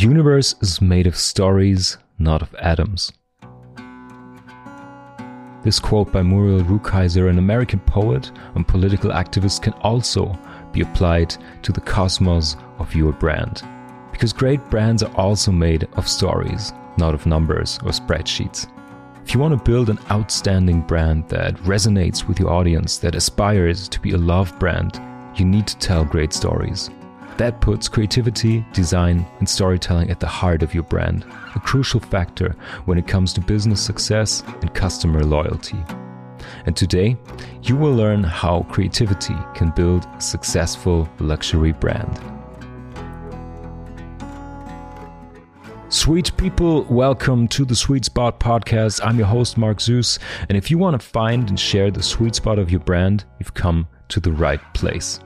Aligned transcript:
universe 0.00 0.54
is 0.62 0.80
made 0.80 1.06
of 1.06 1.16
stories, 1.16 1.98
not 2.18 2.42
of 2.42 2.54
atoms. 2.54 3.12
This 5.62 5.78
quote 5.78 6.10
by 6.10 6.22
Muriel 6.22 6.62
Rukeyser, 6.62 7.28
an 7.28 7.38
American 7.38 7.80
poet 7.80 8.30
and 8.54 8.66
political 8.66 9.10
activist, 9.10 9.60
can 9.60 9.74
also 9.74 10.38
be 10.72 10.80
applied 10.80 11.36
to 11.62 11.72
the 11.72 11.82
cosmos 11.82 12.56
of 12.78 12.94
your 12.94 13.12
brand. 13.12 13.62
Because 14.10 14.32
great 14.32 14.64
brands 14.70 15.02
are 15.02 15.14
also 15.16 15.52
made 15.52 15.86
of 15.94 16.08
stories, 16.08 16.72
not 16.96 17.12
of 17.12 17.26
numbers 17.26 17.78
or 17.82 17.90
spreadsheets. 17.90 18.70
If 19.24 19.34
you 19.34 19.40
want 19.40 19.56
to 19.58 19.70
build 19.70 19.90
an 19.90 19.98
outstanding 20.10 20.80
brand 20.80 21.28
that 21.28 21.56
resonates 21.56 22.26
with 22.26 22.40
your 22.40 22.50
audience, 22.50 22.96
that 22.98 23.14
aspires 23.14 23.86
to 23.88 24.00
be 24.00 24.12
a 24.12 24.18
love 24.18 24.58
brand, 24.58 24.98
you 25.36 25.44
need 25.44 25.66
to 25.66 25.78
tell 25.78 26.04
great 26.04 26.32
stories. 26.32 26.88
That 27.40 27.62
puts 27.62 27.88
creativity, 27.88 28.66
design, 28.74 29.26
and 29.38 29.48
storytelling 29.48 30.10
at 30.10 30.20
the 30.20 30.26
heart 30.26 30.62
of 30.62 30.74
your 30.74 30.82
brand, 30.82 31.24
a 31.54 31.58
crucial 31.58 31.98
factor 31.98 32.54
when 32.84 32.98
it 32.98 33.08
comes 33.08 33.32
to 33.32 33.40
business 33.40 33.82
success 33.82 34.44
and 34.60 34.74
customer 34.74 35.24
loyalty. 35.24 35.82
And 36.66 36.76
today, 36.76 37.16
you 37.62 37.76
will 37.76 37.94
learn 37.94 38.22
how 38.22 38.64
creativity 38.64 39.34
can 39.54 39.70
build 39.70 40.04
a 40.04 40.20
successful 40.20 41.08
luxury 41.18 41.72
brand. 41.72 42.20
Sweet 45.88 46.36
people, 46.36 46.82
welcome 46.90 47.48
to 47.48 47.64
the 47.64 47.74
Sweet 47.74 48.04
Spot 48.04 48.38
podcast. 48.38 49.00
I'm 49.02 49.16
your 49.16 49.28
host, 49.28 49.56
Mark 49.56 49.78
Süß. 49.78 50.18
And 50.50 50.58
if 50.58 50.70
you 50.70 50.76
want 50.76 51.00
to 51.00 51.08
find 51.08 51.48
and 51.48 51.58
share 51.58 51.90
the 51.90 52.02
sweet 52.02 52.34
spot 52.34 52.58
of 52.58 52.70
your 52.70 52.80
brand, 52.80 53.24
you've 53.38 53.54
come 53.54 53.88
to 54.08 54.20
the 54.20 54.30
right 54.30 54.60
place. 54.74 55.20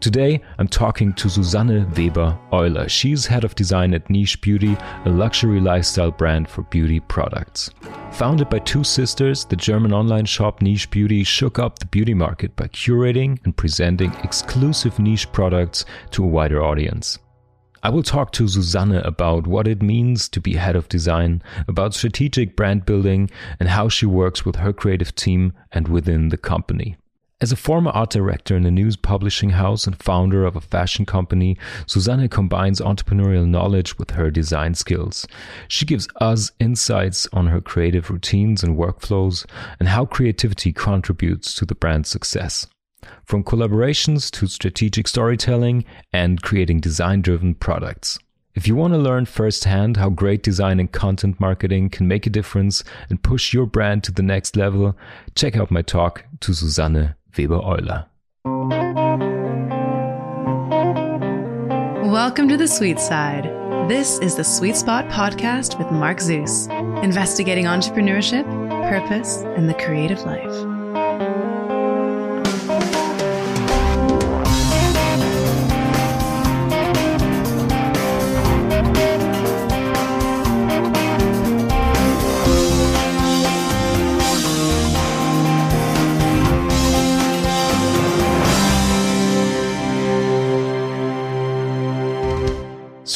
Today, 0.00 0.40
I'm 0.58 0.68
talking 0.68 1.12
to 1.14 1.28
Susanne 1.28 1.90
Weber 1.96 2.38
Euler. 2.52 2.88
She's 2.88 3.26
head 3.26 3.44
of 3.44 3.54
design 3.54 3.94
at 3.94 4.08
Niche 4.10 4.40
Beauty, 4.40 4.76
a 5.04 5.08
luxury 5.08 5.60
lifestyle 5.60 6.10
brand 6.10 6.48
for 6.48 6.62
beauty 6.62 7.00
products. 7.00 7.70
Founded 8.12 8.48
by 8.48 8.58
two 8.60 8.84
sisters, 8.84 9.44
the 9.44 9.56
German 9.56 9.92
online 9.92 10.26
shop 10.26 10.60
Niche 10.60 10.90
Beauty 10.90 11.24
shook 11.24 11.58
up 11.58 11.78
the 11.78 11.86
beauty 11.86 12.14
market 12.14 12.54
by 12.56 12.68
curating 12.68 13.38
and 13.44 13.56
presenting 13.56 14.12
exclusive 14.22 14.98
niche 14.98 15.30
products 15.32 15.84
to 16.10 16.22
a 16.24 16.28
wider 16.28 16.62
audience. 16.62 17.18
I 17.84 17.90
will 17.90 18.04
talk 18.04 18.30
to 18.32 18.46
Susanne 18.46 18.94
about 18.94 19.48
what 19.48 19.66
it 19.66 19.82
means 19.82 20.28
to 20.28 20.40
be 20.40 20.54
head 20.54 20.76
of 20.76 20.88
design, 20.88 21.42
about 21.66 21.94
strategic 21.94 22.54
brand 22.54 22.86
building, 22.86 23.28
and 23.58 23.68
how 23.68 23.88
she 23.88 24.06
works 24.06 24.44
with 24.44 24.54
her 24.56 24.72
creative 24.72 25.14
team 25.16 25.52
and 25.72 25.88
within 25.88 26.28
the 26.28 26.36
company. 26.36 26.96
As 27.42 27.50
a 27.50 27.56
former 27.56 27.90
art 27.90 28.10
director 28.10 28.56
in 28.56 28.64
a 28.66 28.70
news 28.70 28.94
publishing 28.94 29.50
house 29.50 29.84
and 29.84 30.00
founder 30.00 30.46
of 30.46 30.54
a 30.54 30.60
fashion 30.60 31.04
company, 31.04 31.58
Susanne 31.88 32.28
combines 32.28 32.80
entrepreneurial 32.80 33.48
knowledge 33.48 33.98
with 33.98 34.12
her 34.12 34.30
design 34.30 34.74
skills. 34.74 35.26
She 35.66 35.84
gives 35.84 36.06
us 36.20 36.52
insights 36.60 37.26
on 37.32 37.48
her 37.48 37.60
creative 37.60 38.10
routines 38.10 38.62
and 38.62 38.78
workflows 38.78 39.44
and 39.80 39.88
how 39.88 40.04
creativity 40.04 40.72
contributes 40.72 41.52
to 41.56 41.64
the 41.66 41.74
brand's 41.74 42.08
success. 42.08 42.68
From 43.24 43.42
collaborations 43.42 44.30
to 44.38 44.46
strategic 44.46 45.08
storytelling 45.08 45.84
and 46.12 46.42
creating 46.42 46.78
design 46.78 47.22
driven 47.22 47.56
products. 47.56 48.20
If 48.54 48.68
you 48.68 48.76
want 48.76 48.94
to 48.94 48.98
learn 48.98 49.26
firsthand 49.26 49.96
how 49.96 50.10
great 50.10 50.44
design 50.44 50.78
and 50.78 50.92
content 50.92 51.40
marketing 51.40 51.90
can 51.90 52.06
make 52.06 52.24
a 52.24 52.30
difference 52.30 52.84
and 53.10 53.20
push 53.20 53.52
your 53.52 53.66
brand 53.66 54.04
to 54.04 54.12
the 54.12 54.22
next 54.22 54.54
level, 54.54 54.96
check 55.34 55.56
out 55.56 55.72
my 55.72 55.82
talk 55.82 56.24
to 56.38 56.54
Susanne 56.54 57.16
Weber 57.36 57.62
Euler. 57.64 58.06
Welcome 62.10 62.48
to 62.48 62.56
the 62.56 62.68
sweet 62.68 63.00
side. 63.00 63.44
This 63.88 64.18
is 64.18 64.36
the 64.36 64.44
Sweet 64.44 64.76
Spot 64.76 65.08
podcast 65.08 65.78
with 65.78 65.90
Mark 65.90 66.18
Süß, 66.18 67.02
investigating 67.02 67.64
entrepreneurship, 67.64 68.44
purpose, 68.88 69.38
and 69.56 69.68
the 69.68 69.74
creative 69.74 70.22
life. 70.24 70.71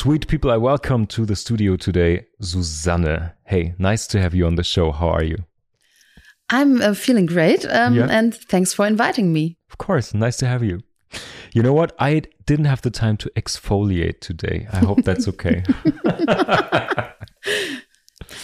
Sweet 0.06 0.28
people, 0.28 0.52
I 0.52 0.56
welcome 0.56 1.08
to 1.08 1.26
the 1.26 1.34
studio 1.34 1.74
today 1.74 2.26
Susanne. 2.40 3.32
Hey, 3.42 3.74
nice 3.76 4.06
to 4.06 4.20
have 4.20 4.36
you 4.36 4.46
on 4.46 4.54
the 4.54 4.62
show. 4.62 4.92
How 4.92 5.08
are 5.08 5.24
you? 5.24 5.38
I'm 6.48 6.80
uh, 6.80 6.94
feeling 6.94 7.26
great, 7.26 7.66
um, 7.66 7.96
yeah. 7.96 8.06
and 8.08 8.32
thanks 8.32 8.72
for 8.72 8.86
inviting 8.86 9.32
me. 9.32 9.58
Of 9.68 9.78
course, 9.78 10.14
nice 10.14 10.36
to 10.36 10.46
have 10.46 10.62
you. 10.62 10.84
You 11.52 11.64
know 11.64 11.72
what? 11.72 11.92
I 11.98 12.22
didn't 12.44 12.66
have 12.66 12.82
the 12.82 12.90
time 12.92 13.16
to 13.16 13.30
exfoliate 13.30 14.20
today. 14.20 14.68
I 14.72 14.78
hope 14.78 15.02
that's 15.02 15.26
okay. 15.26 15.64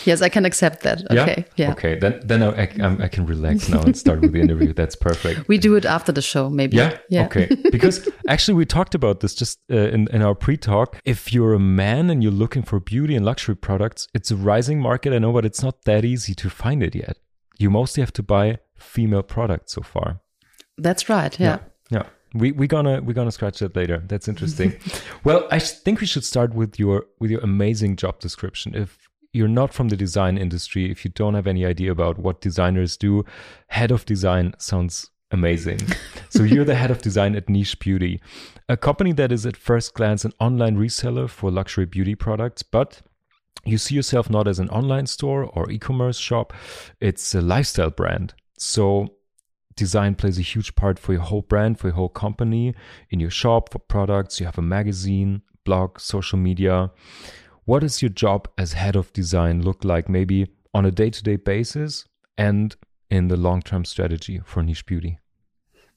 Yes, 0.04 0.22
I 0.22 0.28
can 0.28 0.44
accept 0.44 0.82
that. 0.82 1.04
Okay. 1.10 1.46
Yeah. 1.56 1.66
yeah. 1.66 1.72
Okay. 1.72 1.98
Then 1.98 2.20
then 2.24 2.42
I, 2.42 2.62
I, 2.80 3.04
I, 3.04 3.08
can 3.08 3.26
relax 3.26 3.68
now 3.68 3.82
and 3.82 3.96
start 3.96 4.20
with 4.20 4.32
the 4.32 4.40
interview. 4.40 4.72
That's 4.80 4.96
perfect. 4.96 5.48
We 5.48 5.58
do 5.58 5.74
it 5.76 5.84
after 5.84 6.12
the 6.12 6.22
show, 6.22 6.50
maybe. 6.50 6.76
Yeah. 6.76 6.98
Yeah. 7.08 7.26
Okay. 7.26 7.48
Because 7.70 8.08
actually, 8.28 8.54
we 8.54 8.66
talked 8.66 8.94
about 8.94 9.20
this 9.20 9.34
just 9.34 9.58
uh, 9.70 9.76
in 9.76 10.08
in 10.08 10.22
our 10.22 10.34
pre-talk. 10.34 11.00
If 11.04 11.32
you're 11.32 11.54
a 11.54 11.60
man 11.60 12.10
and 12.10 12.22
you're 12.22 12.32
looking 12.32 12.62
for 12.62 12.80
beauty 12.80 13.14
and 13.16 13.24
luxury 13.24 13.56
products, 13.56 14.08
it's 14.14 14.30
a 14.30 14.36
rising 14.36 14.80
market. 14.80 15.12
I 15.12 15.18
know, 15.18 15.32
but 15.32 15.44
it's 15.44 15.62
not 15.62 15.84
that 15.84 16.04
easy 16.04 16.34
to 16.34 16.50
find 16.50 16.82
it 16.82 16.94
yet. 16.94 17.18
You 17.58 17.70
mostly 17.70 18.02
have 18.02 18.12
to 18.14 18.22
buy 18.22 18.58
female 18.76 19.22
products 19.22 19.72
so 19.72 19.82
far. 19.82 20.20
That's 20.78 21.08
right. 21.08 21.38
Yeah. 21.38 21.58
Yeah. 21.90 21.98
yeah. 21.98 22.06
We 22.34 22.52
we 22.52 22.66
gonna 22.66 23.02
we're 23.02 23.12
gonna 23.12 23.32
scratch 23.32 23.58
that 23.58 23.76
later. 23.76 24.02
That's 24.06 24.26
interesting. 24.26 24.74
well, 25.24 25.46
I 25.50 25.58
think 25.58 26.00
we 26.00 26.06
should 26.06 26.24
start 26.24 26.54
with 26.54 26.78
your 26.78 27.04
with 27.20 27.30
your 27.30 27.40
amazing 27.40 27.96
job 27.96 28.20
description. 28.20 28.74
If 28.74 29.01
you're 29.32 29.48
not 29.48 29.72
from 29.72 29.88
the 29.88 29.96
design 29.96 30.36
industry, 30.36 30.90
if 30.90 31.04
you 31.04 31.10
don't 31.10 31.34
have 31.34 31.46
any 31.46 31.64
idea 31.64 31.90
about 31.90 32.18
what 32.18 32.40
designers 32.40 32.96
do, 32.96 33.24
head 33.68 33.90
of 33.90 34.04
design 34.04 34.54
sounds 34.58 35.10
amazing. 35.30 35.80
so 36.28 36.42
you're 36.42 36.64
the 36.64 36.74
head 36.74 36.90
of 36.90 37.00
design 37.00 37.34
at 37.34 37.48
Niche 37.48 37.78
Beauty, 37.78 38.20
a 38.68 38.76
company 38.76 39.12
that 39.12 39.32
is 39.32 39.46
at 39.46 39.56
first 39.56 39.94
glance 39.94 40.24
an 40.24 40.32
online 40.38 40.76
reseller 40.76 41.28
for 41.28 41.50
luxury 41.50 41.86
beauty 41.86 42.14
products, 42.14 42.62
but 42.62 43.00
you 43.64 43.78
see 43.78 43.94
yourself 43.94 44.28
not 44.28 44.46
as 44.46 44.58
an 44.58 44.68
online 44.70 45.06
store 45.06 45.44
or 45.44 45.70
e-commerce 45.70 46.18
shop, 46.18 46.52
it's 47.00 47.34
a 47.34 47.40
lifestyle 47.40 47.90
brand. 47.90 48.34
So 48.58 49.08
design 49.76 50.14
plays 50.14 50.38
a 50.38 50.42
huge 50.42 50.74
part 50.74 50.98
for 50.98 51.12
your 51.12 51.22
whole 51.22 51.42
brand, 51.42 51.78
for 51.78 51.88
your 51.88 51.94
whole 51.94 52.08
company, 52.08 52.74
in 53.10 53.20
your 53.20 53.30
shop, 53.30 53.72
for 53.72 53.78
products, 53.78 54.40
you 54.40 54.46
have 54.46 54.58
a 54.58 54.62
magazine, 54.62 55.42
blog, 55.64 56.00
social 56.00 56.38
media. 56.38 56.90
What 57.64 57.80
does 57.80 58.02
your 58.02 58.08
job 58.08 58.48
as 58.58 58.72
head 58.72 58.96
of 58.96 59.12
design 59.12 59.62
look 59.62 59.84
like, 59.84 60.08
maybe 60.08 60.48
on 60.74 60.84
a 60.84 60.90
day 60.90 61.10
to 61.10 61.22
day 61.22 61.36
basis 61.36 62.04
and 62.36 62.74
in 63.10 63.28
the 63.28 63.36
long 63.36 63.62
term 63.62 63.84
strategy 63.84 64.40
for 64.44 64.62
niche 64.62 64.86
beauty? 64.86 65.18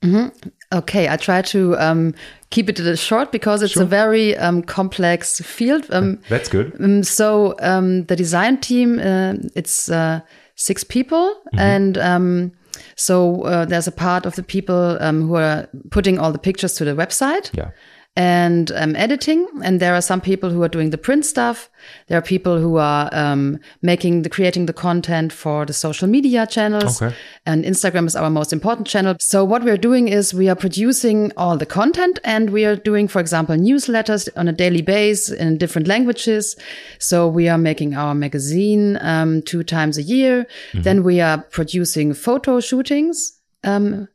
Mm-hmm. 0.01 0.49
Okay, 0.73 1.09
I 1.09 1.17
try 1.17 1.41
to 1.41 1.75
um, 1.77 2.13
keep 2.51 2.69
it 2.69 2.79
a 2.79 2.95
short 2.95 3.31
because 3.31 3.63
it's 3.63 3.73
sure. 3.73 3.83
a 3.83 3.85
very 3.87 4.37
um, 4.37 4.61
complex 4.61 5.39
field. 5.39 5.87
Um, 5.89 6.19
That's 6.29 6.49
good. 6.49 6.75
Um, 6.79 7.01
so 7.01 7.55
um, 7.59 8.05
the 8.05 8.15
design 8.15 8.59
team, 8.59 8.99
uh, 8.99 9.35
it's 9.55 9.89
uh, 9.89 10.19
six 10.55 10.83
people, 10.83 11.41
mm-hmm. 11.47 11.59
and 11.59 11.97
um, 11.97 12.51
so 12.95 13.41
uh, 13.43 13.65
there's 13.65 13.87
a 13.87 13.91
part 13.91 14.27
of 14.27 14.35
the 14.35 14.43
people 14.43 14.99
who 14.99 15.35
are 15.35 15.67
putting 15.89 16.19
all 16.19 16.31
the 16.31 16.39
pictures 16.39 16.73
to 16.73 16.85
the 16.85 16.91
website. 16.91 17.49
Yeah 17.57 17.72
and 18.16 18.72
um, 18.72 18.96
editing. 18.96 19.47
And 19.64 19.79
there 19.79 19.94
are 19.94 20.02
some 20.02 20.22
people 20.22 20.50
who 20.50 20.64
are 20.64 20.70
doing 20.70 20.91
the 20.91 20.97
print 20.97 21.26
stuff. 21.26 21.70
There 22.08 22.17
are 22.17 22.22
people 22.22 22.59
who 22.59 22.78
are 22.78 23.09
um, 23.12 23.59
making 23.82 24.22
the 24.22 24.29
creating 24.29 24.67
the 24.67 24.73
content 24.73 25.34
for 25.34 25.66
the 25.66 25.73
social 25.73 26.08
media 26.08 26.47
channels. 26.47 27.02
Okay. 27.02 27.16
And 27.46 27.66
Instagram 27.66 28.08
is 28.08 28.16
our 28.16 28.29
most 28.29 28.53
important 28.53 28.88
channel. 28.88 29.16
So 29.20 29.44
what 29.44 29.64
we're 29.64 29.78
doing 29.78 30.08
is 30.08 30.34
we 30.34 30.47
are 30.47 30.56
producing 30.56 31.34
all 31.35 31.58
the 31.58 31.66
content 31.66 32.20
and 32.23 32.52
we 32.52 32.64
are 32.64 32.78
doing, 32.78 33.08
for 33.08 33.20
example, 33.20 33.56
newsletters 33.56 34.29
on 34.38 34.47
a 34.47 34.53
daily 34.53 34.82
base 34.82 35.29
in 35.29 35.58
different 35.58 35.88
languages. 35.88 36.56
So 37.00 37.28
we 37.28 37.50
are 37.50 37.58
making 37.58 37.96
our 37.96 38.16
magazine 38.16 38.97
um, 39.02 39.41
two 39.41 39.64
times 39.64 39.97
a 39.97 40.03
year. 40.03 40.47
Mm-hmm. 40.72 40.82
Then 40.84 41.03
we 41.03 41.20
are 41.20 41.40
producing 41.40 42.14
photo 42.14 42.62
shootings. 42.62 43.34
Um, 43.64 44.08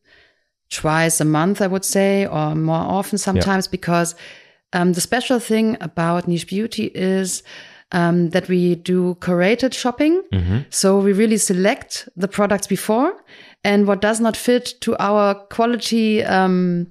twice 0.71 1.21
a 1.21 1.25
month, 1.25 1.61
I 1.61 1.67
would 1.67 1.85
say, 1.85 2.27
or 2.27 2.55
more 2.55 2.77
often 2.77 3.19
sometimes, 3.19 3.67
yeah. 3.67 3.71
because 3.71 4.15
um, 4.73 4.93
the 4.93 5.01
special 5.01 5.41
thing 5.41 5.77
about 5.81 6.29
niche 6.29 6.47
beauty 6.47 6.87
is 6.95 7.43
um, 7.93 8.31
that 8.31 8.49
we 8.49 8.77
do 8.77 9.17
curated 9.17 9.75
shopping. 9.75 10.23
Mm-hmm. 10.33 10.59
So 10.71 10.99
we 11.01 11.13
really 11.13 11.39
select 11.39 12.09
the 12.17 12.29
products 12.29 12.67
before 12.67 13.13
and 13.65 13.87
what 13.87 14.01
does 14.01 14.21
not 14.21 14.37
fit 14.37 14.75
to 14.83 14.97
our 14.99 15.35
quality 15.35 16.23
um, 16.25 16.87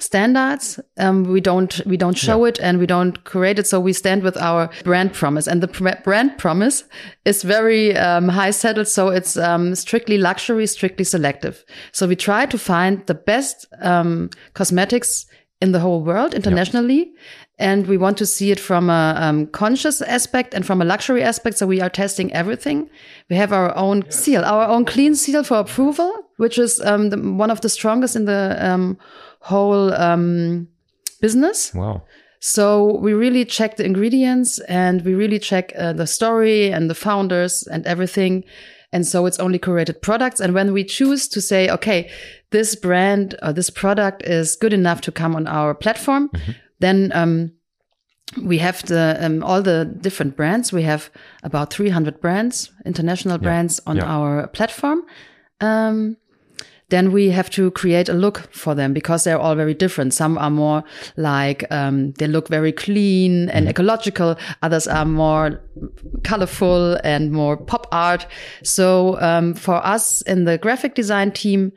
standards. 0.00 0.80
Um, 0.98 1.24
we 1.24 1.40
don't 1.40 1.80
we 1.86 1.96
don't 1.96 2.18
show 2.18 2.44
yeah. 2.44 2.50
it 2.50 2.60
and 2.60 2.78
we 2.78 2.86
don't 2.86 3.24
create 3.24 3.58
it. 3.58 3.66
So 3.66 3.80
we 3.80 3.92
stand 3.92 4.22
with 4.22 4.36
our 4.36 4.70
brand 4.82 5.12
promise, 5.12 5.46
and 5.46 5.62
the 5.62 5.68
pr- 5.68 6.02
brand 6.02 6.38
promise 6.38 6.84
is 7.24 7.42
very 7.42 7.96
um, 7.96 8.28
high 8.28 8.52
settled. 8.52 8.88
So 8.88 9.08
it's 9.08 9.36
um, 9.36 9.74
strictly 9.74 10.18
luxury, 10.18 10.66
strictly 10.66 11.04
selective. 11.04 11.64
So 11.92 12.06
we 12.06 12.16
try 12.16 12.46
to 12.46 12.58
find 12.58 13.06
the 13.06 13.14
best 13.14 13.66
um, 13.80 14.30
cosmetics 14.54 15.26
in 15.60 15.72
the 15.72 15.80
whole 15.80 16.02
world 16.02 16.34
internationally. 16.34 17.12
And 17.56 17.86
we 17.86 17.96
want 17.96 18.18
to 18.18 18.26
see 18.26 18.50
it 18.50 18.58
from 18.58 18.90
a 18.90 19.14
um, 19.16 19.46
conscious 19.46 20.02
aspect 20.02 20.54
and 20.54 20.66
from 20.66 20.82
a 20.82 20.84
luxury 20.84 21.22
aspect. 21.22 21.56
So 21.56 21.68
we 21.68 21.80
are 21.80 21.88
testing 21.88 22.32
everything. 22.32 22.90
We 23.30 23.36
have 23.36 23.52
our 23.52 23.74
own 23.76 24.10
seal, 24.10 24.44
our 24.44 24.66
own 24.66 24.84
clean 24.84 25.14
seal 25.14 25.44
for 25.44 25.58
approval, 25.58 26.12
which 26.36 26.58
is 26.58 26.80
um, 26.80 27.10
the, 27.10 27.16
one 27.16 27.52
of 27.52 27.60
the 27.60 27.68
strongest 27.68 28.16
in 28.16 28.24
the 28.24 28.56
um, 28.58 28.98
whole 29.44 29.92
um, 29.94 30.68
business. 31.20 31.74
Wow. 31.74 32.02
So 32.40 32.98
we 32.98 33.14
really 33.14 33.44
check 33.44 33.76
the 33.76 33.84
ingredients 33.84 34.58
and 34.68 35.02
we 35.02 35.14
really 35.14 35.38
check 35.38 35.72
uh, 35.78 35.92
the 35.92 36.06
story 36.06 36.70
and 36.70 36.90
the 36.90 36.94
founders 36.94 37.62
and 37.66 37.86
everything. 37.86 38.44
And 38.92 39.06
so 39.06 39.26
it's 39.26 39.38
only 39.38 39.58
curated 39.58 40.02
products. 40.02 40.40
And 40.40 40.54
when 40.54 40.72
we 40.72 40.84
choose 40.84 41.26
to 41.28 41.40
say, 41.40 41.70
okay, 41.70 42.10
this 42.50 42.76
brand 42.76 43.34
or 43.42 43.52
this 43.52 43.70
product 43.70 44.22
is 44.22 44.56
good 44.56 44.72
enough 44.72 45.00
to 45.02 45.12
come 45.12 45.34
on 45.34 45.46
our 45.46 45.74
platform, 45.74 46.28
mm 46.32 46.40
-hmm. 46.40 46.54
then 46.80 47.12
um, 47.14 47.52
we 48.42 48.58
have 48.58 48.82
the 48.86 49.16
um, 49.20 49.42
all 49.42 49.62
the 49.62 49.84
different 50.00 50.36
brands. 50.36 50.72
We 50.72 50.84
have 50.84 51.10
about 51.42 51.70
300 51.70 52.20
brands, 52.20 52.72
international 52.84 53.36
yeah. 53.36 53.42
brands 53.42 53.80
on 53.86 53.96
yeah. 53.96 54.16
our 54.16 54.46
platform. 54.48 55.02
Um, 55.60 56.16
then 56.90 57.12
we 57.12 57.30
have 57.30 57.50
to 57.50 57.70
create 57.70 58.08
a 58.08 58.12
look 58.12 58.48
for 58.52 58.74
them 58.74 58.92
because 58.92 59.24
they're 59.24 59.38
all 59.38 59.54
very 59.54 59.74
different. 59.74 60.12
Some 60.12 60.36
are 60.38 60.50
more 60.50 60.84
like 61.16 61.64
um, 61.70 62.12
they 62.12 62.26
look 62.26 62.48
very 62.48 62.72
clean 62.72 63.48
and 63.50 63.66
mm. 63.66 63.70
ecological. 63.70 64.36
Others 64.62 64.86
are 64.88 65.04
more 65.04 65.60
colorful 66.22 66.98
and 67.02 67.32
more 67.32 67.56
pop 67.56 67.86
art. 67.90 68.26
So 68.62 69.20
um, 69.20 69.54
for 69.54 69.84
us 69.84 70.22
in 70.22 70.44
the 70.44 70.58
graphic 70.58 70.94
design 70.94 71.32
team, 71.32 71.72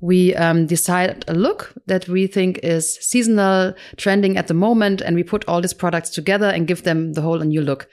we 0.00 0.34
um, 0.36 0.66
decide 0.66 1.24
a 1.28 1.34
look 1.34 1.74
that 1.86 2.08
we 2.08 2.26
think 2.26 2.58
is 2.62 2.94
seasonal, 2.96 3.74
trending 3.96 4.38
at 4.38 4.46
the 4.48 4.54
moment, 4.54 5.02
and 5.02 5.14
we 5.14 5.22
put 5.22 5.44
all 5.46 5.60
these 5.60 5.74
products 5.74 6.08
together 6.08 6.46
and 6.46 6.66
give 6.66 6.84
them 6.84 7.12
the 7.12 7.20
whole 7.20 7.42
a 7.42 7.44
new 7.44 7.60
look 7.60 7.86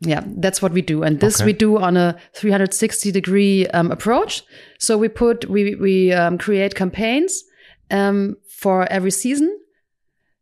yeah, 0.00 0.22
that's 0.26 0.60
what 0.60 0.72
we 0.72 0.82
do, 0.82 1.02
and 1.02 1.20
this 1.20 1.40
okay. 1.40 1.46
we 1.46 1.52
do 1.52 1.78
on 1.78 1.96
a 1.96 2.18
360 2.34 3.10
degree 3.10 3.66
um, 3.68 3.90
approach. 3.90 4.42
So 4.78 4.98
we 4.98 5.08
put 5.08 5.48
we 5.48 5.74
we 5.76 6.12
um, 6.12 6.38
create 6.38 6.74
campaigns 6.74 7.44
um, 7.90 8.36
for 8.48 8.86
every 8.90 9.10
season. 9.10 9.58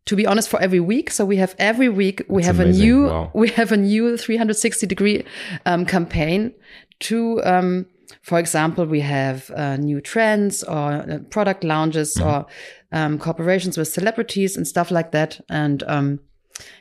To 0.06 0.16
be 0.16 0.26
honest, 0.26 0.48
for 0.48 0.60
every 0.60 0.80
week. 0.80 1.10
So 1.10 1.24
we 1.24 1.36
have 1.36 1.54
every 1.58 1.88
week 1.88 2.22
we 2.26 2.42
that's 2.42 2.46
have 2.46 2.60
amazing. 2.60 2.82
a 2.82 2.84
new 2.84 3.04
wow. 3.04 3.30
we 3.34 3.48
have 3.50 3.70
a 3.70 3.76
new 3.76 4.16
360 4.16 4.86
degree 4.86 5.24
um, 5.66 5.86
campaign 5.86 6.52
to. 7.00 7.42
Um, 7.44 7.86
for 8.22 8.40
example, 8.40 8.86
we 8.86 9.00
have 9.00 9.50
uh, 9.52 9.76
new 9.76 10.00
trends 10.00 10.64
or 10.64 10.92
uh, 10.92 11.18
product 11.30 11.62
launches 11.62 12.16
mm 12.16 12.22
-hmm. 12.22 12.28
or 12.30 12.46
um, 12.92 13.18
corporations 13.18 13.76
with 13.76 13.92
celebrities 13.92 14.56
and 14.56 14.66
stuff 14.66 14.90
like 14.90 15.10
that, 15.10 15.40
and 15.48 15.84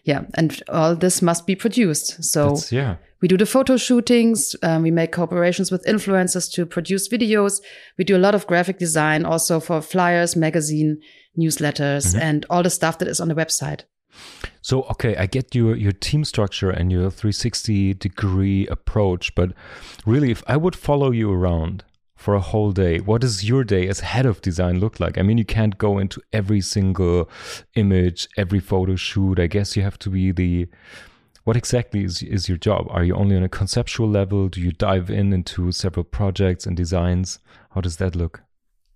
yeah, 0.04 0.24
and 0.33 0.62
all 0.69 0.95
this 0.95 1.21
must 1.21 1.45
be 1.45 1.56
produced. 1.56 2.24
So 2.24 2.50
That's, 2.50 2.71
yeah. 2.71 2.95
we 3.21 3.27
do 3.27 3.38
the 3.38 3.45
photo 3.45 3.77
shootings. 3.77 4.56
Um, 4.63 4.83
we 4.83 4.92
make 4.92 5.12
cooperations 5.12 5.71
with 5.71 5.86
influencers 5.86 6.51
to 6.54 6.66
produce 6.66 7.07
videos. 7.07 7.62
We 7.98 8.04
do 8.04 8.16
a 8.16 8.19
lot 8.19 8.36
of 8.36 8.48
graphic 8.48 8.77
design 8.77 9.25
also 9.25 9.60
for 9.60 9.81
flyers, 9.81 10.36
magazine, 10.36 11.01
newsletters, 11.38 12.06
mm 12.06 12.19
-hmm. 12.19 12.21
and 12.21 12.45
all 12.50 12.63
the 12.63 12.69
stuff 12.69 12.98
that 12.98 13.07
is 13.07 13.19
on 13.19 13.27
the 13.27 13.36
website. 13.36 13.86
So 14.62 14.81
okay, 14.89 15.16
I 15.16 15.27
get 15.27 15.56
your 15.56 15.77
your 15.77 15.94
team 15.94 16.25
structure 16.25 16.69
and 16.69 16.92
your 16.92 17.10
360 17.12 17.94
degree 17.94 18.68
approach, 18.68 19.33
but 19.36 19.50
really, 20.06 20.31
if 20.31 20.44
I 20.48 20.57
would 20.57 20.75
follow 20.75 21.12
you 21.12 21.31
around 21.31 21.83
for 22.19 22.36
a 22.36 22.42
whole 22.42 22.74
day. 22.74 23.00
What 23.00 23.21
does 23.21 23.45
your 23.45 23.63
day 23.63 23.88
as 23.88 24.01
head 24.01 24.25
of 24.25 24.42
design 24.42 24.81
look 24.81 25.00
like? 25.00 25.18
I 25.18 25.21
mean, 25.21 25.38
you 25.38 25.45
can't 25.45 25.77
go 25.77 25.98
into 25.98 26.21
every 26.33 26.60
single 26.60 27.30
image, 27.75 28.27
every 28.36 28.60
photo 28.60 28.98
shoot. 28.98 29.39
I 29.39 29.48
guess 29.48 29.77
you 29.77 29.83
have 29.83 29.98
to 30.00 30.10
be 30.10 30.33
the. 30.33 30.68
What 31.45 31.56
exactly 31.56 32.04
is, 32.04 32.21
is 32.21 32.50
your 32.50 32.57
job? 32.57 32.88
Are 32.89 33.06
you 33.06 33.16
only 33.16 33.38
on 33.38 33.44
a 33.44 33.50
conceptual 33.50 34.10
level? 34.10 34.50
Do 34.50 34.60
you 34.60 34.74
dive 34.74 35.10
in 35.10 35.31
into 35.31 35.71
several 35.71 36.04
projects 36.04 36.66
and 36.66 36.75
designs? 36.75 37.39
How 37.71 37.80
does 37.80 37.95
that 37.98 38.18
look? 38.18 38.44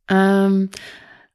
Um, 0.10 0.70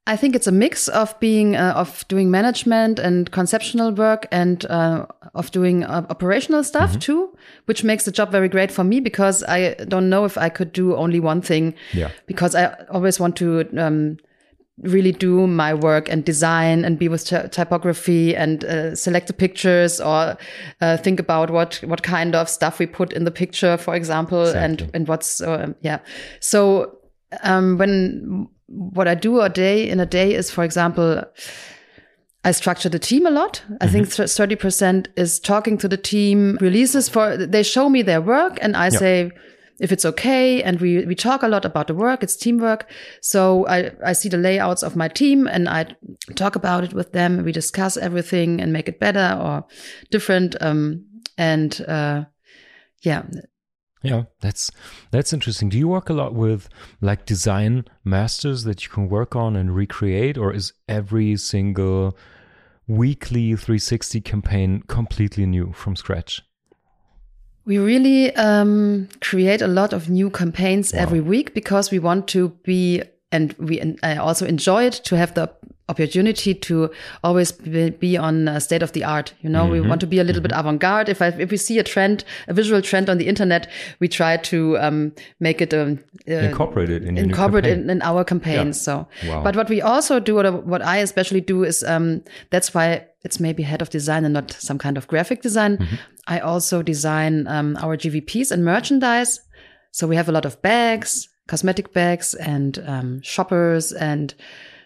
I 0.09 0.17
think 0.17 0.35
it's 0.35 0.47
a 0.47 0.53
mix 0.53 0.89
of 0.89 1.19
being 1.21 1.55
uh, 1.55 1.75
of 1.77 2.09
doing 2.09 2.31
management 2.31 2.99
and 2.99 3.31
conceptual 3.31 3.93
work 3.93 4.27
and 4.33 4.65
uh, 4.65 5.05
of 5.35 5.51
doing 5.51 5.85
uh, 5.85 6.07
operational 6.09 6.65
stuff 6.65 6.91
mm 6.91 6.97
-hmm. 6.97 7.07
too, 7.07 7.39
which 7.67 7.85
makes 7.85 8.05
the 8.05 8.11
job 8.11 8.31
very 8.33 8.49
great 8.49 8.73
for 8.73 8.85
me 8.85 9.01
because 9.01 9.45
I 9.47 9.75
don't 9.85 10.09
know 10.09 10.25
if 10.25 10.37
I 10.37 10.49
could 10.51 10.73
do 10.73 10.97
only 10.97 11.21
one 11.21 11.41
thing. 11.43 11.75
Yeah. 11.93 12.11
Because 12.27 12.59
I 12.59 12.71
always 12.91 13.21
want 13.21 13.37
to 13.37 13.65
um, 13.77 14.17
really 14.83 15.13
do 15.13 15.47
my 15.47 15.75
work 15.75 16.09
and 16.13 16.25
design 16.25 16.85
and 16.85 16.99
be 16.99 17.09
with 17.09 17.25
typography 17.51 18.37
and 18.37 18.65
uh, 18.65 18.95
select 18.95 19.27
the 19.27 19.35
pictures 19.35 20.01
or 20.01 20.37
uh, 20.81 20.97
think 21.03 21.21
about 21.21 21.51
what 21.51 21.83
what 21.87 22.03
kind 22.03 22.35
of 22.35 22.49
stuff 22.49 22.79
we 22.81 22.87
put 22.87 23.13
in 23.13 23.25
the 23.25 23.31
picture, 23.33 23.77
for 23.77 23.95
example, 23.95 24.41
exactly. 24.41 24.65
and 24.65 24.91
and 24.95 25.09
what's 25.09 25.41
uh, 25.41 25.73
yeah. 25.83 25.99
So 26.41 26.99
um, 27.45 27.79
when 27.79 28.49
what 28.69 29.09
I 29.09 29.15
do 29.15 29.41
a 29.41 29.49
day 29.49 29.89
in 29.89 30.01
a 30.01 30.07
day 30.07 30.35
is, 30.35 30.51
for 30.51 30.63
example, 30.63 31.25
I 32.45 32.53
structure 32.53 32.89
the 32.89 32.99
team 32.99 33.27
a 33.27 33.31
lot. 33.31 33.63
I 33.69 33.73
mm 33.73 33.77
-hmm. 33.79 33.93
think 33.93 34.29
30% 34.29 35.09
is 35.17 35.41
talking 35.41 35.79
to 35.81 35.89
the 35.89 36.01
team, 36.01 36.57
releases 36.61 37.09
for, 37.09 37.49
they 37.51 37.65
show 37.65 37.89
me 37.89 38.05
their 38.05 38.23
work 38.23 38.59
and 38.63 38.77
I 38.77 38.91
say, 38.91 39.31
if 39.81 39.93
it's 39.93 40.05
okay. 40.05 40.63
And 40.63 40.81
we, 40.81 41.07
we 41.07 41.15
talk 41.15 41.43
a 41.43 41.49
lot 41.49 41.65
about 41.65 41.87
the 41.87 41.95
work. 41.95 42.23
It's 42.23 42.37
teamwork. 42.37 42.87
So 43.21 43.67
I, 43.69 43.93
I 44.11 44.15
see 44.15 44.29
the 44.29 44.37
layouts 44.37 44.83
of 44.83 44.97
my 44.97 45.09
team 45.09 45.47
and 45.47 45.69
I 45.69 45.97
talk 46.35 46.57
about 46.57 46.85
it 46.85 46.93
with 46.93 47.13
them. 47.13 47.45
We 47.45 47.53
discuss 47.53 47.97
everything 47.97 48.61
and 48.61 48.73
make 48.73 48.91
it 48.91 48.99
better 48.99 49.39
or 49.41 49.65
different. 50.11 50.57
Um, 50.61 51.05
and, 51.37 51.81
uh, 51.89 52.25
yeah, 53.05 53.23
yeah, 54.03 54.25
that's 54.41 54.71
that's 55.11 55.33
interesting. 55.33 55.69
Do 55.69 55.79
you 55.79 55.89
work 55.89 56.09
a 56.09 56.13
lot 56.13 56.35
with 56.35 56.69
like 57.01 57.27
design 57.27 57.85
masters 58.05 58.65
that 58.65 58.85
you 58.85 58.91
can 58.91 59.09
work 59.09 59.35
on 59.35 59.57
and 59.57 59.75
recreate, 59.75 60.39
or 60.39 60.53
is 60.53 60.73
every 60.89 61.37
single 61.37 62.17
weekly 62.87 63.55
360 63.55 64.21
campaign 64.21 64.83
completely 64.87 65.47
new 65.47 65.73
from 65.73 65.97
scratch? 65.97 66.43
We 67.65 67.79
really 67.79 68.35
um, 68.37 69.09
create 69.21 69.61
a 69.61 69.67
lot 69.67 69.93
of 69.93 70.09
new 70.09 70.31
campaigns 70.31 70.93
wow. 70.95 71.01
every 71.01 71.21
week 71.21 71.53
because 71.53 71.91
we 71.91 71.99
want 71.99 72.29
to 72.29 72.51
be, 72.65 73.03
and 73.33 73.53
we 73.59 73.81
and 73.81 73.99
I 74.03 74.17
also 74.17 74.47
enjoy 74.47 74.85
it 74.85 74.95
to 75.05 75.17
have 75.17 75.35
the 75.35 75.51
opportunity 75.89 76.55
to 76.55 76.91
always 77.23 77.53
be 77.53 78.17
on 78.17 78.61
state 78.61 78.83
of 78.83 78.93
the 78.93 79.05
art. 79.05 79.35
You 79.41 79.51
know, 79.51 79.65
mm 79.65 79.69
-hmm. 79.69 79.73
we 79.73 79.79
mm-hmm. 79.79 79.89
want 79.89 80.01
to 80.01 80.07
be 80.07 80.21
a 80.21 80.25
little 80.25 80.41
mm 80.41 80.47
-hmm. 80.47 80.49
bit 80.49 80.53
mm-hmm. 80.53 80.69
avant 80.69 80.81
garde. 80.81 81.11
If 81.11 81.21
I, 81.21 81.43
if 81.43 81.51
we 81.51 81.57
see 81.57 81.79
a 81.79 81.83
trend, 81.83 82.25
a 82.49 82.53
visual 82.53 82.83
trend 82.83 83.09
on 83.09 83.19
the 83.19 83.25
internet, 83.25 83.69
we 84.01 84.09
try 84.09 84.37
to 84.51 84.57
um, 84.87 85.13
make 85.39 85.65
it 85.65 85.73
um, 85.75 85.99
uh, 86.29 86.45
incorporate 86.45 86.97
it 86.97 87.03
in 87.03 87.17
incorporate 87.17 87.73
in, 87.73 87.91
in, 87.91 88.03
our 88.03 88.25
campaigns. 88.25 88.87
Yeah. 88.87 89.07
So, 89.23 89.29
wow. 89.29 89.43
but 89.43 89.55
what 89.57 89.69
we 89.69 89.83
also 89.83 90.21
do, 90.21 90.39
or 90.39 90.63
what 90.65 90.83
I 90.83 91.03
especially 91.03 91.45
do, 91.45 91.65
is 91.65 91.83
um, 91.83 92.23
that's 92.51 92.75
why 92.75 93.07
it's 93.25 93.41
maybe 93.41 93.63
head 93.63 93.83
of 93.83 93.91
design 93.91 94.25
and 94.25 94.33
not 94.33 94.57
some 94.59 94.79
kind 94.79 94.97
of 94.97 95.07
graphic 95.07 95.43
design. 95.43 95.73
Mm 95.73 95.87
-hmm. 95.87 96.37
I 96.37 96.41
also 96.41 96.83
design 96.83 97.47
um, 97.49 97.77
our 97.83 97.97
GVPs 97.97 98.53
and 98.53 98.63
merchandise. 98.63 99.41
So 99.91 100.07
we 100.07 100.17
have 100.17 100.29
a 100.29 100.33
lot 100.33 100.47
of 100.47 100.61
bags, 100.61 101.29
cosmetic 101.47 101.93
bags, 101.93 102.35
and 102.35 102.79
um, 102.87 103.21
shoppers 103.23 103.93
and 103.93 104.35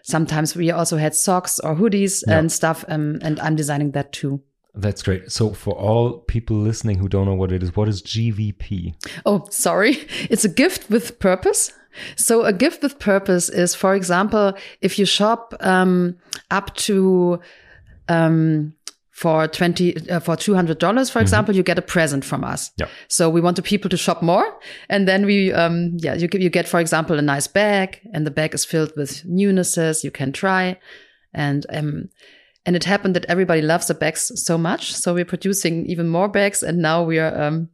sometimes 0.03 0.55
we 0.55 0.69
also 0.69 0.97
had 0.97 1.15
socks 1.15 1.59
or 1.59 1.75
hoodies 1.75 2.23
yeah. 2.27 2.37
and 2.37 2.51
stuff. 2.51 2.85
Um, 2.87 3.19
and 3.23 3.39
I'm 3.39 3.55
designing 3.55 3.91
that 3.91 4.13
too. 4.13 4.41
That's 4.75 5.03
great. 5.03 5.31
So, 5.31 5.53
for 5.53 5.75
all 5.75 6.19
people 6.19 6.57
listening 6.57 6.97
who 6.97 7.07
don't 7.07 7.25
know 7.25 7.35
what 7.35 7.51
it 7.51 7.61
is, 7.61 7.75
what 7.75 7.87
is 7.87 8.01
GVP? 8.01 8.95
Oh, 9.25 9.45
sorry. 9.49 10.07
It's 10.29 10.45
a 10.45 10.49
gift 10.49 10.89
with 10.89 11.19
purpose. 11.19 11.71
So, 12.15 12.43
a 12.43 12.51
gift 12.51 12.81
with 12.81 12.97
purpose 12.97 13.49
is, 13.49 13.75
for 13.75 13.93
example, 13.93 14.53
if 14.81 14.97
you 14.97 15.05
shop 15.05 15.53
um, 15.59 16.17
up 16.49 16.73
to 16.75 17.39
um, 18.09 18.73
for 19.13 19.47
20 19.47 20.09
uh, 20.09 20.19
for 20.19 20.35
200 20.35 20.79
dollars 20.79 21.09
for 21.09 21.19
mm 21.19 21.21
-hmm. 21.21 21.21
example 21.21 21.55
you 21.55 21.63
get 21.63 21.77
a 21.77 21.81
present 21.81 22.25
from 22.25 22.43
us 22.43 22.71
yeah. 22.79 22.89
so 23.07 23.29
we 23.29 23.41
want 23.41 23.55
the 23.55 23.61
people 23.61 23.89
to 23.89 23.97
shop 23.97 24.21
more 24.21 24.45
and 24.89 25.07
then 25.07 25.25
we 25.25 25.53
um 25.53 25.91
yeah 26.03 26.15
you, 26.17 26.27
you 26.33 26.49
get 26.49 26.67
for 26.67 26.79
example 26.79 27.19
a 27.19 27.21
nice 27.21 27.47
bag 27.47 28.01
and 28.13 28.25
the 28.25 28.31
bag 28.31 28.53
is 28.53 28.65
filled 28.65 28.91
with 28.95 29.23
newnesses 29.25 30.03
you 30.03 30.11
can 30.11 30.31
try 30.31 30.77
and 31.31 31.65
um 31.69 32.09
and 32.65 32.75
it 32.75 32.85
happened 32.85 33.13
that 33.13 33.25
everybody 33.29 33.61
loves 33.61 33.85
the 33.85 33.93
bags 33.93 34.31
so 34.35 34.57
much 34.57 34.93
so 34.95 35.13
we're 35.13 35.25
producing 35.25 35.85
even 35.85 36.07
more 36.07 36.27
bags 36.27 36.63
and 36.63 36.77
now 36.77 37.07
we 37.07 37.19
are 37.19 37.47
um 37.47 37.69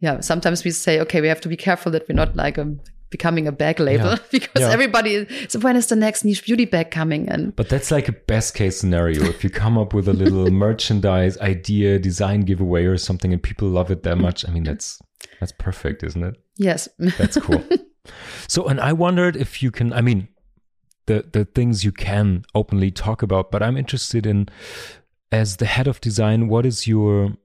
yeah 0.00 0.20
sometimes 0.20 0.64
we 0.64 0.70
say 0.70 1.00
okay 1.00 1.20
we 1.20 1.28
have 1.28 1.40
to 1.40 1.48
be 1.48 1.56
careful 1.56 1.92
that 1.92 2.08
we're 2.08 2.24
not 2.24 2.36
like 2.36 2.60
um 2.60 2.80
becoming 3.10 3.46
a 3.46 3.52
bag 3.52 3.78
label 3.80 4.10
yeah. 4.10 4.18
because 4.30 4.62
yeah. 4.62 4.70
everybody 4.70 5.26
so 5.48 5.58
when 5.60 5.76
is 5.76 5.86
the 5.86 5.96
next 5.96 6.24
niche 6.24 6.44
beauty 6.44 6.64
bag 6.64 6.90
coming 6.90 7.26
in? 7.28 7.50
But 7.50 7.68
that's 7.68 7.90
like 7.90 8.08
a 8.08 8.12
best 8.12 8.54
case 8.54 8.78
scenario. 8.78 9.24
If 9.24 9.44
you 9.44 9.50
come 9.50 9.78
up 9.78 9.94
with 9.94 10.08
a 10.08 10.12
little 10.12 10.50
merchandise 10.50 11.38
idea 11.38 11.98
design 11.98 12.40
giveaway 12.40 12.84
or 12.84 12.96
something 12.96 13.32
and 13.32 13.42
people 13.42 13.68
love 13.68 13.90
it 13.90 14.02
that 14.02 14.16
much 14.16 14.46
i 14.48 14.50
mean 14.50 14.64
that's 14.64 15.00
that's 15.40 15.52
perfect 15.52 16.02
isn't 16.02 16.22
it? 16.22 16.36
Yes. 16.58 16.88
That's 17.18 17.36
cool. 17.38 17.62
So 18.48 18.66
and 18.66 18.80
i 18.80 18.92
wondered 18.92 19.36
if 19.36 19.62
you 19.62 19.70
can 19.70 19.92
i 19.92 20.00
mean 20.00 20.28
the 21.06 21.24
the 21.32 21.44
things 21.44 21.84
you 21.84 21.92
can 21.92 22.44
openly 22.54 22.90
talk 22.90 23.22
about 23.22 23.50
but 23.50 23.62
i'm 23.62 23.76
interested 23.76 24.26
in 24.26 24.48
as 25.32 25.56
the 25.56 25.66
head 25.66 25.86
of 25.86 26.00
design 26.00 26.48
what 26.48 26.64
is 26.64 26.86
your 26.86 27.36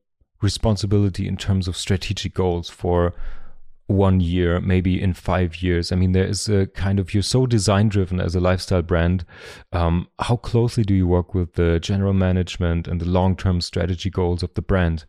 responsibility 0.42 1.28
in 1.28 1.38
terms 1.38 1.68
of 1.68 1.78
strategic 1.78 2.34
goals 2.34 2.70
for 2.70 3.14
one 3.92 4.20
year, 4.20 4.60
maybe 4.60 5.02
in 5.02 5.14
five 5.14 5.62
years? 5.62 5.92
I 5.92 5.96
mean, 5.96 6.12
there 6.12 6.26
is 6.26 6.50
a 6.50 6.68
kind 6.68 7.00
of, 7.00 7.14
you're 7.14 7.24
so 7.24 7.46
design 7.46 7.90
driven 7.90 8.20
as 8.20 8.36
a 8.36 8.40
lifestyle 8.40 8.82
brand. 8.82 9.26
Um, 9.72 10.08
how 10.20 10.38
closely 10.38 10.84
do 10.84 10.94
you 10.94 11.08
work 11.08 11.34
with 11.34 11.54
the 11.54 11.80
general 11.80 12.14
management 12.14 12.88
and 12.88 13.00
the 13.02 13.06
long 13.06 13.36
term 13.36 13.62
strategy 13.62 14.10
goals 14.10 14.44
of 14.44 14.54
the 14.54 14.62
brand? 14.62 15.06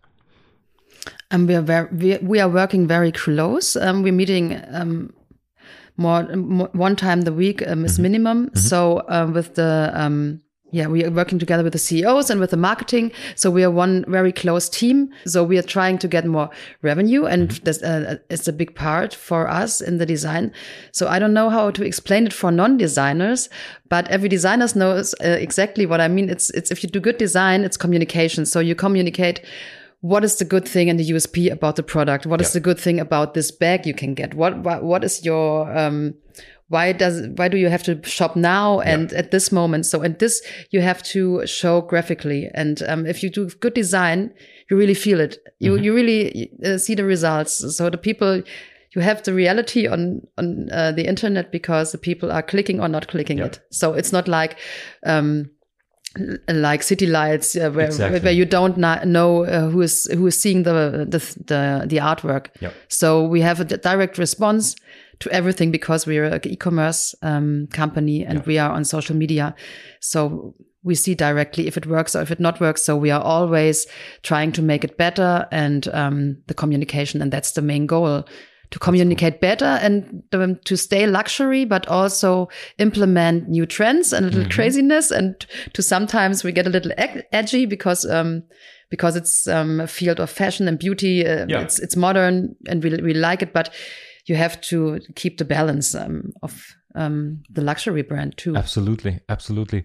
Um, 1.31 1.47
we 1.47 1.55
are 1.55 1.62
very, 1.62 1.89
we, 1.93 2.19
we 2.19 2.41
are 2.41 2.49
working 2.49 2.87
very 2.87 3.12
close. 3.12 3.77
Um, 3.77 4.03
we're 4.03 4.12
meeting 4.12 4.61
um, 4.71 5.12
more, 5.97 6.25
more, 6.37 6.69
one 6.73 6.97
time 6.97 7.23
the 7.23 7.33
week 7.33 7.67
um, 7.67 7.85
is 7.85 7.93
mm 7.93 7.97
-hmm. 7.97 8.03
minimum. 8.03 8.39
Mm 8.39 8.49
-hmm. 8.53 8.59
So 8.59 9.03
uh, 9.09 9.33
with 9.33 9.55
the 9.55 9.93
um, 9.95 10.42
yeah, 10.73 10.87
we 10.87 11.05
are 11.05 11.11
working 11.11 11.38
together 11.38 11.62
with 11.62 11.75
the 11.75 11.79
CEOs 11.79 12.31
and 12.31 12.41
with 12.41 12.50
the 12.50 12.57
marketing. 12.57 13.12
So 13.35 13.50
we 13.50 13.62
are 13.62 13.71
one 13.71 14.07
very 14.09 14.33
close 14.33 14.71
team. 14.71 15.11
So 15.26 15.45
we 15.45 15.59
are 15.59 15.62
trying 15.62 15.99
to 15.99 16.09
get 16.09 16.25
more 16.25 16.49
revenue 16.81 17.26
and 17.26 17.50
that's 17.62 17.83
uh, 17.83 18.17
it's 18.31 18.49
a 18.49 18.52
big 18.55 18.75
part 18.75 19.14
for 19.14 19.49
us 19.49 19.83
in 19.83 19.99
the 19.99 20.07
design. 20.07 20.50
So 20.91 21.09
I 21.09 21.19
don't 21.19 21.35
know 21.35 21.50
how 21.50 21.71
to 21.71 21.85
explain 21.85 22.26
it 22.26 22.33
for 22.33 22.50
non-designers, 22.50 23.50
but 23.91 24.09
every 24.09 24.31
designer 24.31 24.67
knows 24.75 25.14
uh, 25.23 25.29
exactly 25.29 25.85
what 25.85 26.00
I 26.00 26.09
mean. 26.09 26.31
It's, 26.31 26.49
it's, 26.50 26.71
if 26.71 26.83
you 26.83 26.88
do 26.88 27.00
good 27.00 27.19
design, 27.19 27.64
it's 27.64 27.76
communication. 27.76 28.47
So 28.47 28.59
you 28.59 28.75
communicate 28.75 29.45
what 30.00 30.25
is 30.25 30.37
the 30.37 30.45
good 30.45 30.67
thing 30.67 30.88
and 30.88 30.99
the 30.99 31.11
USP 31.11 31.52
about 31.52 31.76
the 31.76 31.83
product? 31.83 32.25
What 32.25 32.41
is 32.41 32.49
yeah. 32.49 32.55
the 32.55 32.61
good 32.61 32.81
thing 32.81 32.99
about 32.99 33.35
this 33.35 33.50
bag 33.50 33.87
you 33.87 33.95
can 33.95 34.14
get? 34.14 34.35
What, 34.35 34.59
what, 34.59 34.83
what 34.83 35.05
is 35.05 35.25
your, 35.25 35.71
um, 35.76 36.14
why 36.73 36.91
does 36.91 37.29
why 37.37 37.49
do 37.49 37.59
you 37.59 37.69
have 37.69 37.83
to 37.83 38.02
shop 38.02 38.35
now 38.35 38.81
and 38.81 39.12
yeah. 39.12 39.19
at 39.19 39.31
this 39.31 39.52
moment 39.52 39.85
so 39.85 40.00
and 40.00 40.19
this 40.19 40.43
you 40.71 40.81
have 40.81 41.02
to 41.02 41.47
show 41.47 41.83
graphically 41.83 42.50
and 42.55 42.83
um, 42.88 43.05
if 43.07 43.23
you 43.23 43.29
do 43.29 43.47
good 43.61 43.75
design 43.75 44.33
you 44.71 44.76
really 44.76 44.95
feel 44.95 45.21
it 45.21 45.37
you 45.59 45.73
mm-hmm. 45.73 45.85
you 45.85 45.95
really 45.95 46.50
uh, 46.64 46.79
see 46.79 46.95
the 46.95 47.05
results 47.05 47.76
so 47.76 47.91
the 47.91 47.99
people 47.99 48.43
you 48.95 49.02
have 49.02 49.23
the 49.23 49.35
reality 49.35 49.87
on 49.87 50.23
on 50.38 50.71
uh, 50.73 50.93
the 50.93 51.07
internet 51.07 51.52
because 51.52 51.93
the 51.93 51.99
people 51.99 52.33
are 52.33 52.43
clicking 52.43 52.81
or 52.81 52.88
not 52.88 53.07
clicking 53.09 53.38
yeah. 53.38 53.47
it 53.47 53.61
so 53.71 53.93
it's 53.93 54.12
not 54.12 54.26
like 54.26 54.59
um, 55.05 55.50
like 56.49 56.83
city 56.83 57.07
lights 57.07 57.57
uh, 57.57 57.71
where, 57.71 57.87
exactly. 57.87 58.21
where 58.21 58.33
you 58.33 58.45
don't 58.45 58.76
know 58.79 59.45
uh, 59.45 59.69
who 59.69 59.81
is 59.83 60.09
who 60.12 60.26
is 60.26 60.41
seeing 60.41 60.62
the 60.62 61.07
the 61.09 61.19
the, 61.47 61.87
the 61.87 61.97
artwork 61.97 62.49
yep. 62.61 62.75
so 62.88 63.25
we 63.25 63.41
have 63.41 63.61
a 63.61 63.64
direct 63.64 64.19
response 64.19 64.76
to 65.23 65.31
everything 65.31 65.71
because 65.71 66.05
we're 66.05 66.25
an 66.25 66.41
e-commerce 66.45 67.14
um, 67.23 67.69
company 67.69 68.26
and 68.26 68.38
yeah. 68.38 68.45
we 68.45 68.59
are 68.59 68.73
on 68.73 68.85
social 68.85 69.14
media. 69.14 69.55
So 70.00 70.55
we 70.83 70.97
see 70.97 71.14
directly 71.14 71.69
if 71.69 71.76
it 71.76 71.87
works 71.87 72.17
or 72.17 72.23
if 72.23 72.33
it 72.33 72.41
not 72.41 72.61
works. 72.61 72.83
So 72.83 72.97
we 72.97 73.12
are 73.12 73.23
always 73.23 73.87
trying 74.23 74.50
to 74.52 74.62
make 74.62 74.83
it 74.83 74.99
better 74.99 75.47
and 75.52 75.87
um, 75.88 76.38
the 76.49 76.55
communication, 76.55 77.23
and 77.23 77.33
that's 77.33 77.52
the 77.52 77.62
main 77.62 77.87
goal 77.87 78.25
to 78.73 78.79
communicate 78.79 79.41
better 79.41 79.67
and 79.67 80.25
um, 80.33 80.59
to 80.64 80.76
stay 80.76 81.07
luxury, 81.07 81.64
but 81.64 81.87
also 81.88 82.49
implement 82.79 83.49
new 83.49 83.67
trends 83.67 84.12
and 84.12 84.25
a 84.25 84.29
little 84.29 84.45
mm 84.45 84.49
-hmm. 84.49 84.55
craziness. 84.55 85.12
And 85.12 85.47
to 85.73 85.83
sometimes 85.83 86.43
we 86.43 86.52
get 86.52 86.67
a 86.67 86.71
little 86.71 86.93
edgy 87.31 87.67
because 87.67 88.09
um, 88.09 88.43
because 88.91 89.19
it's 89.19 89.47
um, 89.47 89.81
a 89.81 89.87
field 89.87 90.21
of 90.21 90.31
fashion 90.31 90.69
and 90.69 90.79
beauty. 90.79 91.21
Uh, 91.21 91.47
yeah. 91.49 91.62
It's 91.62 91.79
it's 91.79 91.97
modern 91.97 92.57
and 92.69 92.83
we 92.83 92.91
we 92.91 93.14
like 93.14 93.45
it, 93.45 93.52
but 93.52 93.71
you 94.26 94.37
have 94.37 94.61
to 94.62 95.00
keep 95.14 95.38
the 95.38 95.45
balance 95.45 95.95
um, 95.95 96.33
of 96.43 96.67
um, 96.95 97.43
the 97.50 97.62
luxury 97.62 98.02
brand 98.02 98.37
too. 98.37 98.57
Absolutely, 98.57 99.21
absolutely. 99.29 99.85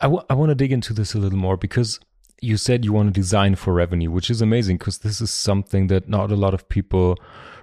I, 0.00 0.06
I 0.30 0.34
want 0.34 0.50
to 0.50 0.54
dig 0.54 0.72
into 0.72 0.92
this 0.92 1.14
a 1.14 1.18
little 1.18 1.38
more 1.38 1.56
because 1.56 1.98
you 2.40 2.56
said 2.56 2.84
you 2.84 2.92
want 2.92 3.12
to 3.12 3.20
design 3.20 3.56
for 3.56 3.72
revenue, 3.72 4.10
which 4.10 4.30
is 4.30 4.40
amazing 4.40 4.76
because 4.78 4.98
this 4.98 5.20
is 5.20 5.30
something 5.30 5.88
that 5.88 6.08
not 6.08 6.30
a 6.30 6.36
lot 6.36 6.54
of 6.54 6.68
people 6.68 7.18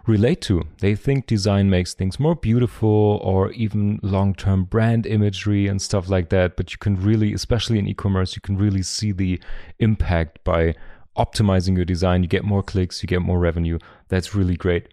relate 0.06 0.42
to. 0.42 0.64
They 0.80 0.96
think 0.96 1.28
design 1.28 1.70
makes 1.70 1.94
things 1.94 2.20
more 2.20 2.36
beautiful 2.36 3.20
or 3.24 3.52
even 3.52 4.00
long 4.04 4.36
term 4.36 4.66
brand 4.66 5.06
imagery 5.06 5.68
and 5.68 5.82
stuff 5.82 6.10
like 6.10 6.30
that. 6.30 6.58
But 6.58 6.72
you 6.74 6.78
can 6.78 7.02
really, 7.02 7.34
especially 7.34 7.80
in 7.80 7.88
e 7.88 7.94
commerce, 7.94 8.36
you 8.36 8.42
can 8.42 8.58
really 8.58 8.84
see 8.84 9.12
the 9.12 9.40
impact 9.80 10.44
by 10.44 10.75
optimizing 11.18 11.75
your 11.75 11.86
design. 11.86 12.24
You 12.24 12.30
get 12.30 12.44
more 12.44 12.62
clicks, 12.64 13.02
you 13.02 13.08
get 13.08 13.22
more 13.22 13.40
revenue. 13.40 13.80
That's 14.10 14.36
really 14.36 14.58
great. 14.58 14.90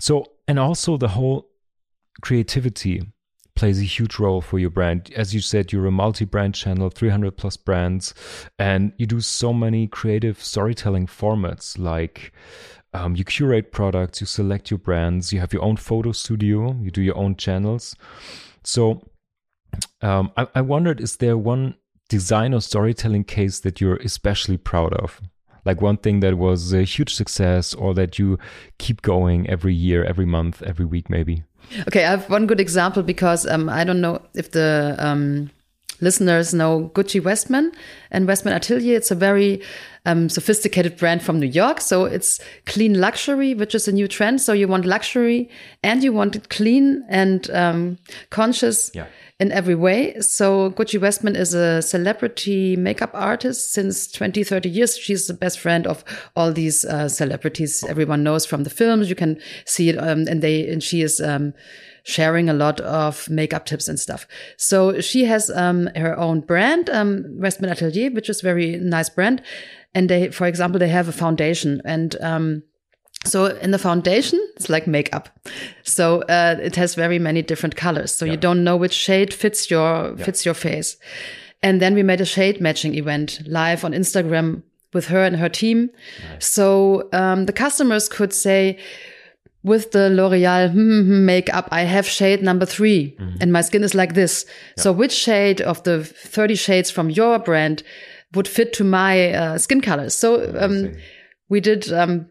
So, 0.00 0.26
and 0.48 0.58
also 0.58 0.96
the 0.96 1.08
whole 1.08 1.48
creativity 2.22 3.02
plays 3.54 3.80
a 3.80 3.84
huge 3.84 4.18
role 4.18 4.40
for 4.40 4.58
your 4.58 4.70
brand. 4.70 5.10
As 5.16 5.34
you 5.34 5.40
said, 5.40 5.72
you're 5.72 5.86
a 5.86 5.90
multi-brand 5.90 6.54
channel, 6.54 6.90
300 6.90 7.36
plus 7.36 7.56
brands, 7.56 8.14
and 8.58 8.92
you 8.98 9.06
do 9.06 9.20
so 9.20 9.52
many 9.52 9.86
creative 9.86 10.42
storytelling 10.42 11.06
formats 11.06 11.78
like 11.78 12.32
um, 12.92 13.16
you 13.16 13.24
curate 13.24 13.72
products, 13.72 14.20
you 14.20 14.26
select 14.26 14.70
your 14.70 14.78
brands, 14.78 15.32
you 15.32 15.40
have 15.40 15.52
your 15.52 15.62
own 15.62 15.76
photo 15.76 16.12
studio, 16.12 16.76
you 16.80 16.90
do 16.90 17.02
your 17.02 17.16
own 17.16 17.36
channels. 17.36 17.96
So 18.62 19.10
um, 20.02 20.32
I, 20.36 20.46
I 20.54 20.60
wondered, 20.60 21.00
is 21.00 21.16
there 21.16 21.36
one 21.36 21.76
design 22.08 22.54
or 22.54 22.60
storytelling 22.60 23.24
case 23.24 23.60
that 23.60 23.80
you're 23.80 23.96
especially 23.96 24.56
proud 24.56 24.94
of? 24.94 25.20
Like 25.66 25.82
one 25.82 25.96
thing 25.98 26.20
that 26.20 26.38
was 26.38 26.72
a 26.72 26.84
huge 26.84 27.12
success 27.14 27.74
or 27.74 27.92
that 27.94 28.18
you 28.18 28.38
keep 28.78 29.02
going 29.02 29.50
every 29.50 29.74
year, 29.74 30.04
every 30.04 30.24
month, 30.24 30.62
every 30.62 30.86
week, 30.86 31.10
maybe? 31.10 31.42
Okay, 31.88 32.04
I 32.04 32.10
have 32.10 32.30
one 32.30 32.46
good 32.46 32.60
example 32.60 33.02
because 33.02 33.46
um, 33.46 33.68
I 33.68 33.82
don't 33.82 34.00
know 34.00 34.22
if 34.34 34.52
the 34.52 34.94
um, 34.98 35.50
listeners 36.00 36.54
know 36.54 36.92
Gucci 36.94 37.22
Westman 37.22 37.72
and 38.12 38.28
Westman 38.28 38.54
Atelier. 38.54 38.96
It's 38.96 39.10
a 39.10 39.16
very 39.16 39.60
um, 40.04 40.28
sophisticated 40.28 40.96
brand 40.96 41.22
from 41.22 41.40
New 41.40 41.48
York. 41.48 41.80
So 41.80 42.04
it's 42.04 42.40
clean 42.66 43.00
luxury, 43.00 43.54
which 43.54 43.74
is 43.74 43.88
a 43.88 43.92
new 43.92 44.06
trend. 44.06 44.40
So 44.40 44.52
you 44.52 44.68
want 44.68 44.84
luxury 44.84 45.50
and 45.82 46.04
you 46.04 46.12
want 46.12 46.36
it 46.36 46.48
clean 46.48 47.04
and 47.08 47.50
um, 47.50 47.98
conscious. 48.30 48.92
Yeah 48.94 49.06
in 49.38 49.52
every 49.52 49.74
way. 49.74 50.18
So 50.20 50.70
Gucci 50.70 51.00
Westman 51.00 51.36
is 51.36 51.52
a 51.52 51.82
celebrity 51.82 52.74
makeup 52.74 53.10
artist 53.12 53.72
since 53.72 54.10
20, 54.10 54.42
30 54.42 54.68
years. 54.68 54.96
She's 54.96 55.26
the 55.26 55.34
best 55.34 55.58
friend 55.58 55.86
of 55.86 56.04
all 56.34 56.52
these 56.52 56.84
uh, 56.84 57.08
celebrities 57.08 57.84
everyone 57.84 58.22
knows 58.22 58.46
from 58.46 58.64
the 58.64 58.70
films. 58.70 59.10
You 59.10 59.14
can 59.14 59.38
see 59.66 59.90
it, 59.90 59.98
um, 59.98 60.26
and 60.26 60.42
they 60.42 60.66
and 60.68 60.82
she 60.82 61.02
is 61.02 61.20
um, 61.20 61.52
sharing 62.02 62.48
a 62.48 62.54
lot 62.54 62.80
of 62.80 63.28
makeup 63.28 63.66
tips 63.66 63.88
and 63.88 64.00
stuff. 64.00 64.26
So 64.56 65.00
she 65.00 65.26
has 65.26 65.50
um, 65.50 65.90
her 65.96 66.18
own 66.18 66.40
brand, 66.40 66.88
um, 66.88 67.24
Westman 67.38 67.70
Atelier, 67.70 68.12
which 68.12 68.30
is 68.30 68.40
very 68.40 68.78
nice 68.78 69.10
brand. 69.10 69.42
And 69.94 70.08
they, 70.08 70.30
for 70.30 70.46
example, 70.46 70.78
they 70.78 70.88
have 70.88 71.08
a 71.08 71.12
foundation 71.12 71.82
and 71.84 72.16
um, 72.20 72.62
so 73.24 73.46
in 73.46 73.70
the 73.70 73.78
foundation, 73.78 74.40
it's 74.56 74.68
like 74.68 74.86
makeup. 74.86 75.28
So 75.82 76.22
uh, 76.22 76.56
it 76.62 76.76
has 76.76 76.94
very 76.94 77.18
many 77.18 77.42
different 77.42 77.76
colors. 77.76 78.14
So 78.14 78.24
yeah. 78.24 78.32
you 78.32 78.36
don't 78.38 78.62
know 78.62 78.76
which 78.76 78.92
shade 78.92 79.34
fits 79.34 79.70
your 79.70 80.14
yeah. 80.16 80.24
fits 80.24 80.44
your 80.44 80.54
face. 80.54 80.96
And 81.62 81.80
then 81.80 81.94
we 81.94 82.02
made 82.02 82.20
a 82.20 82.24
shade 82.24 82.60
matching 82.60 82.94
event 82.94 83.40
live 83.46 83.84
on 83.84 83.92
Instagram 83.92 84.62
with 84.92 85.06
her 85.06 85.24
and 85.24 85.36
her 85.36 85.48
team. 85.48 85.90
Nice. 86.30 86.48
So 86.48 87.08
um, 87.12 87.46
the 87.46 87.52
customers 87.52 88.08
could 88.08 88.32
say, 88.32 88.78
with 89.62 89.90
the 89.90 90.08
L'Oreal 90.10 90.70
hmm, 90.70 91.00
hmm, 91.02 91.24
makeup, 91.24 91.68
I 91.72 91.82
have 91.82 92.06
shade 92.06 92.40
number 92.40 92.66
3 92.66 93.16
mm 93.18 93.26
-hmm. 93.26 93.42
and 93.42 93.52
my 93.52 93.62
skin 93.62 93.82
is 93.82 93.94
like 93.94 94.14
this. 94.14 94.44
Yeah. 94.44 94.82
So 94.82 94.92
which 94.92 95.12
shade 95.12 95.64
of 95.64 95.82
the 95.82 96.04
30 96.04 96.56
shades 96.56 96.90
from 96.90 97.10
your 97.10 97.38
brand 97.42 97.82
would 98.34 98.48
fit 98.48 98.72
to 98.76 98.84
my 98.84 99.34
uh, 99.34 99.58
skin 99.58 99.80
colors? 99.80 100.18
So 100.18 100.34
um, 100.60 100.92
we 101.48 101.60
did 101.60 101.92
um, 101.92 102.26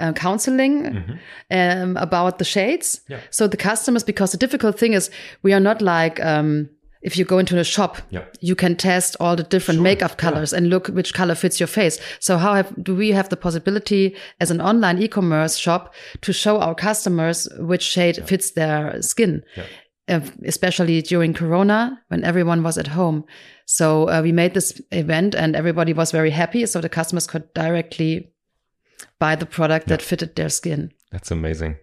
uh, 0.00 0.12
counseling 0.12 0.82
mm-hmm. 0.82 1.12
um, 1.50 1.96
about 1.96 2.38
the 2.38 2.44
shades. 2.44 3.00
Yeah. 3.08 3.20
So 3.30 3.46
the 3.46 3.56
customers, 3.56 4.04
because 4.04 4.32
the 4.32 4.38
difficult 4.38 4.78
thing 4.78 4.94
is 4.94 5.10
we 5.42 5.52
are 5.52 5.60
not 5.60 5.80
like, 5.80 6.24
um, 6.24 6.68
if 7.02 7.16
you 7.16 7.24
go 7.24 7.38
into 7.38 7.58
a 7.58 7.64
shop, 7.64 7.98
yeah. 8.10 8.24
you 8.40 8.54
can 8.54 8.76
test 8.76 9.16
all 9.20 9.36
the 9.36 9.42
different 9.42 9.78
sure. 9.78 9.84
makeup 9.84 10.16
colors 10.18 10.52
yeah. 10.52 10.58
and 10.58 10.68
look 10.68 10.88
which 10.88 11.14
color 11.14 11.34
fits 11.34 11.58
your 11.58 11.66
face. 11.66 11.98
So 12.18 12.36
how 12.36 12.54
have, 12.54 12.74
do 12.82 12.94
we 12.94 13.12
have 13.12 13.28
the 13.28 13.36
possibility 13.36 14.16
as 14.38 14.50
an 14.50 14.60
online 14.60 15.00
e-commerce 15.02 15.56
shop 15.56 15.94
to 16.20 16.32
show 16.32 16.60
our 16.60 16.74
customers 16.74 17.48
which 17.58 17.82
shade 17.82 18.18
yeah. 18.18 18.26
fits 18.26 18.50
their 18.50 19.00
skin? 19.02 19.42
Uh, 20.08 20.20
especially 20.44 21.00
during 21.02 21.32
Corona 21.32 22.02
when 22.08 22.24
everyone 22.24 22.64
was 22.64 22.76
at 22.76 22.88
home. 22.88 23.24
So 23.66 24.08
uh, 24.08 24.22
we 24.22 24.32
made 24.32 24.54
this 24.54 24.82
event 24.90 25.36
and 25.36 25.54
everybody 25.54 25.92
was 25.92 26.10
very 26.10 26.30
happy. 26.30 26.66
So 26.66 26.80
the 26.80 26.88
customers 26.88 27.28
could 27.28 27.54
directly 27.54 28.32
buy 29.18 29.36
the 29.36 29.46
product 29.46 29.88
that 29.88 30.02
fitted 30.02 30.36
their 30.36 30.48
skin. 30.48 30.92
That's 31.10 31.30
amazing. 31.30 31.76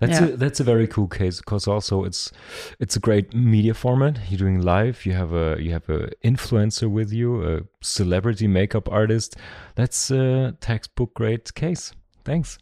That's 0.00 0.20
yeah. 0.20 0.26
a 0.28 0.36
that's 0.36 0.60
a 0.60 0.64
very 0.64 0.86
cool 0.86 1.08
case 1.08 1.38
because 1.38 1.66
also 1.66 2.04
it's 2.04 2.30
it's 2.78 2.94
a 2.94 3.00
great 3.00 3.34
media 3.34 3.74
format. 3.74 4.18
You're 4.28 4.38
doing 4.38 4.60
live. 4.60 5.04
You 5.04 5.12
have 5.12 5.32
a 5.32 5.56
you 5.58 5.72
have 5.72 5.88
a 5.88 6.10
influencer 6.24 6.88
with 6.88 7.12
you, 7.12 7.42
a 7.44 7.60
celebrity 7.80 8.46
makeup 8.46 8.88
artist. 8.90 9.36
That's 9.74 10.10
a 10.10 10.56
textbook 10.60 11.14
great 11.14 11.52
case. 11.54 11.92
Thanks. 12.24 12.58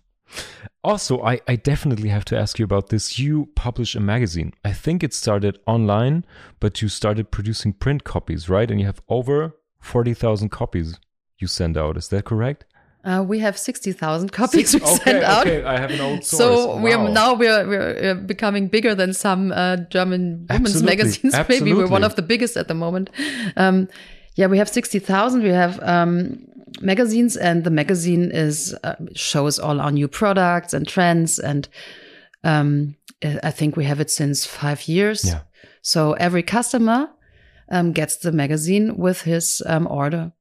Also, 0.82 1.22
I, 1.22 1.40
I 1.46 1.56
definitely 1.56 2.08
have 2.08 2.24
to 2.26 2.38
ask 2.38 2.58
you 2.58 2.64
about 2.64 2.88
this. 2.88 3.18
You 3.18 3.46
publish 3.54 3.94
a 3.94 4.00
magazine. 4.00 4.52
I 4.64 4.72
think 4.72 5.04
it 5.04 5.14
started 5.14 5.58
online, 5.66 6.24
but 6.58 6.82
you 6.82 6.88
started 6.88 7.30
producing 7.30 7.72
print 7.72 8.02
copies, 8.02 8.48
right? 8.48 8.68
And 8.68 8.80
you 8.80 8.86
have 8.86 9.00
over 9.08 9.56
40,000 9.80 10.48
copies 10.48 10.98
you 11.38 11.46
send 11.46 11.76
out. 11.76 11.96
Is 11.96 12.08
that 12.08 12.24
correct? 12.24 12.64
Uh, 13.06 13.22
we 13.22 13.38
have 13.38 13.56
60,000 13.56 14.32
copies 14.32 14.70
Six, 14.70 14.84
we 14.84 14.90
okay, 14.94 15.04
send 15.04 15.24
out. 15.24 15.46
Okay, 15.46 15.62
I 15.62 15.78
have 15.78 15.92
an 15.92 16.00
old 16.00 16.24
source. 16.24 16.38
So 16.38 16.66
wow. 16.74 16.82
we 16.82 16.92
are 16.92 17.08
now 17.08 17.34
we're, 17.34 17.68
we're 17.68 18.14
becoming 18.16 18.66
bigger 18.66 18.96
than 18.96 19.12
some 19.12 19.52
uh, 19.52 19.76
German 19.76 20.44
women's 20.50 20.74
Absolutely. 20.74 20.86
magazines. 20.86 21.34
Absolutely. 21.34 21.64
Maybe 21.72 21.78
we're 21.78 21.88
one 21.88 22.02
of 22.02 22.16
the 22.16 22.22
biggest 22.22 22.56
at 22.56 22.66
the 22.66 22.74
moment. 22.74 23.10
Um, 23.56 23.88
yeah, 24.34 24.48
we 24.48 24.58
have 24.58 24.68
60,000. 24.68 25.42
We 25.44 25.50
have 25.50 25.80
um, 25.84 26.46
magazines 26.80 27.36
and 27.36 27.62
the 27.62 27.70
magazine 27.70 28.32
is 28.32 28.74
uh, 28.82 28.96
shows 29.14 29.60
all 29.60 29.80
our 29.80 29.92
new 29.92 30.08
products 30.08 30.74
and 30.74 30.86
trends. 30.86 31.38
And 31.38 31.68
um, 32.42 32.96
I 33.22 33.52
think 33.52 33.76
we 33.76 33.84
have 33.84 34.00
it 34.00 34.10
since 34.10 34.44
five 34.44 34.88
years. 34.88 35.24
Yeah. 35.24 35.42
So 35.80 36.14
every 36.14 36.42
customer 36.42 37.08
um, 37.70 37.92
gets 37.92 38.16
the 38.16 38.32
magazine 38.32 38.96
with 38.96 39.22
his 39.22 39.62
um, 39.64 39.86
order. 39.86 40.32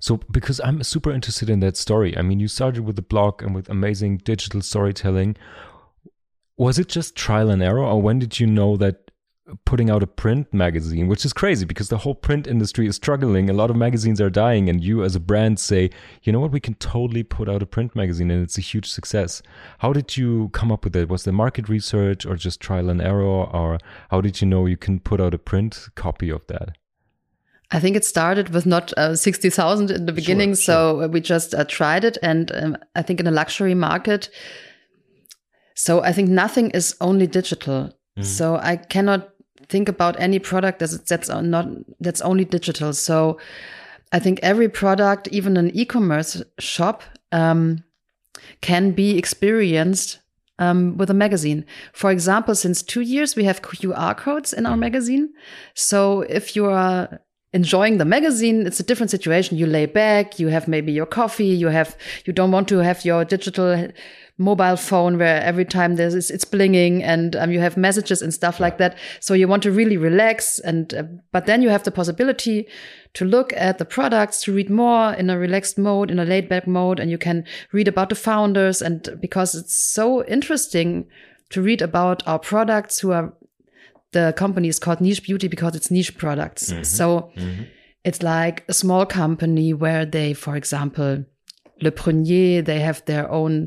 So, 0.00 0.18
because 0.30 0.60
I'm 0.60 0.82
super 0.82 1.12
interested 1.12 1.50
in 1.50 1.60
that 1.60 1.76
story. 1.76 2.16
I 2.16 2.22
mean, 2.22 2.40
you 2.40 2.48
started 2.48 2.84
with 2.84 2.96
the 2.96 3.02
blog 3.02 3.42
and 3.42 3.54
with 3.54 3.68
amazing 3.68 4.18
digital 4.18 4.62
storytelling. 4.62 5.36
Was 6.56 6.78
it 6.78 6.88
just 6.88 7.14
trial 7.14 7.50
and 7.50 7.62
error, 7.62 7.84
or 7.84 8.00
when 8.00 8.18
did 8.18 8.40
you 8.40 8.46
know 8.46 8.76
that 8.78 9.06
putting 9.64 9.90
out 9.90 10.02
a 10.02 10.06
print 10.06 10.52
magazine, 10.52 11.06
which 11.06 11.24
is 11.24 11.32
crazy 11.32 11.64
because 11.64 11.88
the 11.88 11.98
whole 11.98 12.14
print 12.14 12.46
industry 12.46 12.86
is 12.86 12.96
struggling. 12.96 13.48
A 13.48 13.52
lot 13.52 13.70
of 13.70 13.76
magazines 13.76 14.20
are 14.20 14.30
dying, 14.30 14.68
and 14.68 14.82
you, 14.82 15.04
as 15.04 15.14
a 15.14 15.20
brand, 15.20 15.60
say, 15.60 15.90
you 16.22 16.32
know 16.32 16.40
what, 16.40 16.50
we 16.50 16.60
can 16.60 16.74
totally 16.74 17.22
put 17.22 17.48
out 17.48 17.62
a 17.62 17.66
print 17.66 17.94
magazine, 17.94 18.30
and 18.30 18.42
it's 18.42 18.58
a 18.58 18.62
huge 18.62 18.90
success. 18.90 19.42
How 19.78 19.92
did 19.92 20.16
you 20.16 20.48
come 20.52 20.72
up 20.72 20.84
with 20.84 20.92
that? 20.94 21.08
Was 21.08 21.24
there 21.24 21.32
market 21.32 21.68
research, 21.68 22.26
or 22.26 22.36
just 22.36 22.60
trial 22.60 22.90
and 22.90 23.00
error, 23.00 23.22
or 23.22 23.78
how 24.10 24.20
did 24.20 24.40
you 24.40 24.48
know 24.48 24.66
you 24.66 24.76
can 24.76 24.98
put 24.98 25.20
out 25.20 25.34
a 25.34 25.38
print 25.38 25.88
copy 25.94 26.30
of 26.30 26.46
that? 26.48 26.76
I 27.72 27.80
think 27.80 27.96
it 27.96 28.04
started 28.04 28.50
with 28.50 28.64
not 28.64 28.92
uh, 28.96 29.16
60,000 29.16 29.90
in 29.90 30.06
the 30.06 30.12
beginning. 30.12 30.54
Sure, 30.54 31.02
so 31.02 31.08
we 31.08 31.20
just 31.20 31.54
uh, 31.54 31.64
tried 31.64 32.04
it. 32.04 32.16
And 32.22 32.52
um, 32.54 32.76
I 32.94 33.02
think 33.02 33.18
in 33.18 33.26
a 33.26 33.32
luxury 33.32 33.74
market, 33.74 34.28
so 35.74 36.02
I 36.02 36.12
think 36.12 36.28
nothing 36.28 36.70
is 36.70 36.94
only 37.00 37.26
digital. 37.26 37.92
Mm. 38.16 38.24
So 38.24 38.56
I 38.56 38.76
cannot 38.76 39.30
think 39.68 39.88
about 39.88 40.18
any 40.20 40.38
product 40.38 40.78
that's, 40.78 40.96
that's 40.98 41.28
not, 41.28 41.66
that's 42.00 42.20
only 42.20 42.44
digital. 42.44 42.92
So 42.92 43.38
I 44.12 44.20
think 44.20 44.38
every 44.42 44.68
product, 44.68 45.28
even 45.28 45.56
an 45.56 45.70
e-commerce 45.76 46.42
shop, 46.58 47.02
um, 47.32 47.82
can 48.60 48.92
be 48.92 49.18
experienced 49.18 50.20
um, 50.58 50.96
with 50.96 51.10
a 51.10 51.14
magazine. 51.14 51.64
For 51.92 52.10
example, 52.10 52.54
since 52.54 52.82
two 52.82 53.00
years, 53.00 53.36
we 53.36 53.44
have 53.44 53.62
QR 53.62 54.16
codes 54.16 54.52
in 54.52 54.66
our 54.66 54.76
magazine. 54.76 55.32
So 55.74 56.22
if 56.22 56.56
you 56.56 56.66
are 56.66 57.20
enjoying 57.52 57.98
the 57.98 58.04
magazine, 58.04 58.66
it's 58.66 58.80
a 58.80 58.82
different 58.82 59.10
situation. 59.10 59.56
You 59.56 59.66
lay 59.66 59.86
back, 59.86 60.38
you 60.38 60.48
have 60.48 60.68
maybe 60.68 60.92
your 60.92 61.06
coffee, 61.06 61.46
you 61.46 61.68
have, 61.68 61.96
you 62.24 62.32
don't 62.32 62.52
want 62.52 62.68
to 62.68 62.78
have 62.78 63.04
your 63.04 63.24
digital 63.24 63.88
mobile 64.38 64.76
phone 64.76 65.16
where 65.16 65.40
every 65.40 65.64
time 65.64 65.96
there's, 65.96 66.30
it's 66.30 66.44
blinging 66.44 67.02
and 67.02 67.34
um, 67.36 67.50
you 67.50 67.60
have 67.60 67.76
messages 67.76 68.20
and 68.20 68.34
stuff 68.34 68.60
like 68.60 68.76
that. 68.78 68.98
So 69.20 69.32
you 69.32 69.48
want 69.48 69.62
to 69.62 69.72
really 69.72 69.96
relax. 69.96 70.58
And, 70.58 70.92
uh, 70.92 71.04
but 71.32 71.46
then 71.46 71.62
you 71.62 71.70
have 71.70 71.84
the 71.84 71.90
possibility 71.90 72.66
to 73.14 73.24
look 73.24 73.54
at 73.54 73.78
the 73.78 73.86
products, 73.86 74.42
to 74.42 74.52
read 74.52 74.68
more 74.68 75.14
in 75.14 75.30
a 75.30 75.38
relaxed 75.38 75.78
mode, 75.78 76.10
in 76.10 76.18
a 76.18 76.24
laid 76.24 76.48
back 76.48 76.66
mode. 76.66 77.00
And 77.00 77.10
you 77.10 77.16
can 77.16 77.44
read 77.72 77.88
about 77.88 78.10
the 78.10 78.14
founders. 78.14 78.82
And 78.82 79.08
because 79.20 79.54
it's 79.54 79.74
so 79.74 80.22
interesting 80.26 81.06
to 81.50 81.62
read 81.62 81.80
about 81.80 82.26
our 82.26 82.38
products 82.38 82.98
who 82.98 83.12
are 83.12 83.32
the 84.16 84.32
company 84.32 84.68
is 84.68 84.78
called 84.78 85.02
Niche 85.02 85.22
Beauty 85.22 85.46
because 85.46 85.76
it's 85.76 85.90
niche 85.90 86.16
products. 86.16 86.72
Mm-hmm. 86.72 86.84
So 86.84 87.30
mm-hmm. 87.36 87.64
it's 88.02 88.22
like 88.22 88.64
a 88.66 88.72
small 88.72 89.04
company 89.04 89.74
where 89.74 90.06
they, 90.06 90.32
for 90.32 90.56
example, 90.56 91.24
Le 91.82 91.90
Prunier, 91.90 92.62
they 92.64 92.80
have 92.80 93.04
their 93.04 93.30
own 93.30 93.66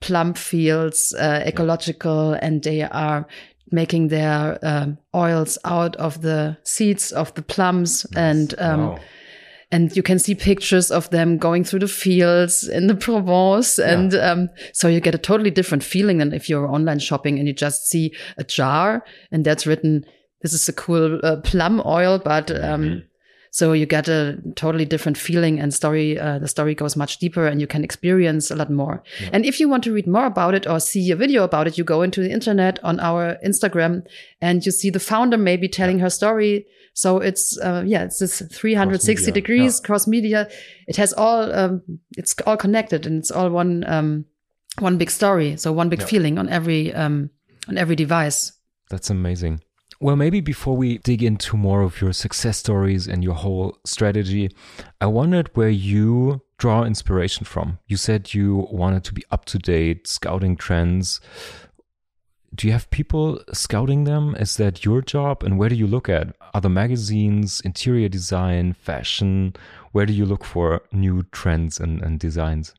plum 0.00 0.32
fields, 0.32 1.14
uh, 1.18 1.42
ecological, 1.44 2.32
and 2.32 2.62
they 2.62 2.82
are 2.82 3.26
making 3.70 4.08
their 4.08 4.58
um, 4.62 4.96
oils 5.14 5.58
out 5.66 5.96
of 5.96 6.22
the 6.22 6.56
seeds 6.64 7.12
of 7.12 7.34
the 7.34 7.42
plums 7.42 8.06
nice. 8.12 8.18
and 8.18 8.54
um, 8.58 8.80
wow 8.88 8.98
and 9.72 9.96
you 9.96 10.02
can 10.02 10.18
see 10.18 10.34
pictures 10.34 10.90
of 10.90 11.08
them 11.10 11.38
going 11.38 11.62
through 11.62 11.78
the 11.80 11.88
fields 11.88 12.66
in 12.66 12.88
the 12.88 12.94
Provence. 12.94 13.78
And 13.78 14.12
yeah. 14.12 14.30
um, 14.30 14.48
so 14.72 14.88
you 14.88 15.00
get 15.00 15.14
a 15.14 15.18
totally 15.18 15.50
different 15.50 15.84
feeling 15.84 16.18
than 16.18 16.32
if 16.32 16.48
you're 16.48 16.66
online 16.66 16.98
shopping 16.98 17.38
and 17.38 17.46
you 17.46 17.54
just 17.54 17.86
see 17.86 18.12
a 18.36 18.44
jar 18.44 19.04
and 19.30 19.44
that's 19.44 19.66
written, 19.66 20.04
this 20.42 20.52
is 20.52 20.68
a 20.68 20.72
cool 20.72 21.20
uh, 21.22 21.36
plum 21.42 21.80
oil, 21.86 22.18
but 22.18 22.50
um, 22.50 22.82
mm-hmm. 22.82 22.98
so 23.52 23.72
you 23.72 23.86
get 23.86 24.08
a 24.08 24.38
totally 24.56 24.84
different 24.84 25.16
feeling 25.16 25.60
and 25.60 25.72
story. 25.72 26.18
Uh, 26.18 26.40
the 26.40 26.48
story 26.48 26.74
goes 26.74 26.96
much 26.96 27.18
deeper 27.18 27.46
and 27.46 27.60
you 27.60 27.68
can 27.68 27.84
experience 27.84 28.50
a 28.50 28.56
lot 28.56 28.72
more. 28.72 29.04
Yeah. 29.20 29.30
And 29.34 29.46
if 29.46 29.60
you 29.60 29.68
want 29.68 29.84
to 29.84 29.92
read 29.92 30.08
more 30.08 30.26
about 30.26 30.54
it 30.54 30.66
or 30.66 30.80
see 30.80 31.12
a 31.12 31.16
video 31.16 31.44
about 31.44 31.68
it, 31.68 31.78
you 31.78 31.84
go 31.84 32.02
into 32.02 32.22
the 32.22 32.32
internet 32.32 32.82
on 32.82 32.98
our 32.98 33.36
Instagram 33.46 34.04
and 34.40 34.66
you 34.66 34.72
see 34.72 34.90
the 34.90 34.98
founder 34.98 35.38
maybe 35.38 35.68
telling 35.68 35.98
yeah. 35.98 36.04
her 36.04 36.10
story 36.10 36.66
so 36.92 37.18
it's 37.18 37.58
uh, 37.58 37.82
yeah, 37.86 38.04
it's 38.04 38.18
this 38.18 38.42
360 38.52 39.24
cross 39.24 39.34
degrees 39.34 39.80
yeah. 39.80 39.86
cross 39.86 40.06
media. 40.06 40.48
It 40.86 40.96
has 40.96 41.12
all 41.12 41.52
um, 41.52 41.82
it's 42.16 42.34
all 42.46 42.56
connected 42.56 43.06
and 43.06 43.18
it's 43.18 43.30
all 43.30 43.50
one 43.50 43.84
um, 43.86 44.24
one 44.78 44.98
big 44.98 45.10
story. 45.10 45.56
So 45.56 45.72
one 45.72 45.88
big 45.88 46.00
yeah. 46.00 46.06
feeling 46.06 46.38
on 46.38 46.48
every 46.48 46.92
um, 46.94 47.30
on 47.68 47.78
every 47.78 47.96
device. 47.96 48.52
That's 48.90 49.10
amazing. 49.10 49.62
Well, 50.02 50.16
maybe 50.16 50.40
before 50.40 50.76
we 50.76 50.96
dig 50.98 51.22
into 51.22 51.58
more 51.58 51.82
of 51.82 52.00
your 52.00 52.14
success 52.14 52.56
stories 52.56 53.06
and 53.06 53.22
your 53.22 53.34
whole 53.34 53.76
strategy, 53.84 54.48
I 54.98 55.06
wondered 55.06 55.50
where 55.54 55.68
you 55.68 56.40
draw 56.56 56.84
inspiration 56.84 57.44
from. 57.44 57.78
You 57.86 57.98
said 57.98 58.32
you 58.32 58.66
wanted 58.70 59.04
to 59.04 59.12
be 59.14 59.24
up 59.30 59.44
to 59.46 59.58
date, 59.58 60.06
scouting 60.06 60.56
trends 60.56 61.20
do 62.54 62.66
you 62.66 62.72
have 62.72 62.90
people 62.90 63.40
scouting 63.52 64.04
them? 64.04 64.34
Is 64.34 64.56
that 64.56 64.84
your 64.84 65.02
job? 65.02 65.42
And 65.42 65.58
where 65.58 65.68
do 65.68 65.76
you 65.76 65.86
look 65.86 66.08
at? 66.08 66.34
Other 66.52 66.68
magazines, 66.68 67.60
interior 67.60 68.08
design, 68.08 68.72
fashion? 68.72 69.54
Where 69.92 70.06
do 70.06 70.12
you 70.12 70.26
look 70.26 70.44
for 70.44 70.82
new 70.92 71.22
trends 71.30 71.78
and, 71.78 72.02
and 72.02 72.18
designs? 72.18 72.74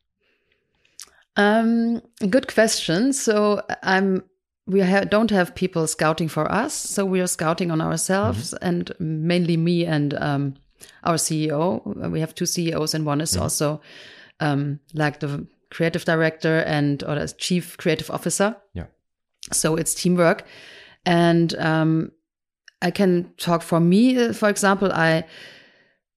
Um, 1.36 2.02
good 2.28 2.52
question. 2.52 3.12
So 3.12 3.62
I'm 3.82 4.22
we 4.66 4.80
ha 4.80 5.00
don't 5.00 5.30
have 5.30 5.54
people 5.54 5.86
scouting 5.86 6.28
for 6.28 6.50
us, 6.50 6.72
so 6.74 7.04
we 7.04 7.20
are 7.20 7.26
scouting 7.26 7.70
on 7.70 7.80
ourselves, 7.80 8.52
mm 8.52 8.58
-hmm. 8.58 8.68
and 8.68 8.92
mainly 8.98 9.56
me 9.56 9.86
and 9.86 10.14
um, 10.14 10.54
our 11.02 11.18
CEO. 11.18 11.82
We 11.84 12.20
have 12.20 12.34
two 12.34 12.46
CEOs, 12.46 12.94
and 12.94 13.06
one 13.06 13.22
is 13.22 13.32
mm 13.32 13.38
-hmm. 13.38 13.42
also 13.42 13.80
um, 14.40 14.78
like 14.92 15.18
the 15.18 15.46
creative 15.70 16.04
director 16.04 16.64
and 16.66 17.02
or 17.04 17.18
the 17.18 17.34
chief 17.38 17.76
creative 17.76 18.12
officer. 18.12 18.56
Yeah. 18.72 18.86
So 19.50 19.76
it's 19.76 19.94
teamwork. 19.94 20.44
And 21.04 21.54
um, 21.58 22.12
I 22.80 22.90
can 22.90 23.32
talk 23.36 23.62
for 23.62 23.80
me, 23.80 24.32
for 24.32 24.48
example, 24.48 24.92
I 24.92 25.24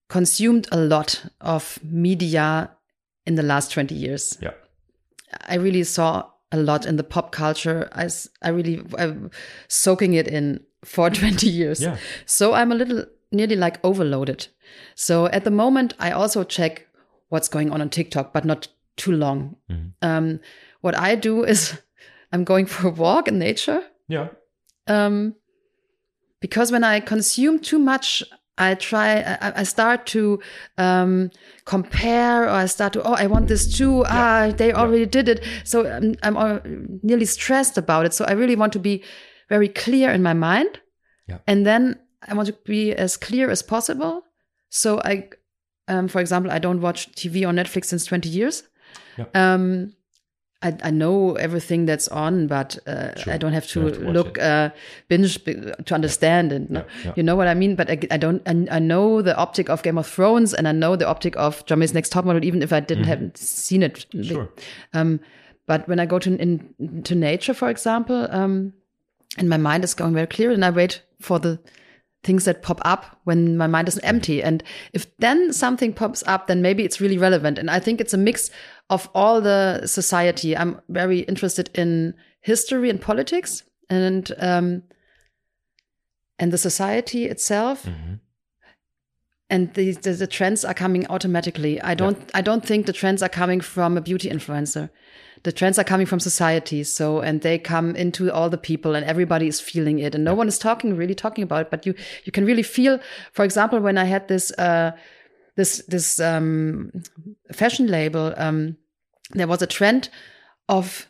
consumed 0.09 0.67
a 0.71 0.77
lot 0.77 1.25
of 1.41 1.79
media 1.83 2.71
in 3.25 3.35
the 3.35 3.43
last 3.43 3.71
20 3.71 3.95
years. 3.95 4.37
Yeah. 4.41 4.51
I 5.47 5.55
really 5.55 5.83
saw 5.83 6.29
a 6.51 6.57
lot 6.57 6.85
in 6.85 6.97
the 6.97 7.03
pop 7.03 7.31
culture. 7.31 7.89
I, 7.93 8.09
I 8.41 8.49
really, 8.49 8.81
I'm 8.97 9.31
soaking 9.67 10.13
it 10.13 10.27
in 10.27 10.63
for 10.83 11.09
20 11.11 11.49
years. 11.49 11.81
Yeah. 11.81 11.97
So 12.25 12.53
I'm 12.53 12.71
a 12.71 12.75
little 12.75 13.05
nearly 13.31 13.55
like 13.55 13.83
overloaded. 13.83 14.47
So 14.93 15.27
at 15.27 15.43
the 15.43 15.51
moment, 15.51 15.93
I 15.99 16.11
also 16.11 16.43
check 16.43 16.87
what's 17.29 17.47
going 17.47 17.71
on 17.71 17.81
on 17.81 17.89
TikTok, 17.89 18.33
but 18.33 18.45
not 18.45 18.67
too 18.95 19.11
long. 19.11 19.57
Mm 19.69 19.75
-hmm. 19.75 20.17
um, 20.17 20.39
what 20.81 20.95
I 20.95 21.15
do 21.15 21.43
is 21.43 21.73
I'm 22.35 22.43
going 22.43 22.65
for 22.65 22.89
a 22.89 22.91
walk 22.91 23.27
in 23.27 23.39
nature. 23.39 23.81
Yeah. 24.09 24.27
Um, 24.87 25.35
because 26.41 26.71
when 26.71 26.83
I 26.83 26.99
consume 26.99 27.59
too 27.59 27.79
much, 27.79 28.23
I 28.57 28.75
try, 28.75 29.21
I, 29.21 29.61
I 29.61 29.63
start 29.63 30.05
to 30.07 30.39
um, 30.77 31.31
compare, 31.65 32.43
or 32.43 32.49
I 32.49 32.65
start 32.65 32.93
to, 32.93 33.03
oh, 33.03 33.13
I 33.13 33.27
want 33.27 33.47
this 33.47 33.77
too. 33.77 34.03
Yeah. 34.03 34.49
Ah, 34.49 34.53
they 34.55 34.73
already 34.73 34.99
yeah. 34.99 35.17
did 35.17 35.29
it. 35.29 35.43
So 35.63 35.87
I'm, 35.87 36.37
I'm 36.37 36.99
nearly 37.03 37.25
stressed 37.25 37.77
about 37.77 38.05
it. 38.05 38.13
So 38.13 38.25
I 38.25 38.33
really 38.33 38.55
want 38.55 38.73
to 38.73 38.79
be 38.79 39.03
very 39.49 39.69
clear 39.69 40.11
in 40.11 40.21
my 40.21 40.33
mind. 40.33 40.79
Yeah. 41.27 41.39
And 41.47 41.65
then 41.65 41.99
I 42.27 42.33
want 42.33 42.47
to 42.47 42.57
be 42.65 42.93
as 42.93 43.17
clear 43.17 43.49
as 43.49 43.61
possible. 43.63 44.23
So 44.69 44.99
I, 44.99 45.29
um, 45.87 46.09
for 46.09 46.19
example, 46.19 46.51
I 46.51 46.59
don't 46.59 46.81
watch 46.81 47.11
TV 47.13 47.43
or 47.47 47.53
Netflix 47.53 47.85
since 47.85 48.05
20 48.05 48.27
years. 48.27 48.63
Yeah. 49.17 49.25
Um, 49.33 49.93
I, 50.65 50.77
I 50.83 50.91
know 50.91 51.35
everything 51.35 51.85
that's 51.85 52.07
on, 52.07 52.47
but 52.47 52.77
uh, 52.87 53.15
sure. 53.19 53.33
I 53.33 53.37
don't 53.37 53.53
have 53.53 53.67
to, 53.67 53.85
have 53.85 53.97
to 53.99 54.11
look 54.11 54.39
uh, 54.39 54.71
binge 55.07 55.43
to 55.43 55.93
understand 55.93 56.51
it. 56.51 56.63
Yeah, 56.69 56.83
yeah. 57.03 57.13
You 57.15 57.23
know 57.23 57.35
what 57.35 57.47
I 57.47 57.53
mean? 57.53 57.75
But 57.75 57.89
I, 57.89 57.99
I 58.09 58.17
don't. 58.17 58.41
I, 58.47 58.77
I, 58.77 58.79
know 58.79 59.21
the 59.21 59.35
optic 59.37 59.69
of 59.69 59.83
Game 59.83 59.99
of 59.99 60.07
Thrones, 60.07 60.53
and 60.53 60.67
I 60.67 60.71
know 60.71 60.95
the 60.95 61.07
optic 61.07 61.35
of 61.37 61.63
Germany's 61.65 61.93
Next 61.93 62.11
Topmodel, 62.11 62.43
even 62.43 62.63
if 62.63 62.73
I 62.73 62.79
didn't 62.79 63.05
mm 63.05 63.11
-hmm. 63.11 63.19
have 63.19 63.31
seen 63.35 63.83
it. 63.83 64.07
Sure. 64.21 64.49
Um, 64.93 65.19
but 65.67 65.87
when 65.87 65.99
I 65.99 66.05
go 66.05 66.19
to 66.19 66.29
in, 66.29 66.73
to 67.03 67.15
nature, 67.15 67.53
for 67.53 67.69
example, 67.69 68.27
um, 68.31 68.73
and 69.37 69.49
my 69.49 69.57
mind 69.57 69.83
is 69.83 69.95
going 69.95 70.13
very 70.13 70.27
clear, 70.27 70.51
and 70.51 70.63
I 70.65 70.71
wait 70.71 71.03
for 71.19 71.39
the 71.39 71.59
things 72.25 72.45
that 72.45 72.61
pop 72.61 72.81
up 72.83 73.19
when 73.23 73.55
my 73.55 73.67
mind 73.67 73.87
is 73.87 73.99
empty. 73.99 74.43
And 74.43 74.63
if 74.93 75.15
then 75.17 75.53
something 75.53 75.93
pops 75.93 76.23
up, 76.27 76.47
then 76.47 76.61
maybe 76.61 76.83
it's 76.83 76.99
really 76.99 77.17
relevant. 77.17 77.57
And 77.57 77.69
I 77.69 77.79
think 77.79 78.01
it's 78.01 78.13
a 78.13 78.17
mix 78.17 78.49
of 78.89 79.09
all 79.13 79.39
the 79.39 79.85
society. 79.85 80.57
I'm 80.57 80.81
very 80.89 81.19
interested 81.19 81.69
in 81.73 82.15
history 82.41 82.89
and 82.89 82.99
politics 82.99 83.63
and 83.89 84.31
um, 84.39 84.83
and 86.37 86.51
the 86.51 86.57
society 86.57 87.25
itself. 87.25 87.85
Mm 87.85 87.93
-hmm. 87.93 88.19
And 89.47 89.73
the, 89.73 89.93
the, 89.93 90.13
the 90.13 90.27
trends 90.27 90.65
are 90.65 90.73
coming 90.73 91.07
automatically. 91.07 91.73
I 91.73 91.95
don't 91.95 92.17
yeah. 92.17 92.39
I 92.39 92.41
don't 92.41 92.65
think 92.65 92.85
the 92.85 92.93
trends 92.93 93.21
are 93.21 93.39
coming 93.39 93.63
from 93.63 93.97
a 93.97 94.01
beauty 94.01 94.29
influencer 94.29 94.89
the 95.45 95.51
trends 95.51 95.77
are 95.77 95.83
coming 95.83 96.07
from 96.07 96.19
society. 96.19 96.83
So, 96.83 97.21
and 97.21 97.41
they 97.41 97.57
come 97.57 97.95
into 97.95 98.33
all 98.33 98.49
the 98.49 98.57
people 98.57 98.95
and 98.95 99.05
everybody 99.05 99.47
is 99.47 99.61
feeling 99.61 99.99
it 99.99 100.15
and 100.15 100.23
no 100.23 100.33
one 100.33 100.47
is 100.47 100.57
talking, 100.57 100.97
really 100.97 101.15
talking 101.15 101.43
about 101.43 101.61
it. 101.61 101.71
But 101.71 101.85
you, 101.85 101.93
you 102.25 102.31
can 102.31 102.45
really 102.45 102.63
feel, 102.63 102.99
for 103.31 103.45
example, 103.45 103.79
when 103.79 103.97
I 103.97 104.05
had 104.05 104.27
this, 104.27 104.51
uh, 104.57 104.91
this, 105.55 105.83
this, 105.87 106.19
um, 106.19 106.91
fashion 107.53 107.87
label, 107.87 108.33
um, 108.37 108.75
there 109.31 109.47
was 109.47 109.61
a 109.61 109.67
trend 109.67 110.09
of 110.67 111.09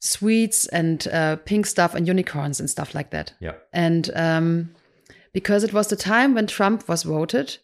sweets 0.00 0.66
and, 0.66 1.06
uh, 1.12 1.36
pink 1.36 1.66
stuff 1.66 1.94
and 1.94 2.08
unicorns 2.08 2.58
and 2.58 2.68
stuff 2.68 2.96
like 2.96 3.10
that. 3.10 3.32
Yeah. 3.40 3.54
And, 3.72 4.10
um, 4.16 4.74
because 5.32 5.62
it 5.62 5.72
was 5.72 5.86
the 5.86 5.96
time 5.96 6.34
when 6.34 6.48
Trump 6.48 6.88
was 6.88 7.04
voted 7.04 7.58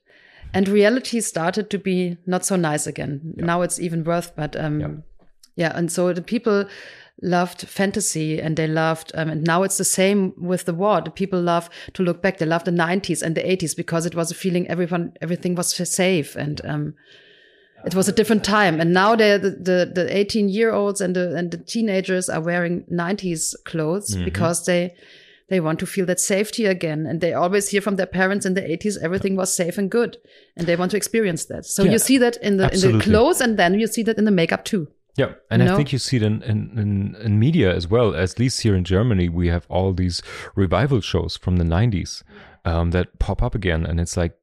and 0.54 0.68
reality 0.68 1.20
started 1.20 1.70
to 1.70 1.78
be 1.78 2.16
not 2.24 2.44
so 2.44 2.54
nice 2.54 2.86
again. 2.86 3.34
Yeah. 3.36 3.44
Now 3.46 3.62
it's 3.62 3.80
even 3.80 4.04
worse, 4.04 4.30
but, 4.30 4.54
um, 4.54 4.80
yeah 4.80 4.88
yeah, 5.58 5.72
and 5.74 5.90
so 5.90 6.12
the 6.12 6.22
people 6.22 6.66
loved 7.20 7.62
fantasy 7.62 8.40
and 8.40 8.56
they 8.56 8.68
loved, 8.68 9.10
um, 9.16 9.28
and 9.28 9.42
now 9.42 9.64
it's 9.64 9.76
the 9.76 9.84
same 9.84 10.32
with 10.36 10.66
the 10.66 10.72
war. 10.72 11.00
The 11.00 11.10
people 11.10 11.42
love 11.42 11.68
to 11.94 12.04
look 12.04 12.22
back. 12.22 12.38
They 12.38 12.46
love 12.46 12.62
the 12.62 12.70
90s 12.70 13.22
and 13.22 13.34
the 13.34 13.42
80s 13.42 13.76
because 13.76 14.06
it 14.06 14.14
was 14.14 14.30
a 14.30 14.36
feeling 14.36 14.68
everyone, 14.68 15.14
everything 15.20 15.56
was 15.56 15.74
safe 15.74 16.36
and, 16.36 16.60
um, 16.64 16.94
it 17.84 17.96
was 17.96 18.08
a 18.08 18.12
different 18.12 18.44
time. 18.44 18.80
And 18.80 18.92
now 18.92 19.16
the, 19.16 19.56
the, 19.60 19.90
the 19.92 20.16
18 20.16 20.48
year 20.48 20.70
olds 20.70 21.00
and 21.00 21.16
the, 21.16 21.34
and 21.36 21.50
the 21.50 21.58
teenagers 21.58 22.28
are 22.28 22.40
wearing 22.40 22.84
90s 22.84 23.54
clothes 23.64 24.14
mm 24.14 24.20
-hmm. 24.20 24.24
because 24.24 24.64
they, 24.64 24.94
they 25.48 25.60
want 25.60 25.78
to 25.78 25.86
feel 25.86 26.06
that 26.06 26.20
safety 26.20 26.66
again. 26.66 27.06
And 27.06 27.20
they 27.20 27.32
always 27.32 27.70
hear 27.70 27.82
from 27.82 27.96
their 27.96 28.10
parents 28.10 28.46
in 28.46 28.54
the 28.54 28.62
80s, 28.62 28.96
everything 29.02 29.36
was 29.36 29.54
safe 29.54 29.80
and 29.80 29.90
good. 29.90 30.18
And 30.56 30.66
they 30.66 30.76
want 30.76 30.90
to 30.90 30.96
experience 30.96 31.46
that. 31.46 31.66
So 31.66 31.82
yeah, 31.82 31.92
you 31.92 31.98
see 31.98 32.18
that 32.18 32.36
in 32.42 32.58
the, 32.58 32.68
in 32.72 32.80
the 32.80 33.04
clothes 33.04 33.40
and 33.40 33.56
then 33.56 33.74
you 33.74 33.86
see 33.88 34.04
that 34.04 34.18
in 34.18 34.24
the 34.24 34.30
makeup 34.30 34.64
too. 34.64 34.86
Yeah, 35.18 35.32
and 35.50 35.64
I 35.64 35.74
think 35.74 35.92
you 35.92 35.98
see 35.98 36.18
it 36.18 36.22
in, 36.22 36.42
in, 36.44 36.78
in, 36.78 37.16
in, 37.20 37.40
media 37.40 37.74
as 37.74 37.88
well. 37.88 38.14
At 38.14 38.38
least 38.38 38.60
here 38.60 38.76
in 38.76 38.84
Germany, 38.84 39.28
we 39.28 39.48
have 39.48 39.66
all 39.68 39.92
these 39.92 40.22
revival 40.54 41.00
shows 41.00 41.36
from 41.36 41.56
the 41.56 41.64
90s 41.64 42.22
um, 42.64 42.92
that 42.92 43.18
pop 43.18 43.42
up 43.42 43.52
again. 43.52 43.84
And 43.84 43.98
it's 43.98 44.16
like, 44.16 44.38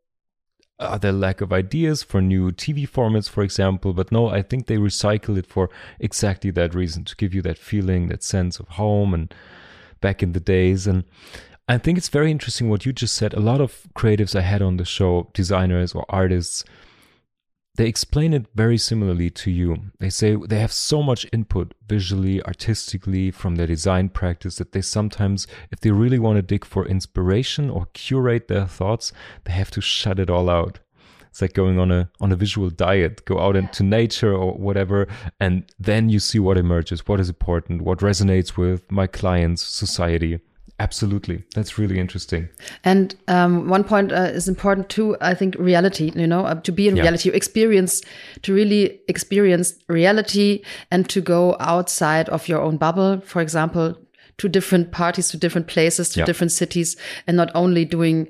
are 0.77 0.99
there 0.99 1.13
lack 1.13 1.39
of 1.39 1.53
ideas 1.53 2.03
for 2.03 2.21
new 2.21 2.51
TV 2.51 2.89
formats, 2.89 3.29
for 3.29 3.41
example? 3.41 3.93
But 3.93 4.11
no, 4.11 4.27
I 4.27 4.41
think 4.41 4.67
they 4.67 4.75
recycle 4.75 5.38
it 5.38 5.45
for 5.45 5.69
exactly 5.97 6.51
that 6.51 6.75
reason 6.75 7.05
to 7.05 7.15
give 7.15 7.33
you 7.33 7.41
that 7.43 7.57
feeling, 7.57 8.09
that 8.09 8.21
sense 8.21 8.59
of 8.59 8.67
home 8.67 9.13
and 9.13 9.33
back 10.01 10.21
in 10.21 10.33
the 10.33 10.41
days. 10.41 10.88
And 10.88 11.05
I 11.69 11.77
think 11.77 11.97
it's 11.97 12.09
very 12.09 12.31
interesting 12.31 12.69
what 12.69 12.85
you 12.85 12.91
just 12.91 13.15
said. 13.15 13.33
A 13.33 13.39
lot 13.39 13.61
of 13.61 13.88
creatives 13.95 14.35
I 14.35 14.41
had 14.41 14.61
on 14.61 14.75
the 14.75 14.83
show, 14.83 15.29
designers 15.33 15.93
or 15.93 16.05
artists, 16.09 16.65
they 17.75 17.88
explain 17.88 18.33
it 18.33 18.45
very 18.55 18.77
similarly 18.77 19.29
to 19.29 19.51
you. 19.51 19.77
They 19.99 20.09
say 20.09 20.35
they 20.35 20.59
have 20.59 20.71
so 20.71 21.03
much 21.03 21.25
input 21.33 21.73
visually, 21.88 22.41
artistically 22.43 23.31
from 23.31 23.55
their 23.55 23.67
design 23.67 24.09
practice 24.09 24.55
that 24.57 24.71
they 24.71 24.81
sometimes, 24.81 25.45
if 25.71 25.81
they 25.81 25.91
really 25.91 26.19
want 26.19 26.38
to 26.38 26.41
dig 26.41 26.63
for 26.65 26.88
inspiration 26.88 27.69
or 27.69 27.88
curate 27.93 28.47
their 28.47 28.65
thoughts, 28.65 29.11
they 29.43 29.51
have 29.51 29.71
to 29.71 29.81
shut 29.81 30.19
it 30.19 30.29
all 30.29 30.49
out. 30.49 30.79
It's 31.29 31.41
like 31.41 31.53
going 31.53 31.77
on 31.77 31.91
a 31.91 32.09
on 32.21 32.31
a 32.31 32.38
visual 32.38 32.69
diet. 32.69 33.25
Go 33.25 33.39
out 33.39 33.57
into 33.57 33.83
nature 33.83 34.33
or 34.33 34.53
whatever, 34.53 35.05
and 35.41 35.65
then 35.77 36.07
you 36.07 36.19
see 36.19 36.39
what 36.39 36.57
emerges, 36.57 37.05
what 37.07 37.19
is 37.19 37.27
important, 37.27 37.81
what 37.81 37.99
resonates 37.99 38.55
with 38.55 38.89
my 38.89 39.05
clients, 39.05 39.61
society. 39.61 40.39
Absolutely. 40.77 41.43
That's 41.53 41.77
really 41.77 41.99
interesting. 41.99 42.49
And 42.83 43.15
um, 43.29 43.69
one 43.69 43.85
point 43.85 44.11
uh, 44.11 44.31
is 44.33 44.49
important 44.49 44.89
too, 44.89 45.15
I 45.21 45.33
think, 45.33 45.55
reality, 45.57 46.11
you 46.13 46.27
know, 46.27 46.45
uh, 46.45 46.55
to 46.61 46.71
be 46.71 46.89
in 46.89 46.97
yeah. 46.97 47.03
reality, 47.03 47.29
experience, 47.29 48.01
to 48.41 48.53
really 48.53 48.99
experience 49.07 49.75
reality 49.88 50.63
and 50.91 51.09
to 51.09 51.21
go 51.21 51.55
outside 51.61 52.27
of 52.27 52.49
your 52.49 52.61
own 52.61 52.75
bubble, 52.75 53.21
for 53.21 53.41
example, 53.41 53.95
to 54.38 54.49
different 54.49 54.91
parties, 54.91 55.29
to 55.29 55.38
different 55.38 55.67
places, 55.67 56.09
to 56.09 56.19
yeah. 56.19 56.25
different 56.25 56.51
cities, 56.51 56.97
and 57.25 57.38
not 57.38 57.51
only 57.55 57.85
doing 57.85 58.27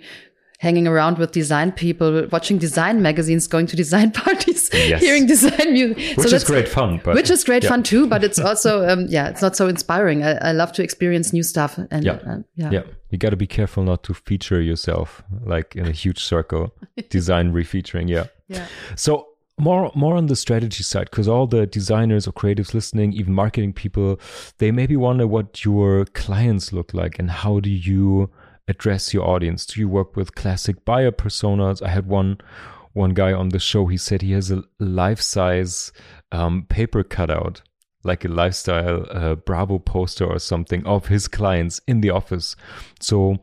hanging 0.60 0.88
around 0.88 1.18
with 1.18 1.32
design 1.32 1.72
people, 1.72 2.28
watching 2.32 2.58
design 2.58 3.02
magazines, 3.02 3.48
going 3.48 3.68
to 3.68 3.76
design 3.76 4.12
parties, 4.24 4.70
yes. 4.74 5.02
hearing 5.02 5.26
design 5.26 5.74
music. 5.74 6.18
Which 6.18 6.30
so 6.30 6.36
is 6.36 6.44
great 6.44 6.68
fun. 6.68 7.02
But, 7.04 7.15
which 7.15 7.30
is 7.30 7.44
great 7.44 7.63
yeah. 7.63 7.70
fun 7.70 7.84
too, 7.84 8.08
but 8.08 8.24
it's 8.24 8.39
also, 8.50 8.88
um, 8.88 9.06
yeah, 9.10 9.30
it's 9.30 9.41
not 9.41 9.56
so 9.56 9.68
inspiring. 9.68 10.24
I, 10.24 10.50
I, 10.50 10.52
love 10.52 10.72
to 10.74 10.84
experience 10.84 11.34
new 11.34 11.44
stuff. 11.44 11.78
And 11.91 12.04
yeah, 12.04 12.13
uh, 12.13 12.38
yeah. 12.56 12.70
yeah. 12.72 12.84
you 13.10 13.18
got 13.18 13.32
to 13.32 13.38
be 13.38 13.48
careful 13.48 13.84
not 13.84 14.04
to 14.04 14.13
feature 14.13 14.62
yourself 14.62 15.24
like 15.44 15.76
in 15.76 15.86
a 15.88 15.91
huge 15.91 16.24
circle. 16.24 16.74
design 17.10 17.54
refeaturing, 17.54 18.10
yeah. 18.10 18.26
Yeah. 18.48 18.65
So 18.96 19.28
more 19.58 19.91
more 19.96 20.15
on 20.15 20.26
the 20.26 20.36
strategy 20.36 20.84
side 20.84 21.10
because 21.10 21.28
all 21.28 21.48
the 21.48 21.65
designers 21.65 22.28
or 22.28 22.34
creatives 22.34 22.74
listening 22.74 23.13
even 23.13 23.34
marketing 23.34 23.72
people 23.72 24.20
they 24.58 24.70
maybe 24.70 24.98
wonder 24.98 25.26
what 25.26 25.63
your 25.63 26.04
clients 26.08 26.74
look 26.74 26.94
like 26.94 27.18
and 27.18 27.32
how 27.32 27.62
do 27.62 27.70
you 27.70 28.30
address 28.67 29.13
your 29.13 29.28
audience? 29.28 29.65
Do 29.65 29.80
you 29.80 29.88
work 29.88 30.15
with 30.15 30.36
classic 30.36 30.86
buyer 30.86 31.12
personas? 31.12 31.82
I 31.82 31.89
had 31.89 32.08
one 32.08 32.38
one 32.93 33.13
guy 33.13 33.34
on 33.34 33.49
the 33.49 33.60
show. 33.60 33.88
He 33.88 33.97
said 33.97 34.21
he 34.21 34.32
has 34.32 34.49
a 34.51 34.63
life 34.80 35.21
size 35.21 35.91
um, 36.32 36.65
paper 36.69 37.04
cutout, 37.04 37.62
like 38.04 38.23
a 38.23 38.30
lifestyle 38.30 39.06
uh, 39.12 39.36
Bravo 39.36 39.80
poster 39.80 40.25
or 40.25 40.39
something 40.39 40.86
of 40.86 41.08
his 41.08 41.28
clients 41.28 41.82
in 41.88 42.01
the 42.01 42.10
office. 42.10 42.56
So, 43.01 43.39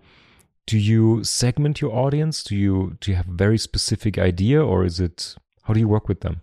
do 0.66 0.78
you 0.78 1.22
segment 1.22 1.80
your 1.80 1.94
audience? 1.94 2.42
Do 2.42 2.56
you 2.56 2.96
do 3.00 3.10
you 3.10 3.16
have 3.16 3.28
a 3.28 3.32
very 3.32 3.58
specific 3.58 4.18
idea, 4.18 4.64
or 4.64 4.84
is 4.84 5.00
it 5.00 5.36
how 5.64 5.74
do 5.74 5.80
you 5.80 5.88
work 5.88 6.08
with 6.08 6.20
them? 6.20 6.40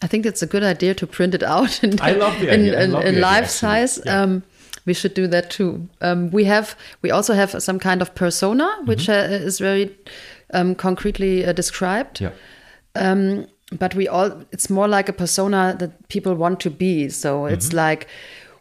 I 0.00 0.06
think 0.06 0.26
it's 0.26 0.42
a 0.42 0.46
good 0.46 0.62
idea 0.62 0.94
to 0.94 1.06
print 1.06 1.34
it 1.34 1.42
out 1.42 1.82
in, 1.84 2.00
I 2.00 2.12
love 2.12 2.38
the 2.40 2.50
idea. 2.50 2.80
in, 2.82 2.94
in, 2.94 3.02
in 3.02 3.20
life 3.20 3.48
size. 3.48 4.00
Yeah. 4.04 4.22
Um, 4.22 4.44
we 4.86 4.94
should 4.94 5.14
do 5.14 5.26
that 5.28 5.50
too. 5.50 5.88
Um, 6.00 6.30
we 6.30 6.44
have 6.44 6.76
we 7.02 7.10
also 7.10 7.34
have 7.34 7.62
some 7.62 7.78
kind 7.78 8.02
of 8.02 8.14
persona 8.14 8.68
which 8.86 9.08
mm 9.08 9.14
-hmm. 9.14 9.42
uh, 9.42 9.46
is 9.46 9.60
very 9.60 9.90
um, 10.54 10.74
concretely 10.74 11.44
uh, 11.46 11.52
described. 11.54 12.20
Yeah. 12.20 12.32
Um, 12.94 13.46
but 13.78 13.94
we 13.94 14.08
all 14.08 14.30
it's 14.50 14.68
more 14.70 14.96
like 14.96 15.10
a 15.10 15.14
persona 15.14 15.76
that 15.78 15.90
people 16.08 16.34
want 16.34 16.60
to 16.60 16.70
be. 16.70 17.10
So 17.10 17.28
mm 17.28 17.44
-hmm. 17.44 17.52
it's 17.52 17.72
like 17.72 18.06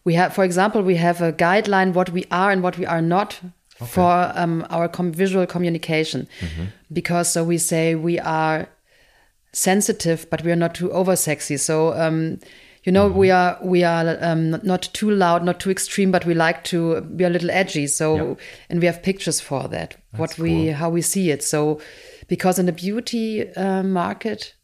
we 0.08 0.16
have, 0.16 0.34
for 0.34 0.44
example, 0.46 0.82
we 0.82 0.96
have 0.96 1.22
a 1.22 1.32
guideline 1.32 1.92
what 1.94 2.10
we 2.10 2.24
are 2.30 2.52
and 2.52 2.62
what 2.64 2.78
we 2.78 2.88
are 2.88 3.02
not 3.02 3.42
okay. 3.76 3.92
for 3.92 4.32
um, 4.36 4.66
our 4.70 4.88
com 4.88 5.12
visual 5.12 5.46
communication, 5.46 6.28
mm 6.42 6.48
-hmm. 6.48 6.68
because 6.90 7.32
so 7.32 7.44
we 7.44 7.58
say 7.58 7.96
we 7.96 8.22
are 8.22 8.66
sensitive, 9.52 10.26
but 10.30 10.42
we 10.44 10.52
are 10.52 10.60
not 10.60 10.74
too 10.74 10.90
over 10.92 11.16
sexy. 11.16 11.58
So 11.58 11.94
um, 11.94 12.40
you 12.88 12.94
know 12.94 13.10
mm-hmm. 13.10 13.20
we 13.20 13.30
are 13.30 13.60
we 13.62 13.84
are 13.84 14.18
um, 14.22 14.52
not 14.64 14.84
too 14.94 15.12
loud 15.12 15.44
not 15.44 15.60
too 15.60 15.70
extreme 15.70 16.10
but 16.10 16.26
we 16.26 16.34
like 16.34 16.64
to 16.64 17.02
be 17.02 17.26
a 17.26 17.30
little 17.30 17.52
edgy 17.52 17.86
so 17.86 18.16
yep. 18.16 18.40
and 18.70 18.80
we 18.80 18.86
have 18.88 19.04
pictures 19.04 19.42
for 19.42 19.68
that 19.68 19.98
That's 20.14 20.20
what 20.20 20.40
we 20.40 20.68
how 20.68 20.90
we 20.90 21.02
see 21.02 21.30
it 21.30 21.44
so 21.44 21.82
because 22.30 22.58
in 22.58 22.66
the 22.66 22.72
beauty 22.72 23.54
uh, 23.56 23.84
market 23.84 24.56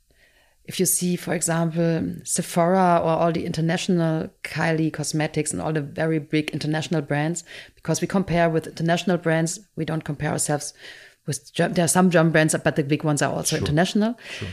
if 0.63 0.79
you 0.79 0.85
see 0.85 1.17
for 1.17 1.33
example 1.33 2.15
sephora 2.23 3.01
or 3.03 3.09
all 3.09 3.33
the 3.33 3.45
international 3.45 4.29
kylie 4.43 4.93
cosmetics 4.93 5.51
and 5.51 5.61
all 5.61 5.73
the 5.73 5.81
very 5.81 6.19
big 6.19 6.49
international 6.51 7.01
brands 7.01 7.43
because 7.75 7.99
we 7.99 8.07
compare 8.07 8.49
with 8.49 8.67
international 8.67 9.17
brands 9.17 9.59
we 9.75 9.83
don't 9.83 10.05
compare 10.05 10.31
ourselves 10.31 10.73
with 11.27 11.53
there 11.55 11.83
are 11.83 11.89
some 11.89 12.09
german 12.09 12.31
brands 12.31 12.55
but 12.63 12.77
the 12.77 12.83
big 12.83 13.03
ones 13.03 13.21
are 13.21 13.33
also 13.33 13.57
sure. 13.57 13.59
international 13.59 14.17
sure. 14.39 14.47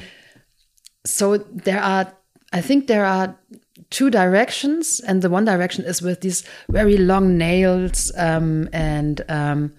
so 1.05 1.37
there 1.37 1.81
are 1.81 2.13
I 2.53 2.61
think 2.61 2.87
there 2.87 3.05
are 3.05 3.37
two 3.91 4.11
directions, 4.11 5.01
and 5.01 5.23
the 5.23 5.31
one 5.31 5.45
direction 5.45 5.85
is 5.85 6.03
with 6.03 6.21
these 6.21 6.45
very 6.69 6.97
long 6.97 7.37
nails 7.37 8.13
um, 8.17 8.69
and 8.73 9.25
um, 9.29 9.73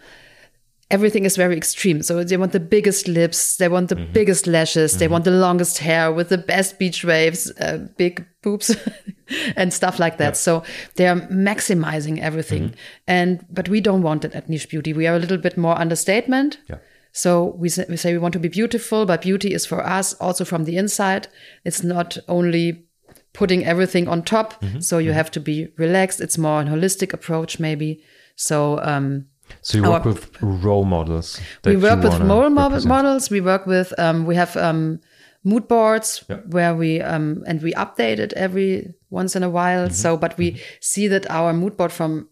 everything 0.92 1.26
is 1.26 1.38
very 1.38 1.56
extreme. 1.56 2.04
So 2.04 2.24
they 2.24 2.38
want 2.38 2.52
the 2.52 2.60
biggest 2.60 3.08
lips, 3.08 3.58
they 3.58 3.70
want 3.70 3.90
the 3.90 3.96
mm-hmm. 3.96 4.14
biggest 4.14 4.46
lashes, 4.46 4.92
mm-hmm. 4.92 5.00
they 5.00 5.08
want 5.08 5.24
the 5.24 5.32
longest 5.32 5.80
hair 5.80 6.12
with 6.12 6.30
the 6.30 6.38
best 6.38 6.78
beach 6.78 7.04
waves, 7.04 7.52
uh, 7.60 7.88
big 7.98 8.26
boobs, 8.44 8.76
and 9.56 9.74
stuff 9.74 10.00
like 10.00 10.18
that. 10.18 10.32
Yeah. 10.32 10.34
So 10.34 10.64
they 10.96 11.08
are 11.08 11.16
maximizing 11.16 12.20
everything. 12.20 12.70
Mm-hmm. 12.70 13.08
And 13.08 13.46
but 13.50 13.70
we 13.70 13.82
don't 13.82 14.02
want 14.02 14.26
it 14.26 14.36
at 14.36 14.50
niche 14.50 14.70
beauty. 14.70 14.94
We 14.94 15.08
are 15.08 15.16
a 15.16 15.20
little 15.20 15.38
bit 15.38 15.58
more 15.58 15.78
understatement. 15.78 16.60
Yeah. 16.70 16.78
So 17.12 17.56
we 17.58 17.70
say, 17.70 17.86
we 17.90 17.98
say 17.98 18.14
we 18.14 18.20
want 18.20 18.34
to 18.34 18.40
be 18.40 18.48
beautiful, 18.48 19.06
but 19.06 19.22
beauty 19.22 19.54
is 19.54 19.66
for 19.66 19.86
us 19.86 20.14
also 20.16 20.46
from 20.46 20.64
the 20.66 20.78
inside. 20.78 21.28
It's 21.66 21.84
not 21.84 22.18
only 22.28 22.86
putting 23.34 23.66
everything 23.66 24.08
on 24.08 24.24
top. 24.24 24.62
Mm-hmm. 24.62 24.80
So 24.80 24.98
you 24.98 25.10
mm-hmm. 25.10 25.18
have 25.18 25.32
to 25.32 25.40
be 25.40 25.68
relaxed. 25.78 26.22
It's 26.22 26.38
more 26.38 26.62
an 26.62 26.68
holistic 26.68 27.14
approach, 27.14 27.60
maybe. 27.60 28.04
So 28.36 28.80
um, 28.82 29.28
so 29.62 29.78
you 29.78 29.84
work 29.84 30.06
with 30.06 30.42
role 30.42 30.86
models. 30.86 31.40
We 31.66 31.76
work 31.76 32.02
with 32.04 32.20
role 32.20 32.50
models. 32.50 33.30
We 33.30 33.42
work 33.42 33.66
with 33.66 33.98
um, 34.00 34.26
we 34.26 34.36
have 34.36 34.56
um, 34.56 35.00
mood 35.44 35.68
boards 35.68 36.24
yeah. 36.30 36.38
where 36.48 36.76
we 36.76 37.02
um, 37.02 37.44
and 37.48 37.62
we 37.62 37.74
update 37.74 38.20
it 38.20 38.34
every 38.34 38.94
once 39.10 39.36
in 39.36 39.44
a 39.44 39.50
while. 39.50 39.86
Mm 39.86 39.92
-hmm. 39.92 40.02
So, 40.02 40.18
but 40.18 40.38
we 40.38 40.52
mm 40.52 40.56
-hmm. 40.56 40.62
see 40.80 41.10
that 41.10 41.30
our 41.30 41.54
mood 41.54 41.76
board 41.76 41.92
from 41.92 42.30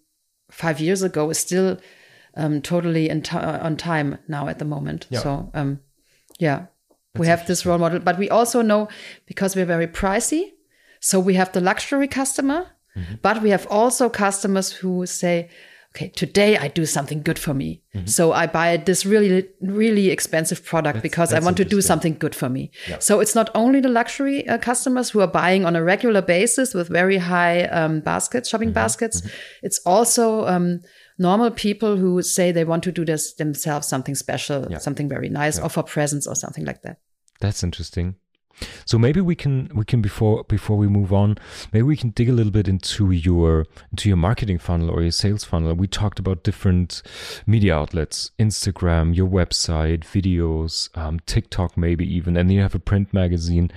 five 0.51 0.83
years 0.83 1.03
ago 1.03 1.29
is 1.29 1.37
still 1.37 1.77
um, 2.35 2.61
totally 2.61 3.09
on 3.11 3.75
time 3.77 4.17
now 4.27 4.47
at 4.47 4.59
the 4.59 4.65
moment. 4.65 5.07
Yeah. 5.09 5.19
So, 5.19 5.51
um, 5.53 5.79
yeah, 6.39 6.65
That's 7.13 7.19
we 7.19 7.27
have 7.27 7.47
this 7.47 7.65
role 7.65 7.77
model, 7.77 7.99
but 7.99 8.17
we 8.17 8.29
also 8.29 8.61
know 8.61 8.87
because 9.25 9.55
we're 9.55 9.65
very 9.65 9.87
pricey. 9.87 10.51
So 10.99 11.19
we 11.19 11.35
have 11.35 11.51
the 11.51 11.61
luxury 11.61 12.07
customer, 12.07 12.65
mm 12.95 13.03
-hmm. 13.03 13.21
but 13.21 13.41
we 13.41 13.49
have 13.51 13.67
also 13.69 14.09
customers 14.09 14.79
who 14.81 15.05
say, 15.05 15.49
okay, 15.95 16.09
today 16.09 16.57
I 16.57 16.67
do 16.67 16.85
something 16.85 17.23
good 17.23 17.39
for 17.39 17.53
me. 17.53 17.81
Mm-hmm. 17.95 18.07
So 18.07 18.31
I 18.31 18.45
buy 18.47 18.77
this 18.77 19.05
really, 19.05 19.47
really 19.61 20.11
expensive 20.11 20.63
product 20.63 20.95
that's, 20.95 21.01
because 21.01 21.29
that's 21.31 21.43
I 21.43 21.45
want 21.45 21.57
to 21.57 21.65
do 21.65 21.81
something 21.81 22.15
good 22.19 22.35
for 22.35 22.49
me. 22.49 22.71
Yeah. 22.87 22.99
So 22.99 23.19
it's 23.19 23.33
not 23.33 23.49
only 23.55 23.81
the 23.81 23.89
luxury 23.89 24.47
uh, 24.47 24.57
customers 24.59 25.09
who 25.09 25.21
are 25.21 25.27
buying 25.27 25.65
on 25.65 25.75
a 25.75 25.83
regular 25.83 26.21
basis 26.21 26.73
with 26.73 26.89
very 26.89 27.17
high 27.17 27.63
um, 27.65 28.01
baskets, 28.01 28.49
shopping 28.49 28.69
mm-hmm. 28.69 28.75
baskets. 28.75 29.21
Mm-hmm. 29.21 29.65
It's 29.65 29.79
also 29.85 30.45
um, 30.45 30.81
normal 31.19 31.51
people 31.51 31.97
who 31.97 32.21
say 32.21 32.51
they 32.51 32.63
want 32.63 32.83
to 32.83 32.91
do 32.91 33.05
this 33.05 33.33
themselves, 33.33 33.87
something 33.87 34.15
special, 34.15 34.67
yeah. 34.69 34.77
something 34.77 35.09
very 35.09 35.29
nice, 35.29 35.57
yeah. 35.57 35.65
offer 35.65 35.83
presents 35.83 36.25
or 36.25 36.35
something 36.35 36.65
like 36.65 36.81
that. 36.81 36.99
That's 37.39 37.63
interesting. 37.63 38.15
So 38.85 38.97
maybe 38.97 39.21
we 39.21 39.35
can 39.35 39.69
we 39.73 39.85
can 39.85 40.01
before 40.01 40.43
before 40.43 40.77
we 40.77 40.87
move 40.87 41.13
on, 41.13 41.37
maybe 41.71 41.83
we 41.83 41.95
can 41.95 42.09
dig 42.09 42.29
a 42.29 42.33
little 42.33 42.51
bit 42.51 42.67
into 42.67 43.11
your 43.11 43.65
into 43.91 44.09
your 44.09 44.17
marketing 44.17 44.57
funnel 44.57 44.89
or 44.89 45.01
your 45.01 45.11
sales 45.11 45.43
funnel. 45.43 45.73
We 45.75 45.87
talked 45.87 46.19
about 46.19 46.43
different 46.43 47.01
media 47.45 47.75
outlets, 47.75 48.31
Instagram, 48.39 49.15
your 49.15 49.27
website, 49.27 49.99
videos, 49.99 50.95
um, 50.97 51.19
TikTok, 51.25 51.77
maybe 51.77 52.05
even, 52.13 52.35
and 52.35 52.49
then 52.49 52.55
you 52.55 52.61
have 52.61 52.75
a 52.75 52.79
print 52.79 53.13
magazine. 53.13 53.71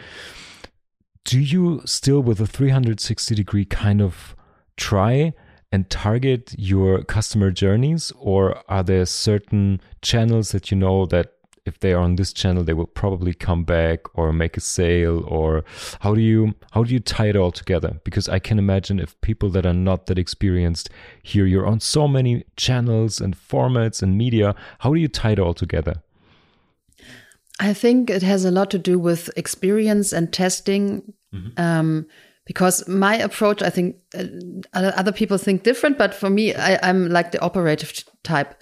Do 1.25 1.39
you 1.39 1.83
still, 1.85 2.21
with 2.21 2.41
a 2.41 2.47
360 2.49 3.35
degree 3.37 3.65
kind 3.65 4.03
of 4.03 4.35
try 4.77 5.33
and 5.73 5.89
target 5.89 6.55
your 6.59 7.03
customer 7.03 7.51
journeys, 7.51 8.13
or 8.19 8.63
are 8.69 8.83
there 8.83 9.07
certain 9.07 9.81
channels 10.03 10.53
that 10.53 10.71
you 10.71 10.77
know 10.77 11.07
that 11.07 11.33
if 11.65 11.79
they 11.81 11.93
are 11.93 12.01
on 12.01 12.17
this 12.17 12.33
channel 12.33 12.65
they 12.65 12.73
will 12.73 12.87
probably 12.87 13.33
come 13.33 13.65
back 13.65 14.01
or 14.15 14.33
make 14.33 14.57
a 14.57 14.61
sale 14.61 15.25
or 15.29 15.65
how 16.01 16.15
do 16.15 16.21
you 16.21 16.55
how 16.73 16.83
do 16.83 16.93
you 16.93 17.01
tie 17.01 17.27
it 17.27 17.37
all 17.37 17.53
together? 17.53 18.01
Because 18.05 18.29
i 18.29 18.39
can 18.39 18.59
imagine 18.59 18.99
if 18.99 19.21
people 19.21 19.49
that 19.51 19.65
are 19.65 19.73
not 19.73 20.07
that 20.07 20.19
experienced 20.19 20.91
here 21.23 21.47
you're 21.47 21.67
on 21.67 21.81
so 21.81 22.09
many 22.09 22.45
channels 22.57 23.21
and 23.21 23.37
formats 23.37 24.03
and 24.03 24.19
media 24.19 24.55
how 24.81 24.93
do 24.93 25.01
you 25.01 25.09
tie 25.09 25.33
it 25.33 25.39
all 25.39 25.55
together? 25.55 26.03
I 27.61 27.75
think 27.75 28.11
it 28.11 28.23
has 28.23 28.45
a 28.45 28.51
lot 28.51 28.71
to 28.73 28.79
do 28.79 28.99
with 28.99 29.31
experience 29.37 30.13
and 30.13 30.33
testing. 30.33 31.13
Mm-hmm. 31.33 31.59
um, 31.59 32.07
because 32.45 32.87
my 32.89 33.17
approach 33.17 33.63
i 33.63 33.71
think 33.71 33.97
uh, 34.15 34.93
other 34.97 35.13
people 35.13 35.39
think 35.39 35.63
different 35.63 35.99
but 35.99 36.15
for 36.15 36.31
me 36.31 36.55
I, 36.55 36.79
i'm 36.89 37.09
like 37.09 37.33
the 37.33 37.41
operative 37.41 37.93
type 38.23 38.55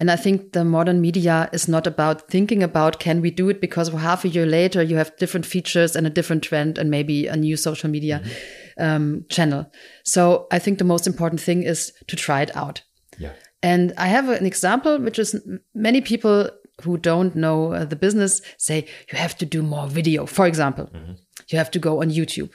and 0.00 0.10
I 0.10 0.16
think 0.16 0.52
the 0.52 0.64
modern 0.64 1.00
media 1.00 1.48
is 1.52 1.68
not 1.68 1.86
about 1.86 2.28
thinking 2.28 2.62
about 2.62 2.98
can 2.98 3.20
we 3.20 3.30
do 3.30 3.48
it 3.48 3.60
because 3.60 3.88
half 3.88 4.24
a 4.24 4.28
year 4.28 4.46
later 4.46 4.82
you 4.82 4.96
have 4.96 5.16
different 5.16 5.46
features 5.46 5.94
and 5.94 6.06
a 6.06 6.10
different 6.10 6.42
trend 6.42 6.78
and 6.78 6.90
maybe 6.90 7.26
a 7.26 7.36
new 7.36 7.56
social 7.56 7.90
media 7.90 8.18
mm 8.18 8.24
-hmm. 8.24 8.96
um, 8.96 9.24
channel. 9.28 9.64
So 10.02 10.46
I 10.52 10.58
think 10.58 10.78
the 10.78 10.84
most 10.84 11.06
important 11.06 11.44
thing 11.44 11.62
is 11.62 11.92
to 12.06 12.16
try 12.16 12.42
it 12.42 12.56
out. 12.56 12.82
Yeah. 13.18 13.32
And 13.62 13.90
I 13.92 14.08
have 14.08 14.38
an 14.38 14.46
example, 14.46 14.98
which 14.98 15.18
is 15.18 15.36
many 15.72 16.00
people 16.00 16.50
who 16.84 16.98
don't 16.98 17.32
know 17.32 17.72
uh, 17.72 17.88
the 17.88 17.96
business 17.96 18.42
say 18.56 18.76
you 19.10 19.18
have 19.18 19.34
to 19.36 19.46
do 19.46 19.62
more 19.62 19.88
video. 19.88 20.26
For 20.26 20.46
example, 20.46 20.84
mm 20.92 21.00
-hmm. 21.04 21.16
you 21.46 21.58
have 21.58 21.70
to 21.70 21.78
go 21.78 22.00
on 22.02 22.10
YouTube. 22.10 22.48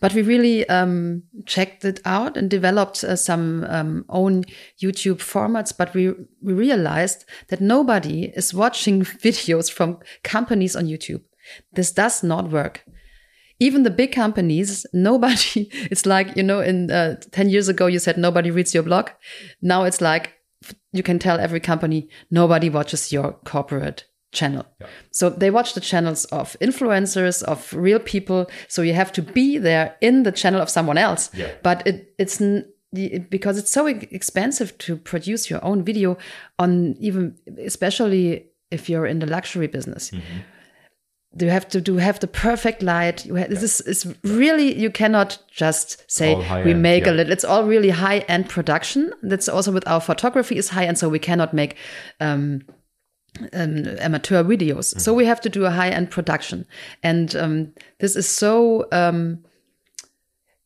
But 0.00 0.14
we 0.14 0.22
really 0.22 0.68
um, 0.68 1.24
checked 1.46 1.84
it 1.84 2.00
out 2.04 2.36
and 2.36 2.48
developed 2.48 3.02
uh, 3.02 3.16
some 3.16 3.64
um, 3.68 4.04
own 4.08 4.44
YouTube 4.80 5.18
formats. 5.18 5.76
But 5.76 5.92
we, 5.94 6.12
we 6.40 6.52
realized 6.52 7.24
that 7.48 7.60
nobody 7.60 8.32
is 8.36 8.54
watching 8.54 9.02
videos 9.24 9.70
from 9.70 9.98
companies 10.22 10.76
on 10.76 10.86
YouTube. 10.86 11.22
This 11.72 11.92
does 11.92 12.22
not 12.22 12.50
work. 12.50 12.84
Even 13.60 13.82
the 13.82 13.90
big 13.90 14.12
companies, 14.12 14.86
nobody, 14.92 15.68
it's 15.90 16.06
like, 16.06 16.36
you 16.36 16.44
know, 16.44 16.60
in 16.60 16.90
uh, 16.90 17.16
10 17.32 17.48
years 17.48 17.68
ago, 17.68 17.86
you 17.86 17.98
said 17.98 18.16
nobody 18.16 18.50
reads 18.52 18.72
your 18.72 18.84
blog. 18.84 19.10
Now 19.60 19.82
it's 19.82 20.00
like 20.00 20.34
you 20.92 21.02
can 21.02 21.18
tell 21.18 21.40
every 21.40 21.60
company, 21.60 22.08
nobody 22.30 22.70
watches 22.70 23.12
your 23.12 23.32
corporate 23.44 24.04
channel. 24.32 24.66
Yeah. 24.80 24.86
So 25.10 25.30
they 25.30 25.50
watch 25.50 25.74
the 25.74 25.80
channels 25.80 26.24
of 26.26 26.56
influencers, 26.60 27.42
of 27.42 27.72
real 27.72 27.98
people. 27.98 28.50
So 28.68 28.82
you 28.82 28.94
have 28.94 29.12
to 29.12 29.22
be 29.22 29.58
there 29.58 29.96
in 30.00 30.22
the 30.22 30.32
channel 30.32 30.60
of 30.60 30.70
someone 30.70 30.98
else. 30.98 31.30
Yeah. 31.34 31.52
But 31.62 31.86
it, 31.86 32.14
it's 32.18 32.42
because 33.28 33.58
it's 33.58 33.70
so 33.70 33.86
expensive 33.86 34.76
to 34.78 34.96
produce 34.96 35.50
your 35.50 35.62
own 35.64 35.84
video 35.84 36.16
on 36.58 36.96
even 36.98 37.36
especially 37.58 38.46
if 38.70 38.88
you're 38.88 39.06
in 39.06 39.18
the 39.18 39.26
luxury 39.26 39.66
business. 39.66 40.10
Mm-hmm. 40.10 40.38
You 41.40 41.50
have 41.50 41.68
to 41.68 41.80
do 41.80 41.96
have 41.98 42.20
the 42.20 42.26
perfect 42.26 42.82
light. 42.82 43.26
You 43.26 43.34
have, 43.34 43.52
yeah. 43.52 43.60
This 43.60 43.80
is 43.82 44.14
really 44.24 44.74
you 44.74 44.90
cannot 44.90 45.38
just 45.50 46.10
say 46.10 46.34
we 46.64 46.70
end, 46.70 46.82
make 46.82 47.04
yeah. 47.04 47.12
a 47.12 47.14
little. 47.14 47.32
It's 47.32 47.44
all 47.44 47.64
really 47.64 47.90
high 47.90 48.20
end 48.20 48.48
production. 48.48 49.12
That's 49.22 49.48
also 49.48 49.70
with 49.70 49.86
our 49.86 50.00
photography 50.00 50.56
is 50.56 50.70
high 50.70 50.86
end, 50.86 50.98
so 50.98 51.08
we 51.08 51.18
cannot 51.18 51.52
make 51.52 51.76
um, 52.18 52.62
um, 53.52 53.84
amateur 53.98 54.42
videos. 54.42 54.94
Mm. 54.94 55.00
So 55.00 55.14
we 55.14 55.26
have 55.26 55.40
to 55.42 55.48
do 55.48 55.64
a 55.64 55.70
high 55.70 55.90
end 55.90 56.10
production, 56.10 56.66
and 57.02 57.34
um, 57.36 57.72
this 57.98 58.16
is 58.16 58.28
so 58.28 58.86
um, 58.92 59.44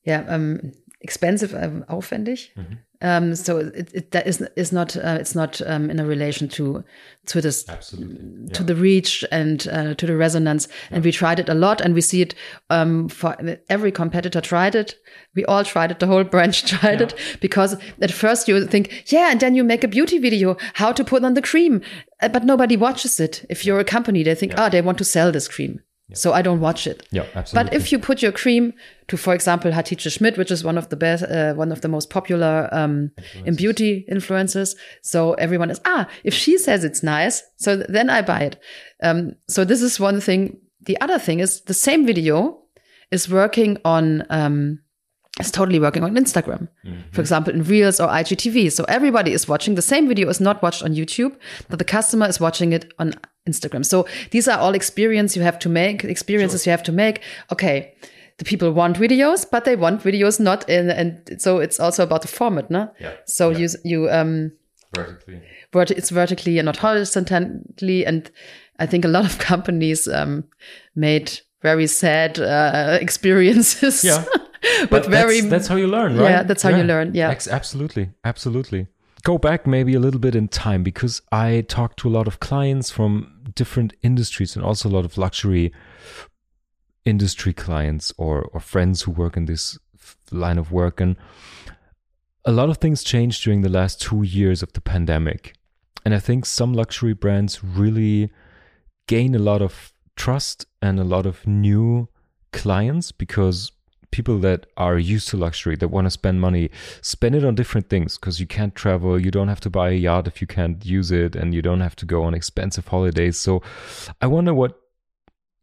yeah 0.05 0.25
um, 0.29 0.73
expensive, 1.01 1.55
um, 1.55 1.85
aufwendig. 1.89 2.51
Mm-hmm. 2.57 2.75
Um, 3.03 3.35
so 3.35 3.59
it, 3.59 3.91
it, 3.93 4.11
that 4.13 4.27
is 4.27 4.41
is 4.57 4.73
not 4.73 4.97
uh, 4.97 5.19
it's 5.21 5.35
not 5.35 5.61
um, 5.67 5.91
in 5.91 5.99
a 5.99 6.07
relation 6.07 6.49
to 6.51 6.85
to 7.27 7.41
this 7.41 7.69
Absolutely. 7.69 8.49
to 8.55 8.63
the 8.63 8.77
reach 8.77 9.25
and 9.33 9.69
uh, 9.69 9.95
to 9.95 10.07
the 10.07 10.17
resonance. 10.17 10.69
Yeah. 10.91 10.97
And 10.97 11.05
we 11.05 11.13
tried 11.13 11.41
it 11.41 11.49
a 11.49 11.55
lot, 11.55 11.81
and 11.81 11.95
we 11.95 12.01
see 12.01 12.23
it 12.23 12.35
um, 12.71 13.09
for 13.09 13.37
every 13.69 13.91
competitor 13.91 14.41
tried 14.41 14.77
it. 14.77 14.95
We 15.35 15.45
all 15.47 15.65
tried 15.65 15.91
it. 15.91 15.99
The 15.99 16.07
whole 16.07 16.25
branch 16.25 16.65
tried 16.71 17.01
yeah. 17.01 17.07
it 17.07 17.39
because 17.41 17.77
at 18.01 18.13
first 18.13 18.47
you 18.47 18.67
think, 18.67 19.11
yeah, 19.13 19.31
and 19.33 19.41
then 19.41 19.55
you 19.55 19.65
make 19.65 19.83
a 19.83 19.89
beauty 19.89 20.19
video 20.19 20.57
how 20.75 20.93
to 20.93 21.05
put 21.05 21.25
on 21.25 21.35
the 21.35 21.43
cream, 21.43 21.83
uh, 22.21 22.29
but 22.29 22.45
nobody 22.45 22.77
watches 22.77 23.19
it. 23.19 23.45
If 23.51 23.67
you're 23.67 23.81
a 23.81 23.85
company, 23.85 24.23
they 24.23 24.37
think, 24.37 24.55
oh, 24.57 24.69
they 24.69 24.81
want 24.81 24.99
to 24.99 25.05
sell 25.05 25.33
this 25.33 25.49
cream. 25.49 25.81
So 26.15 26.33
I 26.33 26.43
don't 26.43 26.61
watch 26.61 26.87
it. 26.87 27.07
Yeah, 27.11 27.27
absolutely. 27.35 27.71
But 27.71 27.77
if 27.77 27.93
you 27.93 27.99
put 27.99 28.23
your 28.23 28.33
cream 28.33 28.75
to, 29.09 29.17
for 29.17 29.35
example, 29.35 29.71
Hatice 29.71 30.13
Schmidt, 30.13 30.39
which 30.39 30.51
is 30.51 30.65
one 30.65 30.79
of 30.79 30.89
the 30.89 30.97
best, 30.97 31.25
uh, 31.25 31.55
one 31.55 31.73
of 31.73 31.81
the 31.81 31.89
most 31.89 32.11
popular 32.11 32.69
um, 32.73 33.11
in 33.45 33.55
beauty 33.57 34.05
influencers, 34.11 34.77
so 35.03 35.35
everyone 35.35 35.71
is 35.71 35.81
ah, 35.85 36.09
if 36.25 36.35
she 36.35 36.59
says 36.59 36.85
it's 36.85 37.03
nice, 37.03 37.43
so 37.57 37.77
then 37.77 38.11
I 38.11 38.23
buy 38.23 38.41
it. 38.41 38.61
Um, 39.03 39.33
so 39.49 39.65
this 39.65 39.83
is 39.83 39.99
one 39.99 40.21
thing. 40.21 40.59
The 40.85 41.01
other 41.01 41.19
thing 41.19 41.41
is 41.41 41.63
the 41.63 41.75
same 41.75 42.07
video 42.07 42.63
is 43.11 43.29
working 43.29 43.79
on 43.85 44.25
um, 44.31 44.82
is 45.43 45.51
totally 45.51 45.79
working 45.79 46.05
on 46.05 46.15
Instagram, 46.15 46.69
mm-hmm. 46.85 47.11
for 47.11 47.21
example, 47.21 47.53
in 47.53 47.63
Reels 47.65 48.01
or 48.01 48.09
IGTV. 48.09 48.73
So 48.73 48.85
everybody 48.85 49.33
is 49.33 49.47
watching 49.49 49.75
the 49.75 49.83
same 49.83 50.09
video 50.09 50.29
is 50.29 50.41
not 50.41 50.63
watched 50.63 50.83
on 50.83 50.95
YouTube, 50.95 51.37
but 51.69 51.79
the 51.79 51.85
customer 51.85 52.27
is 52.27 52.41
watching 52.41 52.73
it 52.73 52.93
on 52.99 53.15
Instagram. 53.49 53.85
So 53.85 54.07
these 54.31 54.49
are 54.49 54.59
all 54.59 54.75
experience 54.75 55.37
you 55.37 55.43
have 55.43 55.59
to 55.61 55.69
make, 55.69 56.05
experiences 56.05 56.63
sure. 56.63 56.71
you 56.71 56.77
have 56.77 56.85
to 56.85 56.93
make. 56.93 57.23
Okay. 57.51 57.95
The 58.39 58.45
people 58.45 58.73
want 58.73 58.97
videos, 58.97 59.47
but 59.49 59.65
they 59.65 59.77
want 59.77 60.03
videos 60.03 60.41
not 60.41 60.69
in, 60.69 60.91
and 60.91 61.41
so 61.41 61.59
it's 61.59 61.79
also 61.79 62.03
about 62.03 62.23
the 62.23 62.29
format, 62.29 62.71
no? 62.71 62.91
Yeah. 62.99 63.13
So 63.27 63.51
yeah. 63.51 63.59
you, 63.59 63.69
you, 63.85 64.11
um, 64.11 64.53
vertically, 64.95 65.43
vert- 65.73 65.91
it's 65.91 66.11
vertically 66.11 66.59
and 66.59 66.67
not 66.67 66.79
horizontally. 66.79 68.07
And 68.07 68.31
I 68.79 68.87
think 68.87 69.05
a 69.05 69.09
lot 69.09 69.27
of 69.27 69.39
companies, 69.53 70.09
um, 70.09 70.45
made 70.97 71.41
very 71.61 71.87
sad, 71.87 72.41
uh, 72.41 72.99
experiences. 73.03 74.03
Yeah. 74.03 74.25
but 74.91 75.07
very 75.07 75.41
that's, 75.41 75.51
that's, 75.51 75.67
how 75.69 75.77
you 75.77 75.87
learn 75.87 76.17
right 76.17 76.31
yeah 76.31 76.43
that's 76.43 76.63
how 76.63 76.71
yeah. 76.71 76.79
you 76.79 76.85
learn 76.85 77.15
yeah 77.15 77.31
absolutely 77.51 78.11
absolutely 78.25 78.87
go 79.23 79.39
back 79.39 79.67
maybe 79.67 79.95
a 79.95 80.01
little 80.01 80.21
bit 80.21 80.35
in 80.35 80.49
time 80.49 80.83
because 80.83 81.23
I 81.31 81.65
talked 81.69 81.99
to 82.01 82.09
a 82.09 82.11
lot 82.11 82.27
of 82.27 82.41
clients 82.41 82.91
from 82.91 83.53
different 83.55 83.95
industries 84.03 84.57
and 84.57 84.65
also 84.65 84.89
a 84.89 84.91
lot 84.91 85.05
of 85.05 85.17
luxury 85.17 85.73
industry 87.05 87.53
clients 87.53 88.13
or, 88.17 88.43
or 88.53 88.61
friends 88.61 89.03
who 89.03 89.11
work 89.13 89.37
in 89.37 89.47
this 89.47 89.79
line 90.31 90.59
of 90.59 90.73
work. 90.73 91.01
And 91.01 91.17
a 92.45 92.53
lot 92.53 92.69
of 92.69 92.79
things 92.79 93.05
changed 93.05 93.45
during 93.45 93.63
the 93.63 93.69
last 93.69 94.01
two 94.01 94.23
years 94.23 94.63
of 94.63 94.73
the 94.73 94.81
pandemic. 94.81 95.55
And 96.05 96.15
I 96.15 96.19
think 96.19 96.45
some 96.45 96.73
luxury 96.73 97.13
brands 97.13 97.63
really 97.63 98.31
gain 99.07 99.35
a 99.35 99.39
lot 99.39 99.63
of 99.63 99.93
trust 100.17 100.67
and 100.81 100.99
a 100.99 101.05
lot 101.05 101.27
of 101.27 101.47
new 101.47 102.09
clients 102.53 103.13
because 103.13 103.71
people 104.13 104.39
that 104.39 104.67
are 104.77 104.99
used 104.99 105.27
to 105.29 105.37
luxury 105.37 105.75
that 105.75 105.89
want 105.89 106.05
to 106.07 106.11
spend 106.11 106.41
money 106.41 106.71
spend 107.01 107.35
it 107.35 107.45
on 107.45 107.57
different 107.57 107.89
things 107.89 108.17
because 108.17 108.39
you 108.39 108.47
can't 108.47 108.75
travel 108.77 109.21
you 109.21 109.31
don't 109.31 109.49
have 109.49 109.61
to 109.61 109.71
buy 109.71 109.89
a 109.91 109.95
yacht 109.95 110.29
if 110.29 110.41
you 110.41 110.47
can't 110.47 110.87
use 110.87 111.11
it 111.11 111.35
and 111.35 111.53
you 111.53 111.63
don't 111.63 111.81
have 111.81 111.97
to 111.97 112.07
go 112.07 112.23
on 112.23 112.35
expensive 112.35 112.87
holidays. 112.87 113.37
So 113.37 113.63
i 114.21 114.27
wonder 114.27 114.55
what 114.55 114.79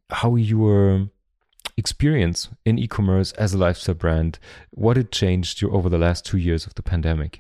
how 0.10 0.36
your 0.36 1.08
experience 1.78 2.50
in 2.66 2.78
e-commerce 2.78 3.32
as 3.34 3.54
a 3.54 3.58
lifestyle 3.58 3.96
brand 3.96 4.40
what 4.72 4.98
it 4.98 5.12
changed 5.12 5.62
you 5.62 5.72
over 5.72 5.88
the 5.88 5.98
last 5.98 6.26
two 6.26 6.38
years 6.38 6.66
of 6.66 6.76
the 6.76 6.82
pandemic? 6.82 7.40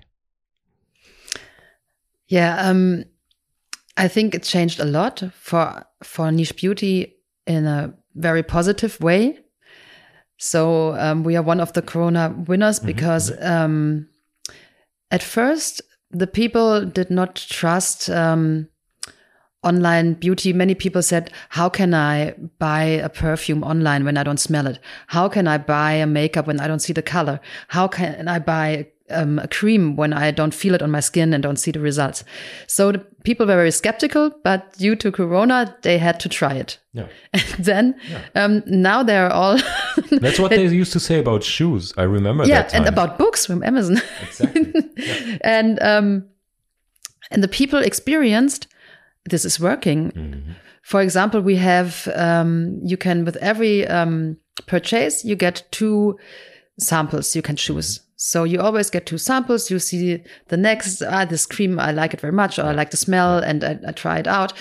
Yeah 2.28 2.70
um 2.70 3.04
i 3.98 4.08
think 4.08 4.36
it 4.36 4.44
changed 4.44 4.80
a 4.80 4.86
lot 4.86 5.24
for 5.34 5.84
for 6.04 6.32
niche 6.32 6.56
beauty 6.56 7.16
in 7.48 7.66
a 7.66 7.94
very 8.16 8.44
positive 8.44 9.00
way 9.02 9.40
so 10.40 10.96
um, 10.98 11.24
we 11.24 11.36
are 11.36 11.44
one 11.44 11.60
of 11.60 11.74
the 11.74 11.82
Corona 11.82 12.34
winners 12.48 12.80
mm-hmm. 12.80 12.88
because 12.88 13.32
um, 13.42 14.08
at 15.12 15.22
first 15.22 15.82
the 16.12 16.28
people 16.28 16.86
did 16.86 17.12
not 17.12 17.36
trust 17.36 18.10
um, 18.10 18.70
online 19.64 20.14
beauty. 20.14 20.54
Many 20.54 20.76
people 20.76 21.04
said, 21.04 21.32
"How 21.50 21.68
can 21.68 21.94
I 21.94 22.36
buy 22.58 22.84
a 22.84 23.10
perfume 23.10 23.64
online 23.64 24.06
when 24.06 24.18
I 24.18 24.24
don't 24.24 24.40
smell 24.40 24.66
it? 24.66 24.80
How 25.08 25.28
can 25.28 25.46
I 25.46 25.58
buy 25.58 25.92
a 25.94 26.08
makeup 26.08 26.48
when 26.48 26.62
I 26.62 26.68
don't 26.68 26.80
see 26.80 26.94
the 26.94 27.02
color? 27.02 27.42
How 27.68 27.88
can 27.90 28.30
I 28.30 28.40
buy 28.40 28.88
um, 29.10 29.40
a 29.40 29.48
cream 29.48 29.96
when 29.96 30.14
I 30.14 30.32
don't 30.32 30.54
feel 30.54 30.74
it 30.74 30.82
on 30.82 30.92
my 30.92 31.00
skin 31.00 31.34
and 31.34 31.44
don't 31.44 31.58
see 31.58 31.72
the 31.72 31.80
results. 31.80 32.24
So 32.68 32.92
the 32.92 33.00
people 33.24 33.46
were 33.46 33.56
very 33.56 33.72
skeptical, 33.72 34.32
but 34.44 34.74
due 34.78 34.96
to 34.98 35.12
Corona, 35.12 35.76
they 35.82 35.98
had 35.98 36.20
to 36.22 36.30
try 36.30 36.54
it. 36.54 36.80
Yeah. 36.94 37.08
And 37.34 37.66
then 37.66 37.96
yeah. 38.10 38.44
Um, 38.44 38.64
now 38.66 39.04
they're 39.04 39.32
all. 39.32 39.58
That's 40.12 40.40
what 40.40 40.52
they 40.52 40.66
used 40.82 40.94
to 40.94 41.00
say 41.00 41.20
about 41.20 41.44
shoes. 41.44 41.94
I 41.98 42.04
remember. 42.04 42.46
That. 42.46 42.72
Yeah, 42.72 42.78
and 42.78 42.88
about 42.88 43.18
books 43.18 43.46
from 43.46 43.64
Amazon. 43.64 44.02
Exactly. 44.22 44.74
Yeah. 44.98 45.38
and 45.42 45.82
um, 45.82 46.26
and 47.32 47.44
the 47.44 47.48
people 47.48 47.80
experienced 47.80 48.68
this 49.26 49.46
is 49.46 49.60
working. 49.60 50.12
Mm-hmm. 50.12 50.52
For 50.82 51.02
example, 51.02 51.42
we 51.42 51.56
have 51.58 52.08
um, 52.16 52.80
you 52.84 52.98
can 52.98 53.26
with 53.26 53.36
every 53.38 53.88
um, 53.88 54.38
purchase 54.66 55.24
you 55.24 55.36
get 55.36 55.64
two 55.72 56.18
samples 56.80 57.36
you 57.36 57.42
can 57.42 57.56
choose. 57.56 58.00
Mm-hmm. 58.00 58.09
So 58.22 58.44
you 58.44 58.60
always 58.60 58.90
get 58.90 59.06
two 59.06 59.18
samples. 59.18 59.72
You 59.72 59.80
see 59.80 60.22
the 60.50 60.58
next, 60.58 61.02
ah, 61.02 61.24
this 61.24 61.46
cream, 61.46 61.80
I 61.80 61.94
like 61.94 62.14
it 62.14 62.20
very 62.20 62.34
much, 62.34 62.60
or 62.60 62.64
I 62.64 62.74
like 62.74 62.92
the 62.92 62.98
smell 62.98 63.38
and 63.38 63.64
I, 63.64 63.80
I 63.88 63.92
try 63.94 64.20
it 64.20 64.28
out. 64.28 64.52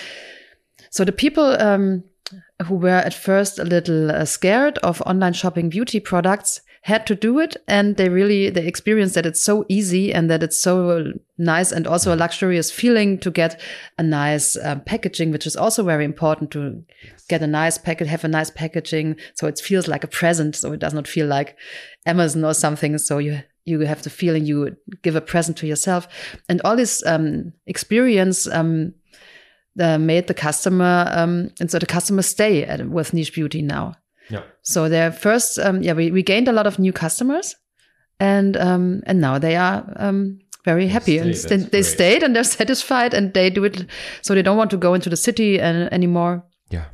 So 0.90 1.04
the 1.04 1.10
people 1.10 1.60
um, 1.60 2.04
who 2.66 2.76
were 2.76 2.88
at 2.90 3.14
first 3.14 3.58
a 3.58 3.64
little 3.64 4.12
uh, 4.12 4.24
scared 4.26 4.78
of 4.78 5.02
online 5.02 5.32
shopping 5.32 5.70
beauty 5.70 5.98
products 5.98 6.60
had 6.82 7.06
to 7.06 7.14
do 7.14 7.38
it 7.40 7.56
and 7.66 7.96
they 7.96 8.08
really 8.08 8.48
they 8.48 8.66
experienced 8.66 9.14
that 9.14 9.26
it's 9.26 9.42
so 9.42 9.66
easy 9.68 10.14
and 10.14 10.30
that 10.30 10.42
it's 10.42 10.56
so 10.56 11.12
nice 11.36 11.72
and 11.72 11.86
also 11.86 12.14
a 12.14 12.16
luxurious 12.16 12.70
feeling 12.70 13.18
to 13.18 13.30
get 13.30 13.60
a 13.98 14.02
nice 14.02 14.56
um, 14.62 14.80
packaging 14.82 15.32
which 15.32 15.46
is 15.46 15.56
also 15.56 15.82
very 15.82 16.04
important 16.04 16.50
to 16.50 16.82
get 17.28 17.42
a 17.42 17.46
nice 17.46 17.76
packet 17.76 18.06
have 18.06 18.24
a 18.24 18.28
nice 18.28 18.50
packaging 18.50 19.16
so 19.34 19.46
it 19.46 19.58
feels 19.58 19.88
like 19.88 20.04
a 20.04 20.08
present 20.08 20.54
so 20.54 20.72
it 20.72 20.80
does 20.80 20.94
not 20.94 21.08
feel 21.08 21.26
like 21.26 21.56
amazon 22.06 22.44
or 22.44 22.54
something 22.54 22.96
so 22.96 23.18
you 23.18 23.42
you 23.68 23.80
have 23.80 24.02
the 24.02 24.10
feeling 24.10 24.46
you 24.46 24.76
give 25.02 25.16
a 25.16 25.20
present 25.20 25.56
to 25.58 25.66
yourself 25.66 26.08
and 26.48 26.60
all 26.64 26.76
this 26.76 27.04
um, 27.06 27.52
experience 27.66 28.46
um, 28.48 28.94
uh, 29.80 29.98
made 29.98 30.26
the 30.26 30.34
customer 30.34 31.06
um, 31.12 31.50
and 31.60 31.70
so 31.70 31.78
the 31.78 31.86
customer 31.86 32.22
stay 32.22 32.64
at, 32.64 32.88
with 32.88 33.12
niche 33.12 33.34
beauty 33.34 33.62
now 33.62 33.94
yeah. 34.30 34.42
So 34.62 34.88
their 34.88 35.10
first, 35.10 35.58
um, 35.58 35.82
yeah, 35.82 35.94
we, 35.94 36.10
we 36.10 36.22
gained 36.22 36.48
a 36.48 36.52
lot 36.52 36.66
of 36.66 36.78
new 36.78 36.92
customers, 36.92 37.56
and 38.20 38.56
um, 38.56 39.02
and 39.06 39.20
now 39.20 39.38
they 39.38 39.56
are 39.56 39.90
um, 39.96 40.40
very 40.64 40.88
happy 40.88 41.18
and 41.18 41.36
st 41.36 41.70
they 41.70 41.82
stayed 41.82 42.22
and 42.22 42.34
they're 42.34 42.44
satisfied 42.58 43.14
and 43.14 43.32
they 43.32 43.50
do 43.50 43.64
it, 43.64 43.86
so 44.22 44.34
they 44.34 44.42
don't 44.42 44.56
want 44.56 44.70
to 44.70 44.76
go 44.76 44.94
into 44.94 45.08
the 45.08 45.16
city 45.16 45.60
and, 45.60 45.92
anymore. 45.92 46.44
Yeah. 46.70 46.86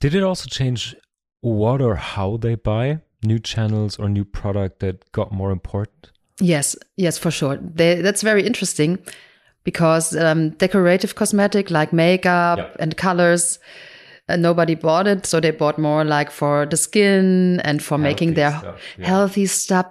Did 0.00 0.14
it 0.14 0.22
also 0.22 0.48
change 0.48 0.94
what 1.40 1.80
or 1.80 1.96
how 1.96 2.36
they 2.36 2.54
buy 2.54 3.00
new 3.26 3.38
channels 3.38 3.98
or 3.98 4.08
new 4.08 4.24
product 4.24 4.80
that 4.80 5.10
got 5.12 5.32
more 5.32 5.50
important? 5.50 6.10
Yes, 6.40 6.76
yes, 6.96 7.18
for 7.18 7.30
sure. 7.30 7.56
They, 7.56 8.00
that's 8.02 8.22
very 8.22 8.46
interesting 8.46 8.98
because 9.64 10.16
um, 10.16 10.50
decorative 10.50 11.14
cosmetic 11.14 11.70
like 11.70 11.92
makeup 11.92 12.76
and 12.78 12.96
colors 12.96 13.58
and 14.28 14.42
nobody 14.42 14.74
bought 14.74 15.06
it. 15.06 15.26
So 15.26 15.40
they 15.40 15.50
bought 15.50 15.78
more 15.78 16.04
like 16.04 16.30
for 16.30 16.66
the 16.66 16.76
skin 16.76 17.60
and 17.60 17.82
for 17.82 17.96
healthy 17.96 18.02
making 18.02 18.34
their 18.34 18.58
stuff, 18.58 18.80
yeah. 18.98 19.06
healthy 19.06 19.46
stuff. 19.46 19.86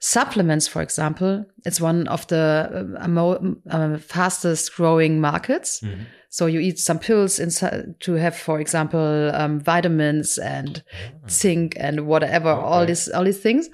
Supplements, 0.00 0.68
for 0.68 0.80
example, 0.80 1.44
it's 1.66 1.80
one 1.80 2.06
of 2.06 2.24
the 2.28 2.96
uh, 3.00 3.74
uh, 3.76 3.98
fastest 3.98 4.76
growing 4.76 5.20
markets. 5.20 5.82
Mm 5.82 5.88
-hmm. 5.88 6.06
So 6.30 6.46
you 6.46 6.60
eat 6.60 6.78
some 6.78 6.98
pills 6.98 7.38
inside 7.38 7.98
to 8.00 8.14
have, 8.14 8.36
for 8.36 8.60
example, 8.60 9.30
um, 9.34 9.60
vitamins 9.60 10.36
and 10.38 10.82
oh. 10.94 11.28
zinc 11.28 11.74
and 11.78 12.06
whatever, 12.06 12.50
okay. 12.50 12.60
all 12.60 12.86
these 12.86 13.08
all 13.08 13.24
these 13.24 13.40
things. 13.40 13.70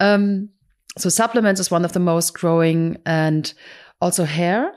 Um, 0.00 0.48
so 0.96 1.08
supplements 1.08 1.60
is 1.60 1.70
one 1.70 1.84
of 1.84 1.92
the 1.92 2.00
most 2.00 2.34
growing, 2.34 2.96
and 3.04 3.52
also 4.00 4.24
hair 4.24 4.72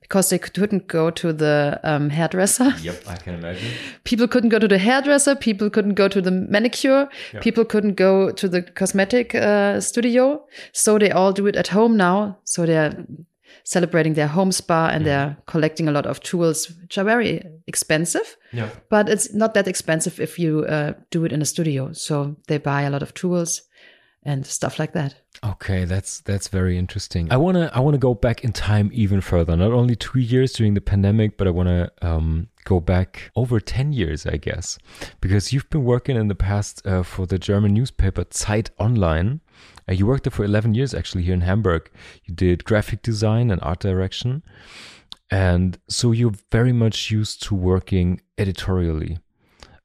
because 0.00 0.30
they 0.30 0.38
couldn't 0.38 0.86
go 0.86 1.10
to 1.10 1.32
the 1.32 1.78
um, 1.84 2.08
hairdresser. 2.10 2.72
Yep, 2.80 3.04
I 3.06 3.16
can 3.16 3.34
imagine. 3.34 3.70
People 4.04 4.26
couldn't 4.26 4.48
go 4.48 4.58
to 4.58 4.68
the 4.68 4.78
hairdresser. 4.78 5.36
People 5.36 5.68
couldn't 5.68 5.94
go 5.94 6.08
to 6.08 6.22
the 6.22 6.30
manicure. 6.30 7.08
Yep. 7.34 7.42
People 7.42 7.64
couldn't 7.64 7.94
go 7.94 8.30
to 8.32 8.48
the 8.48 8.62
cosmetic 8.62 9.34
uh, 9.34 9.80
studio. 9.80 10.44
So 10.72 10.98
they 10.98 11.10
all 11.10 11.32
do 11.32 11.46
it 11.46 11.56
at 11.56 11.68
home 11.68 11.96
now. 11.96 12.38
So 12.44 12.64
they're 12.64 13.04
celebrating 13.64 14.14
their 14.14 14.28
home 14.28 14.52
spa 14.52 14.88
and 14.88 15.02
mm. 15.02 15.06
they're 15.06 15.36
collecting 15.46 15.88
a 15.88 15.92
lot 15.92 16.06
of 16.06 16.20
tools, 16.20 16.70
which 16.82 16.98
are 16.98 17.04
very 17.04 17.42
expensive. 17.66 18.36
Yeah. 18.52 18.70
But 18.88 19.08
it's 19.08 19.32
not 19.34 19.54
that 19.54 19.68
expensive 19.68 20.20
if 20.20 20.38
you 20.38 20.64
uh, 20.64 20.94
do 21.10 21.24
it 21.24 21.32
in 21.32 21.42
a 21.42 21.46
studio. 21.46 21.92
So 21.92 22.36
they 22.46 22.58
buy 22.58 22.82
a 22.82 22.90
lot 22.90 23.02
of 23.02 23.14
tools 23.14 23.62
and 24.22 24.46
stuff 24.46 24.78
like 24.78 24.92
that. 24.92 25.14
Okay, 25.44 25.84
that's 25.84 26.20
that's 26.20 26.48
very 26.48 26.76
interesting. 26.76 27.30
I 27.30 27.36
wanna 27.36 27.70
I 27.72 27.80
wanna 27.80 27.98
go 27.98 28.14
back 28.14 28.42
in 28.42 28.52
time 28.52 28.90
even 28.92 29.20
further. 29.20 29.56
Not 29.56 29.72
only 29.72 29.94
two 29.94 30.18
years 30.18 30.52
during 30.52 30.74
the 30.74 30.80
pandemic, 30.80 31.36
but 31.36 31.46
I 31.46 31.50
wanna 31.50 31.90
um, 32.02 32.48
go 32.64 32.80
back 32.80 33.30
over 33.36 33.60
ten 33.60 33.92
years, 33.92 34.26
I 34.26 34.36
guess, 34.36 34.78
because 35.20 35.52
you've 35.52 35.70
been 35.70 35.84
working 35.84 36.16
in 36.16 36.28
the 36.28 36.34
past 36.34 36.84
uh, 36.86 37.04
for 37.04 37.26
the 37.26 37.38
German 37.38 37.72
newspaper 37.74 38.24
Zeit 38.30 38.70
Online. 38.78 39.40
Uh, 39.88 39.92
you 39.92 40.06
worked 40.06 40.24
there 40.24 40.30
for 40.30 40.44
eleven 40.44 40.74
years, 40.74 40.94
actually, 40.94 41.22
here 41.22 41.34
in 41.34 41.40
Hamburg. 41.42 41.90
You 42.24 42.34
did 42.34 42.64
graphic 42.64 43.02
design 43.02 43.50
and 43.50 43.60
art 43.62 43.80
direction, 43.80 44.42
and 45.30 45.78
so 45.88 46.12
you're 46.12 46.34
very 46.50 46.72
much 46.72 47.10
used 47.10 47.42
to 47.44 47.54
working 47.54 48.20
editorially. 48.36 49.18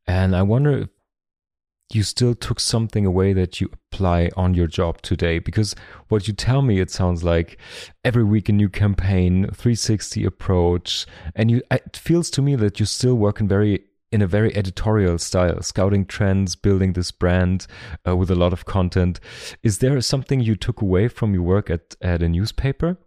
And 0.05 0.35
I 0.35 0.41
wonder 0.41 0.71
if 0.79 0.89
you 1.91 2.03
still 2.03 2.33
took 2.33 2.59
something 2.59 3.05
away 3.05 3.33
that 3.33 3.61
you 3.61 3.69
apply 3.91 4.29
on 4.35 4.53
your 4.53 4.67
job 4.67 5.01
today 5.01 5.39
because 5.39 5.75
what 6.07 6.27
you 6.27 6.33
tell 6.33 6.61
me 6.61 6.79
it 6.79 6.89
sounds 6.89 7.23
like 7.23 7.59
every 8.03 8.23
week 8.23 8.49
a 8.49 8.51
new 8.51 8.69
campaign 8.69 9.43
360 9.53 10.25
approach 10.25 11.05
and 11.35 11.51
you 11.51 11.61
it 11.69 11.95
feels 11.95 12.29
to 12.31 12.41
me 12.41 12.55
that 12.55 12.79
you're 12.79 12.87
still 12.87 13.15
working 13.15 13.47
very 13.47 13.83
in 14.13 14.21
a 14.21 14.27
very 14.27 14.55
editorial 14.55 15.17
style 15.17 15.61
scouting 15.61 16.05
trends 16.05 16.55
building 16.55 16.93
this 16.93 17.11
brand 17.11 17.67
uh, 18.07 18.15
with 18.15 18.29
a 18.31 18.35
lot 18.35 18.53
of 18.53 18.65
content 18.65 19.19
is 19.61 19.79
there 19.79 19.99
something 20.01 20.39
you 20.39 20.55
took 20.55 20.81
away 20.81 21.07
from 21.07 21.33
your 21.33 21.43
work 21.43 21.69
at 21.69 21.95
at 22.01 22.21
a 22.21 22.29
newspaper 22.29 22.97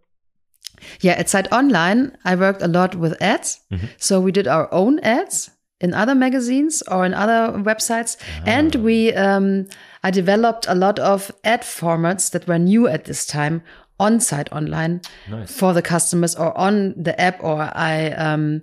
yeah 1.01 1.13
at 1.13 1.29
Zeit 1.29 1.51
Online 1.53 2.17
I 2.25 2.35
worked 2.35 2.63
a 2.63 2.69
lot 2.69 2.95
with 2.95 3.15
ads 3.23 3.61
mm 3.71 3.79
-hmm. 3.79 3.89
so 3.99 4.21
we 4.21 4.33
did 4.33 4.47
our 4.47 4.69
own 4.71 5.01
ads 5.03 5.57
in 5.81 5.93
other 5.93 6.15
magazines 6.15 6.83
or 6.83 7.05
in 7.05 7.15
other 7.15 7.59
websites. 7.59 8.17
Ah. 8.41 8.43
And 8.47 8.75
we, 8.77 9.13
um, 9.15 9.67
I 10.03 10.11
developed 10.11 10.67
a 10.69 10.75
lot 10.75 10.99
of 10.99 11.31
ad 11.45 11.63
formats 11.63 12.31
that 12.31 12.47
were 12.47 12.59
new 12.59 12.89
at 12.89 13.05
this 13.05 13.27
time 13.27 13.63
on 13.99 14.21
Zeit 14.21 14.51
Online 14.53 15.01
nice. 15.29 15.53
for 15.53 15.73
the 15.73 15.83
customers 15.83 16.35
or 16.35 16.57
on 16.57 16.95
the 16.97 17.19
app. 17.21 17.43
Or 17.43 17.71
I, 17.75 18.11
um, 18.13 18.63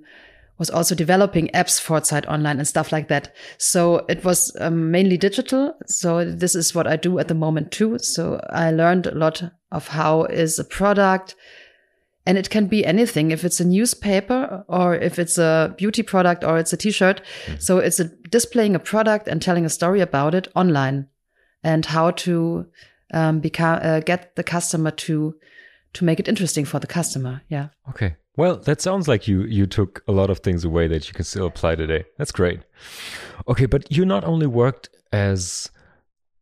was 0.57 0.69
also 0.69 0.95
developing 0.95 1.47
apps 1.49 1.79
for 1.81 1.99
Zeit 2.03 2.27
Online 2.27 2.59
and 2.59 2.67
stuff 2.67 2.91
like 2.91 3.07
that. 3.07 3.33
So 3.57 4.05
it 4.07 4.23
was 4.23 4.55
um, 4.59 4.91
mainly 4.91 5.17
digital. 5.17 5.75
So 5.87 6.23
this 6.23 6.55
is 6.55 6.75
what 6.75 6.87
I 6.87 6.95
do 6.95 7.19
at 7.19 7.27
the 7.27 7.33
moment 7.33 7.71
too. 7.71 7.97
So 7.99 8.39
I 8.49 8.71
learned 8.71 9.07
a 9.07 9.15
lot 9.15 9.43
of 9.71 9.87
how 9.87 10.25
is 10.25 10.59
a 10.59 10.63
product 10.63 11.35
and 12.25 12.37
it 12.37 12.49
can 12.49 12.67
be 12.67 12.85
anything 12.85 13.31
if 13.31 13.43
it's 13.43 13.59
a 13.59 13.65
newspaper 13.65 14.63
or 14.67 14.95
if 14.95 15.19
it's 15.19 15.37
a 15.37 15.73
beauty 15.77 16.03
product 16.03 16.43
or 16.43 16.57
it's 16.57 16.73
a 16.73 16.77
t-shirt 16.77 17.21
mm-hmm. 17.45 17.59
so 17.59 17.79
it's 17.79 17.99
a 17.99 18.05
displaying 18.29 18.75
a 18.75 18.79
product 18.79 19.27
and 19.27 19.41
telling 19.41 19.65
a 19.65 19.69
story 19.69 19.99
about 19.99 20.33
it 20.33 20.47
online 20.55 21.07
and 21.63 21.85
how 21.87 22.11
to 22.11 22.65
um, 23.13 23.39
become 23.39 23.79
uh, 23.81 23.99
get 23.99 24.35
the 24.35 24.43
customer 24.43 24.91
to 24.91 25.35
to 25.93 26.05
make 26.05 26.19
it 26.19 26.27
interesting 26.27 26.65
for 26.65 26.79
the 26.79 26.87
customer 26.87 27.41
yeah 27.49 27.67
okay 27.89 28.15
well 28.35 28.55
that 28.57 28.81
sounds 28.81 29.07
like 29.07 29.27
you 29.27 29.43
you 29.43 29.65
took 29.65 30.03
a 30.07 30.11
lot 30.11 30.29
of 30.29 30.39
things 30.39 30.63
away 30.63 30.87
that 30.87 31.07
you 31.07 31.13
can 31.13 31.25
still 31.25 31.47
apply 31.47 31.75
today. 31.75 32.05
That's 32.17 32.31
great. 32.31 32.61
Okay 33.47 33.65
but 33.65 33.91
you 33.95 34.05
not 34.05 34.23
only 34.23 34.47
worked 34.47 34.89
as 35.11 35.69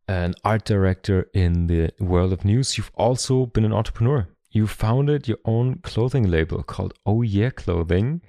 an 0.08 0.34
art 0.44 0.64
director 0.64 1.28
in 1.32 1.66
the 1.66 1.90
world 2.00 2.32
of 2.32 2.44
news 2.44 2.76
you've 2.76 2.92
also 2.94 3.46
been 3.46 3.64
an 3.64 3.72
entrepreneur. 3.72 4.26
You 4.52 4.66
founded 4.66 5.26
your 5.26 5.38
own 5.46 5.76
clothing 5.76 6.30
label 6.30 6.62
called 6.62 6.92
Oh 7.06 7.22
Yeah 7.22 7.48
Clothing, 7.48 8.20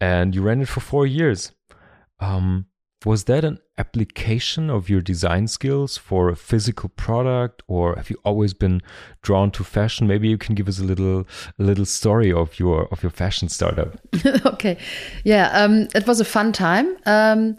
and 0.00 0.32
you 0.32 0.40
ran 0.40 0.62
it 0.62 0.68
for 0.68 0.78
four 0.78 1.04
years. 1.04 1.50
Um, 2.20 2.66
was 3.04 3.24
that 3.24 3.44
an 3.44 3.58
application 3.76 4.70
of 4.70 4.88
your 4.88 5.00
design 5.00 5.48
skills 5.48 5.96
for 5.96 6.28
a 6.28 6.36
physical 6.36 6.88
product, 6.90 7.62
or 7.66 7.96
have 7.96 8.10
you 8.10 8.16
always 8.24 8.54
been 8.54 8.80
drawn 9.22 9.50
to 9.52 9.64
fashion? 9.64 10.06
Maybe 10.06 10.28
you 10.28 10.38
can 10.38 10.54
give 10.54 10.68
us 10.68 10.78
a 10.78 10.84
little 10.84 11.26
a 11.58 11.62
little 11.62 11.86
story 11.86 12.32
of 12.32 12.58
your 12.58 12.86
of 12.92 13.02
your 13.02 13.10
fashion 13.10 13.48
startup. 13.48 13.98
okay, 14.46 14.76
yeah, 15.24 15.48
um, 15.52 15.88
it 15.94 16.06
was 16.06 16.20
a 16.20 16.24
fun 16.24 16.52
time, 16.52 16.96
um, 17.06 17.56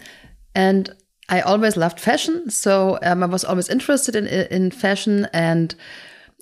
and 0.53 0.95
I 1.29 1.41
always 1.41 1.75
loved 1.75 1.99
fashion, 1.99 2.49
so 2.49 2.99
um, 3.01 3.23
I 3.23 3.25
was 3.25 3.43
always 3.43 3.69
interested 3.69 4.15
in 4.15 4.27
in 4.27 4.71
fashion 4.71 5.27
and 5.33 5.75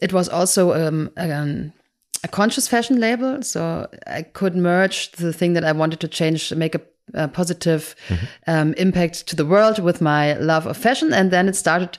it 0.01 0.11
was 0.11 0.27
also 0.27 0.73
um, 0.73 1.11
um, 1.17 1.71
a 2.23 2.27
conscious 2.27 2.67
fashion 2.67 2.99
label, 2.99 3.41
so 3.41 3.87
I 4.07 4.23
could 4.23 4.55
merge 4.55 5.11
the 5.11 5.33
thing 5.33 5.53
that 5.53 5.63
I 5.63 5.71
wanted 5.71 5.99
to 6.01 6.07
change, 6.07 6.53
make 6.53 6.75
a, 6.75 6.81
positive 7.27 7.95
mm-hmm. 8.07 8.25
um, 8.47 8.73
impact 8.73 9.27
to 9.27 9.35
the 9.35 9.45
world 9.45 9.79
with 9.79 10.01
my 10.01 10.33
love 10.33 10.65
of 10.65 10.77
fashion, 10.77 11.13
and 11.13 11.31
then 11.31 11.47
it 11.47 11.55
started. 11.55 11.97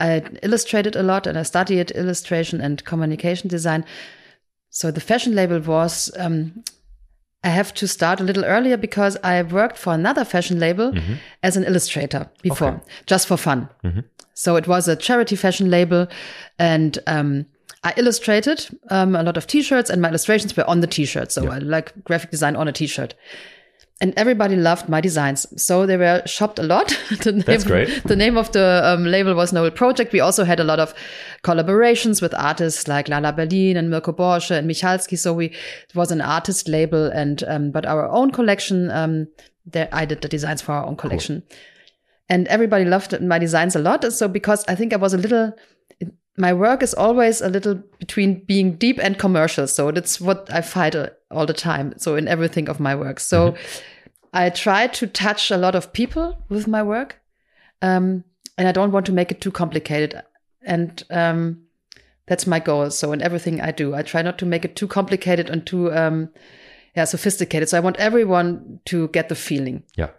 I 0.00 0.22
illustrated 0.42 0.96
a 0.96 1.02
lot, 1.02 1.26
and 1.26 1.38
I 1.38 1.42
studied 1.42 1.90
illustration 1.90 2.60
and 2.60 2.84
communication 2.84 3.48
design. 3.48 3.84
So 4.70 4.90
the 4.90 5.00
fashion 5.00 5.34
label 5.34 5.60
was. 5.60 6.10
Um, 6.16 6.64
I 7.44 7.50
have 7.50 7.72
to 7.74 7.86
start 7.86 8.20
a 8.20 8.24
little 8.24 8.44
earlier 8.44 8.76
because 8.76 9.16
I 9.22 9.40
worked 9.42 9.78
for 9.78 9.94
another 9.94 10.24
fashion 10.24 10.58
label 10.58 10.90
mm-hmm. 10.90 11.14
as 11.44 11.56
an 11.56 11.64
illustrator 11.64 12.28
before, 12.42 12.72
okay. 12.72 12.84
just 13.06 13.28
for 13.28 13.36
fun. 13.36 13.68
Mm-hmm. 13.84 14.00
So 14.34 14.56
it 14.56 14.66
was 14.66 14.88
a 14.88 14.96
charity 14.96 15.36
fashion 15.36 15.70
label, 15.70 16.08
and 16.58 16.98
um, 17.06 17.46
I 17.84 17.94
illustrated 17.96 18.66
um, 18.90 19.14
a 19.14 19.22
lot 19.22 19.36
of 19.36 19.46
T-shirts, 19.46 19.88
and 19.88 20.02
my 20.02 20.08
illustrations 20.08 20.56
were 20.56 20.68
on 20.68 20.80
the 20.80 20.86
T-shirt. 20.86 21.30
So 21.30 21.44
yeah. 21.44 21.50
I 21.50 21.58
like 21.58 22.04
graphic 22.04 22.30
design 22.30 22.56
on 22.56 22.66
a 22.66 22.72
T-shirt. 22.72 23.14
And 24.00 24.14
everybody 24.16 24.54
loved 24.54 24.88
my 24.88 25.00
designs, 25.00 25.44
so 25.60 25.84
they 25.84 25.96
were 25.96 26.22
shopped 26.24 26.60
a 26.60 26.62
lot. 26.62 26.88
the 27.24 27.32
name, 27.32 27.42
That's 27.44 27.64
great. 27.64 28.04
The 28.04 28.14
name 28.14 28.36
of 28.36 28.52
the 28.52 28.80
um, 28.84 29.04
label 29.04 29.34
was 29.34 29.52
Noel 29.52 29.72
Project. 29.72 30.12
We 30.12 30.20
also 30.20 30.44
had 30.44 30.60
a 30.60 30.64
lot 30.64 30.78
of 30.78 30.94
collaborations 31.42 32.22
with 32.22 32.32
artists 32.34 32.86
like 32.86 33.08
Lala 33.08 33.32
Berlin 33.32 33.76
and 33.76 33.90
Mirko 33.90 34.12
Borsche 34.12 34.56
and 34.56 34.70
Michalsky. 34.70 35.18
So 35.18 35.34
we 35.34 35.46
it 35.46 35.96
was 35.96 36.12
an 36.12 36.20
artist 36.20 36.68
label, 36.68 37.06
and 37.06 37.42
um, 37.48 37.72
but 37.72 37.86
our 37.86 38.08
own 38.08 38.30
collection. 38.30 38.90
Um, 38.90 39.26
there, 39.66 39.88
I 39.92 40.06
did 40.06 40.22
the 40.22 40.28
designs 40.28 40.62
for 40.62 40.72
our 40.72 40.86
own 40.86 40.96
collection. 40.96 41.42
Cool 41.46 41.58
and 42.28 42.46
everybody 42.48 42.84
loved 42.84 43.20
my 43.20 43.38
designs 43.38 43.74
a 43.74 43.78
lot. 43.78 44.10
So 44.12 44.28
because 44.28 44.64
I 44.68 44.74
think 44.74 44.92
I 44.92 44.96
was 44.96 45.14
a 45.14 45.18
little, 45.18 45.52
my 46.36 46.52
work 46.52 46.82
is 46.82 46.94
always 46.94 47.40
a 47.40 47.48
little 47.48 47.82
between 47.98 48.44
being 48.44 48.76
deep 48.76 48.98
and 49.02 49.18
commercial. 49.18 49.66
So 49.66 49.90
that's 49.90 50.20
what 50.20 50.48
I 50.52 50.60
fight 50.60 50.94
all 51.30 51.46
the 51.46 51.52
time. 51.52 51.94
So 51.98 52.16
in 52.16 52.28
everything 52.28 52.68
of 52.68 52.80
my 52.80 52.94
work. 52.94 53.20
So 53.20 53.52
mm-hmm. 53.52 53.82
I 54.32 54.50
try 54.50 54.86
to 54.88 55.06
touch 55.06 55.50
a 55.50 55.56
lot 55.56 55.74
of 55.74 55.92
people 55.92 56.44
with 56.48 56.66
my 56.66 56.82
work. 56.82 57.20
Um, 57.82 58.24
and 58.56 58.66
I 58.66 58.72
don't 58.72 58.92
want 58.92 59.06
to 59.06 59.12
make 59.12 59.30
it 59.30 59.40
too 59.40 59.50
complicated. 59.52 60.20
And, 60.62 61.02
um, 61.10 61.62
that's 62.26 62.46
my 62.46 62.60
goal. 62.60 62.90
So 62.90 63.12
in 63.12 63.22
everything 63.22 63.60
I 63.60 63.72
do, 63.72 63.94
I 63.94 64.02
try 64.02 64.22
not 64.22 64.38
to 64.38 64.46
make 64.46 64.64
it 64.64 64.76
too 64.76 64.86
complicated 64.86 65.48
and 65.48 65.66
too, 65.66 65.92
um, 65.92 66.28
yeah, 66.94 67.04
sophisticated. 67.04 67.68
So 67.68 67.78
I 67.78 67.80
want 67.80 67.96
everyone 67.96 68.80
to 68.86 69.08
get 69.08 69.28
the 69.28 69.34
feeling. 69.34 69.82
Yeah. 69.96 70.10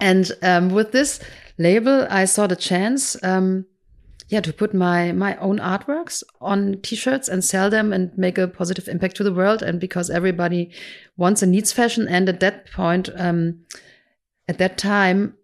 And 0.00 0.32
um, 0.42 0.70
with 0.70 0.92
this 0.92 1.20
label, 1.58 2.06
I 2.10 2.24
saw 2.24 2.46
the 2.46 2.56
chance, 2.56 3.22
um, 3.22 3.64
yeah, 4.28 4.40
to 4.40 4.52
put 4.52 4.74
my 4.74 5.12
my 5.12 5.36
own 5.36 5.58
artworks 5.58 6.22
on 6.40 6.80
T-shirts 6.82 7.28
and 7.28 7.44
sell 7.44 7.70
them 7.70 7.92
and 7.92 8.16
make 8.18 8.38
a 8.38 8.48
positive 8.48 8.88
impact 8.88 9.16
to 9.16 9.24
the 9.24 9.32
world. 9.32 9.62
And 9.62 9.80
because 9.80 10.10
everybody 10.10 10.70
wants 11.16 11.42
and 11.42 11.52
needs 11.52 11.72
fashion, 11.72 12.08
and 12.08 12.28
at 12.28 12.40
that 12.40 12.70
point, 12.72 13.08
um, 13.16 13.60
at 14.48 14.58
that 14.58 14.78
time, 14.78 15.36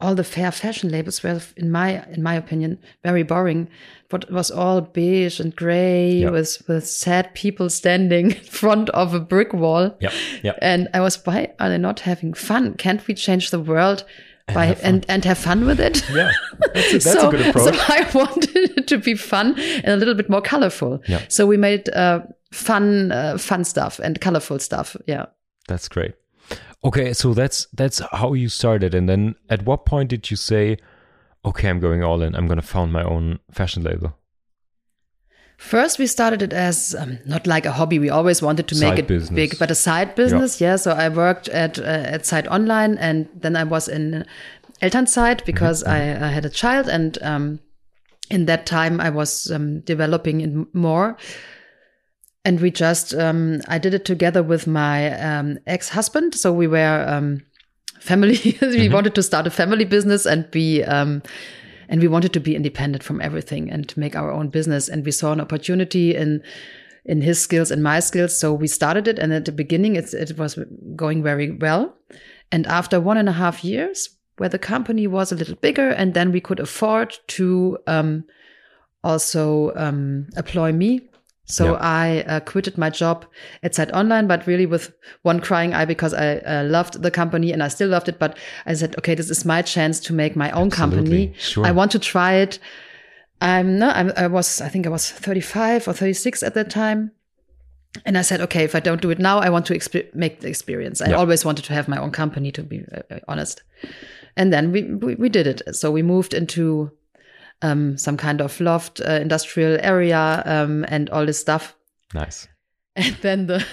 all 0.00 0.14
the 0.14 0.24
fair 0.24 0.50
fashion 0.52 0.90
labels 0.90 1.22
were, 1.22 1.40
in 1.56 1.70
my 1.70 2.02
in 2.06 2.22
my 2.22 2.34
opinion, 2.34 2.78
very 3.02 3.22
boring. 3.22 3.68
But 4.08 4.24
it 4.24 4.32
was 4.32 4.50
all 4.50 4.80
beige 4.80 5.38
and 5.38 5.54
gray 5.54 6.12
yep. 6.12 6.32
with 6.32 6.62
with 6.66 6.86
sad 6.86 7.34
people 7.34 7.68
standing 7.68 8.30
in 8.36 8.40
front 8.40 8.88
of 8.90 9.12
a 9.12 9.20
brick 9.20 9.52
wall. 9.52 9.94
Yep. 10.00 10.12
Yep. 10.44 10.58
And 10.62 10.88
I 10.94 11.00
was, 11.00 11.26
why 11.26 11.52
are 11.60 11.68
they 11.68 11.78
not 11.78 12.00
having 12.00 12.32
fun? 12.32 12.74
Can't 12.74 13.06
we 13.06 13.12
change 13.12 13.50
the 13.50 13.60
world? 13.60 14.04
And 14.48 14.54
by 14.54 14.66
have 14.66 14.80
and, 14.82 15.06
and 15.08 15.24
have 15.24 15.38
fun 15.38 15.66
with 15.66 15.78
it. 15.78 16.08
Yeah, 16.10 16.30
that's, 16.74 16.88
a, 16.88 16.92
that's 16.92 17.04
so, 17.12 17.28
a 17.28 17.30
good 17.30 17.46
approach. 17.46 17.74
So 17.74 17.80
I 17.88 18.10
wanted 18.14 18.56
it 18.56 18.86
to 18.88 18.98
be 18.98 19.14
fun 19.14 19.58
and 19.58 19.88
a 19.88 19.96
little 19.96 20.14
bit 20.14 20.28
more 20.28 20.40
colorful. 20.40 21.02
Yeah. 21.06 21.22
So 21.28 21.46
we 21.46 21.56
made 21.56 21.88
uh, 21.90 22.20
fun, 22.52 23.12
uh, 23.12 23.38
fun 23.38 23.64
stuff 23.64 23.98
and 23.98 24.20
colorful 24.20 24.58
stuff. 24.58 24.96
Yeah. 25.06 25.26
That's 25.68 25.88
great. 25.88 26.14
Okay, 26.84 27.12
so 27.12 27.34
that's 27.34 27.66
that's 27.74 28.00
how 28.12 28.34
you 28.34 28.48
started, 28.48 28.94
and 28.94 29.08
then 29.08 29.34
at 29.50 29.64
what 29.64 29.84
point 29.84 30.10
did 30.10 30.30
you 30.30 30.36
say, 30.36 30.78
"Okay, 31.44 31.68
I'm 31.68 31.80
going 31.80 32.04
all 32.04 32.22
in. 32.22 32.36
I'm 32.36 32.46
going 32.46 32.60
to 32.60 32.66
found 32.66 32.92
my 32.92 33.02
own 33.02 33.40
fashion 33.50 33.82
label"? 33.82 34.16
First, 35.58 35.98
we 35.98 36.06
started 36.06 36.40
it 36.40 36.52
as 36.52 36.94
um, 36.94 37.18
not 37.26 37.46
like 37.46 37.66
a 37.66 37.72
hobby. 37.72 37.98
We 37.98 38.10
always 38.10 38.40
wanted 38.40 38.68
to 38.68 38.74
side 38.76 38.90
make 38.90 38.98
it 39.00 39.08
business. 39.08 39.34
big, 39.34 39.58
but 39.58 39.70
a 39.70 39.74
side 39.74 40.14
business. 40.14 40.60
Yeah. 40.60 40.70
yeah 40.70 40.76
so 40.76 40.92
I 40.92 41.08
worked 41.08 41.48
at 41.48 41.78
uh, 41.80 41.82
at 41.82 42.24
Zeit 42.24 42.46
Online, 42.46 42.96
and 42.98 43.28
then 43.34 43.56
I 43.56 43.64
was 43.64 43.88
in 43.88 44.24
Elternzeit 44.80 45.44
because 45.44 45.82
mm 45.82 45.90
-hmm. 45.90 46.22
I, 46.22 46.28
I, 46.28 46.32
had 46.32 46.46
a 46.46 46.50
child, 46.50 46.88
and 46.88 47.18
um, 47.22 47.58
in 48.30 48.46
that 48.46 48.66
time 48.66 49.00
I 49.00 49.10
was 49.10 49.50
um, 49.50 49.80
developing 49.84 50.40
it 50.40 50.74
more 50.74 51.16
and 52.48 52.60
we 52.60 52.70
just 52.70 53.14
um, 53.14 53.60
I 53.68 53.78
did 53.78 53.92
it 53.92 54.06
together 54.06 54.42
with 54.42 54.66
my 54.66 55.12
um, 55.20 55.58
ex 55.66 55.90
husband. 55.90 56.34
So 56.34 56.50
we 56.50 56.66
were 56.66 57.04
um, 57.06 57.42
family. 58.00 58.38
we 58.44 58.50
mm-hmm. 58.52 58.92
wanted 58.92 59.14
to 59.16 59.22
start 59.22 59.46
a 59.46 59.50
family 59.50 59.84
business 59.84 60.26
and 60.26 60.50
be 60.50 60.82
um, 60.84 61.22
and 61.88 62.00
we 62.00 62.08
wanted 62.08 62.32
to 62.32 62.40
be 62.40 62.54
independent 62.54 63.02
from 63.02 63.20
everything 63.20 63.70
and 63.70 63.96
make 63.96 64.16
our 64.16 64.30
own 64.30 64.48
business. 64.48 64.88
And 64.88 65.04
we 65.04 65.10
saw 65.10 65.32
an 65.32 65.40
opportunity 65.40 66.14
in 66.14 66.42
in 67.04 67.22
his 67.22 67.40
skills 67.40 67.70
and 67.70 67.82
my 67.82 68.00
skills. 68.00 68.38
So 68.38 68.52
we 68.52 68.68
started 68.68 69.08
it, 69.08 69.18
and 69.18 69.32
at 69.32 69.44
the 69.44 69.52
beginning, 69.52 69.96
it 69.96 70.12
it 70.12 70.38
was 70.38 70.58
going 70.96 71.22
very 71.22 71.50
well. 71.50 71.94
And 72.52 72.66
after 72.66 73.00
one 73.00 73.16
and 73.16 73.28
a 73.28 73.32
half 73.32 73.64
years, 73.64 74.10
where 74.36 74.48
the 74.48 74.58
company 74.58 75.06
was 75.06 75.32
a 75.32 75.36
little 75.36 75.56
bigger, 75.56 75.90
and 75.90 76.14
then 76.14 76.32
we 76.32 76.40
could 76.40 76.60
afford 76.60 77.18
to 77.28 77.78
um, 77.86 78.24
also 79.02 79.72
um, 79.74 80.26
employ 80.36 80.72
me 80.72 81.07
so. 81.48 81.74
I 81.76 82.24
uh, 82.26 82.40
quitted 82.40 82.76
my 82.76 82.90
job 82.90 83.24
at 83.62 83.74
Zeit 83.74 83.90
Online, 83.92 84.26
but 84.26 84.46
really 84.46 84.66
with 84.66 84.92
one 85.22 85.40
crying 85.40 85.72
eye 85.72 85.86
because 85.86 86.12
I 86.12 86.38
uh, 86.38 86.64
loved 86.64 87.02
the 87.02 87.10
company 87.10 87.52
and 87.52 87.62
I 87.62 87.68
still 87.68 87.88
loved 87.88 88.08
it. 88.08 88.18
But 88.18 88.36
I 88.66 88.74
said, 88.74 88.96
okay, 88.98 89.14
this 89.14 89.30
is 89.30 89.44
my 89.44 89.62
chance 89.62 89.98
to 90.00 90.12
make 90.12 90.36
my 90.36 90.50
own 90.50 90.66
Absolutely. 90.66 91.26
company. 91.28 91.34
Sure. 91.38 91.66
I 91.66 91.70
want 91.70 91.90
to 91.92 91.98
try 91.98 92.34
it. 92.34 92.58
I'm 93.40 93.78
no, 93.78 93.88
I'm, 93.88 94.12
I 94.16 94.26
was, 94.26 94.60
I 94.60 94.68
think 94.68 94.86
I 94.86 94.90
was 94.90 95.10
35 95.10 95.88
or 95.88 95.92
36 95.92 96.42
at 96.42 96.54
that 96.54 96.70
time. 96.70 97.12
And 98.04 98.18
I 98.18 98.22
said, 98.22 98.40
okay, 98.42 98.64
if 98.64 98.74
I 98.74 98.80
don't 98.80 99.00
do 99.00 99.10
it 99.10 99.18
now, 99.18 99.38
I 99.38 99.48
want 99.48 99.64
to 99.66 99.74
exp- 99.74 100.14
make 100.14 100.40
the 100.40 100.48
experience. 100.48 101.00
I 101.00 101.12
always 101.12 101.44
wanted 101.44 101.64
to 101.64 101.72
have 101.72 101.88
my 101.88 101.98
own 101.98 102.10
company, 102.10 102.52
to 102.52 102.62
be 102.62 102.84
uh, 103.10 103.18
honest. 103.26 103.62
And 104.36 104.52
then 104.52 104.72
we, 104.72 104.82
we, 104.82 105.14
we 105.14 105.28
did 105.28 105.46
it. 105.46 105.62
So 105.74 105.90
we 105.90 106.02
moved 106.02 106.34
into 106.34 106.92
um, 107.62 107.96
some 107.96 108.16
kind 108.16 108.40
of 108.40 108.60
loft 108.60 109.00
uh, 109.00 109.12
industrial 109.12 109.78
area 109.82 110.42
um, 110.46 110.84
and 110.88 111.10
all 111.10 111.26
this 111.26 111.38
stuff. 111.38 111.76
Nice. 112.14 112.48
And 112.96 113.16
then 113.22 113.46
the 113.46 113.64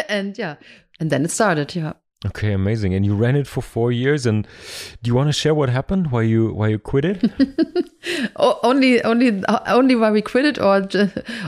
and 0.08 0.36
yeah, 0.36 0.56
and 0.98 1.08
then 1.08 1.24
it 1.24 1.30
started. 1.30 1.76
Yeah. 1.76 1.92
Okay, 2.26 2.52
amazing. 2.52 2.94
And 2.94 3.04
you 3.04 3.14
ran 3.14 3.36
it 3.36 3.46
for 3.46 3.60
four 3.60 3.92
years. 3.92 4.26
And 4.26 4.48
do 5.02 5.08
you 5.08 5.14
want 5.14 5.28
to 5.28 5.32
share 5.32 5.54
what 5.54 5.68
happened? 5.68 6.10
Why 6.10 6.22
you 6.22 6.52
why 6.52 6.68
you 6.68 6.78
quit 6.78 7.04
it? 7.04 7.30
only 8.36 9.02
only 9.04 9.42
only 9.66 9.94
why 9.94 10.10
we 10.10 10.22
quit 10.22 10.44
it, 10.44 10.58
or 10.58 10.88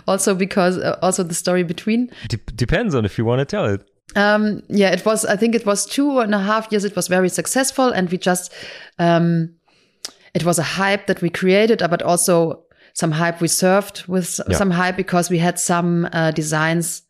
also 0.07 0.35
because 0.35 0.79
uh, 0.79 0.99
also 1.03 1.23
the 1.23 1.35
story 1.35 1.63
between. 1.63 2.11
De 2.29 2.37
depends 2.55 2.95
on 2.95 3.05
if 3.05 3.19
you 3.19 3.25
want 3.25 3.41
to 3.41 3.45
tell 3.45 3.65
it. 3.65 3.81
Um, 4.15 4.63
yeah, 4.69 4.91
it 4.91 5.05
was. 5.05 5.25
I 5.25 5.37
think 5.37 5.55
it 5.55 5.67
was 5.67 5.87
two 5.87 6.21
and 6.21 6.35
a 6.35 6.39
half 6.39 6.71
years. 6.71 6.85
It 6.85 6.95
was 6.95 7.09
very 7.09 7.29
successful, 7.29 7.89
and 7.89 8.11
we 8.11 8.19
just 8.19 8.53
um, 8.99 9.55
it 10.37 10.45
was 10.45 10.59
a 10.59 10.63
hype 10.63 11.07
that 11.07 11.23
we 11.23 11.31
created, 11.31 11.83
but 11.89 12.03
also 12.03 12.63
some 12.93 13.11
hype 13.11 13.41
we 13.41 13.49
served 13.49 14.07
with 14.07 14.39
yeah. 14.47 14.55
some 14.59 14.71
hype 14.71 14.95
because 14.95 15.31
we 15.31 15.39
had 15.39 15.59
some 15.59 16.07
uh, 16.13 16.31
designs 16.31 17.03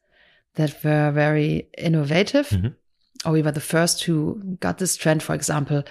that 0.55 0.73
were 0.85 1.11
very 1.11 1.69
innovative. 1.77 2.49
Mm-hmm. 2.51 2.69
Or 3.25 3.33
we 3.33 3.43
were 3.43 3.51
the 3.51 3.61
first 3.61 4.05
who 4.05 4.41
got 4.61 4.79
this 4.79 4.95
trend, 4.95 5.25
for 5.25 5.35
example, 5.35 5.83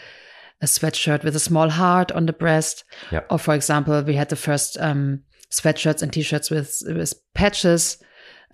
a 0.62 0.66
sweatshirt 0.66 1.26
with 1.26 1.36
a 1.36 1.40
small 1.40 1.70
heart 1.70 2.10
on 2.14 2.26
the 2.26 2.32
breast. 2.32 2.86
Yep. 3.12 3.28
Or, 3.30 3.38
for 3.38 3.54
example, 3.54 4.02
we 4.02 4.16
had 4.16 4.30
the 4.30 4.38
first 4.38 4.78
um, 4.80 5.22
sweatshirts 5.52 6.02
and 6.02 6.14
t-shirts 6.14 6.50
with 6.50 6.82
with 6.88 7.14
patches, 7.34 7.98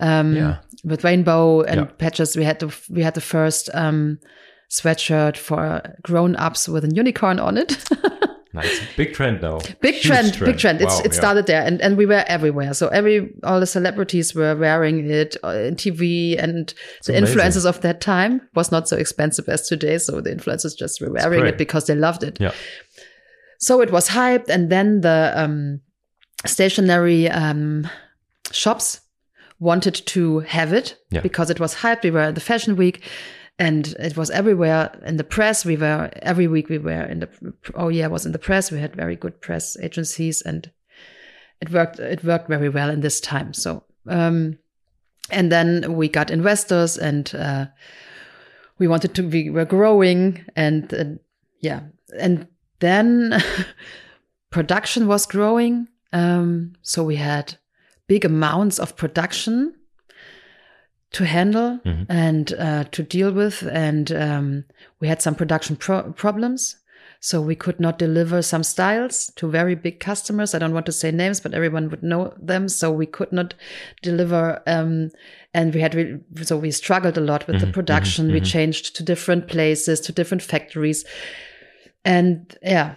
um, 0.00 0.34
yeah. 0.34 0.58
with 0.82 1.04
rainbow 1.04 1.62
and 1.62 1.96
patches. 1.98 2.36
We 2.36 2.42
had 2.42 2.58
the 2.58 2.76
we 2.90 3.02
had 3.02 3.14
the 3.14 3.20
first 3.20 3.70
um, 3.74 4.18
sweatshirt 4.72 5.36
for 5.36 5.82
grown 6.02 6.34
ups 6.34 6.68
with 6.68 6.84
a 6.84 6.88
unicorn 6.92 7.38
on 7.38 7.58
it. 7.58 7.84
Nice. 8.54 8.82
Big 8.96 9.14
trend 9.14 9.40
now. 9.40 9.60
Big 9.80 10.02
trend, 10.02 10.34
trend, 10.34 10.44
big 10.44 10.58
trend. 10.58 10.80
Wow, 10.80 11.00
it 11.04 11.14
started 11.14 11.46
there 11.46 11.62
and, 11.62 11.80
and 11.80 11.96
we 11.96 12.04
were 12.04 12.24
everywhere. 12.26 12.74
So 12.74 12.88
every, 12.88 13.32
all 13.44 13.60
the 13.60 13.66
celebrities 13.66 14.34
were 14.34 14.54
wearing 14.54 15.08
it 15.08 15.36
uh, 15.42 15.48
in 15.48 15.76
TV 15.76 16.38
and 16.38 16.74
it's 16.98 17.06
the 17.06 17.16
amazing. 17.16 17.38
influencers 17.38 17.66
of 17.66 17.80
that 17.80 18.00
time 18.00 18.42
was 18.54 18.70
not 18.70 18.88
so 18.88 18.96
expensive 18.96 19.48
as 19.48 19.66
today. 19.66 19.96
So 19.98 20.20
the 20.20 20.30
influencers 20.30 20.76
just 20.76 21.00
were 21.00 21.10
wearing 21.10 21.46
it 21.46 21.56
because 21.56 21.86
they 21.86 21.94
loved 21.94 22.22
it. 22.22 22.38
Yeah. 22.40 22.52
So 23.58 23.80
it 23.80 23.90
was 23.90 24.10
hyped. 24.10 24.48
And 24.48 24.70
then 24.70 25.00
the, 25.00 25.32
um, 25.34 25.80
stationary, 26.44 27.30
um, 27.30 27.88
shops 28.50 29.00
wanted 29.60 29.94
to 29.94 30.40
have 30.40 30.72
it 30.72 30.98
yeah. 31.10 31.20
because 31.20 31.48
it 31.48 31.60
was 31.60 31.76
hyped. 31.76 32.02
We 32.02 32.10
were 32.10 32.20
at 32.20 32.34
the 32.34 32.40
fashion 32.40 32.76
week 32.76 33.02
and 33.62 33.94
it 34.00 34.16
was 34.16 34.28
everywhere 34.30 34.90
in 35.06 35.18
the 35.18 35.24
press. 35.24 35.64
We 35.64 35.76
were 35.76 36.10
every 36.22 36.48
week 36.48 36.68
we 36.68 36.78
were 36.78 37.04
in 37.04 37.20
the 37.20 37.28
oh 37.76 37.90
yeah, 37.90 38.08
was 38.08 38.26
in 38.26 38.32
the 38.32 38.38
press. 38.40 38.72
We 38.72 38.80
had 38.80 38.96
very 38.96 39.14
good 39.14 39.40
press 39.40 39.76
agencies, 39.80 40.42
and 40.42 40.68
it 41.60 41.70
worked. 41.70 42.00
It 42.00 42.24
worked 42.24 42.48
very 42.48 42.68
well 42.68 42.90
in 42.90 43.02
this 43.02 43.20
time. 43.20 43.54
So 43.54 43.84
um, 44.08 44.58
and 45.30 45.52
then 45.52 45.94
we 45.94 46.08
got 46.08 46.32
investors, 46.32 46.98
and 46.98 47.32
uh, 47.36 47.66
we 48.78 48.88
wanted 48.88 49.14
to. 49.14 49.28
We 49.28 49.48
were 49.48 49.64
growing, 49.64 50.44
and 50.56 50.92
uh, 50.92 51.04
yeah, 51.60 51.82
and 52.18 52.48
then 52.80 53.40
production 54.50 55.06
was 55.06 55.24
growing. 55.24 55.86
Um, 56.12 56.72
so 56.82 57.04
we 57.04 57.14
had 57.14 57.54
big 58.08 58.24
amounts 58.24 58.80
of 58.80 58.96
production 58.96 59.76
to 61.12 61.26
handle 61.26 61.78
mm-hmm. 61.84 62.10
and 62.10 62.52
uh, 62.54 62.84
to 62.84 63.02
deal 63.02 63.32
with. 63.32 63.62
And 63.70 64.12
um, 64.12 64.64
we 65.00 65.08
had 65.08 65.22
some 65.22 65.34
production 65.34 65.76
pro- 65.76 66.12
problems. 66.12 66.76
So 67.20 67.40
we 67.40 67.54
could 67.54 67.78
not 67.78 68.00
deliver 68.00 68.42
some 68.42 68.64
styles 68.64 69.30
to 69.36 69.48
very 69.48 69.76
big 69.76 70.00
customers. 70.00 70.54
I 70.54 70.58
don't 70.58 70.74
want 70.74 70.86
to 70.86 70.92
say 70.92 71.12
names, 71.12 71.38
but 71.38 71.54
everyone 71.54 71.88
would 71.90 72.02
know 72.02 72.34
them. 72.36 72.68
So 72.68 72.90
we 72.90 73.06
could 73.06 73.32
not 73.32 73.54
deliver. 74.02 74.60
Um, 74.66 75.10
and 75.54 75.72
we 75.72 75.80
had, 75.80 75.94
re- 75.94 76.18
so 76.42 76.56
we 76.56 76.72
struggled 76.72 77.16
a 77.16 77.20
lot 77.20 77.46
with 77.46 77.56
mm-hmm. 77.56 77.66
the 77.66 77.72
production. 77.72 78.26
Mm-hmm. 78.26 78.34
We 78.34 78.40
changed 78.40 78.96
to 78.96 79.04
different 79.04 79.46
places, 79.46 80.00
to 80.00 80.12
different 80.12 80.42
factories. 80.42 81.04
And 82.04 82.58
yeah. 82.60 82.96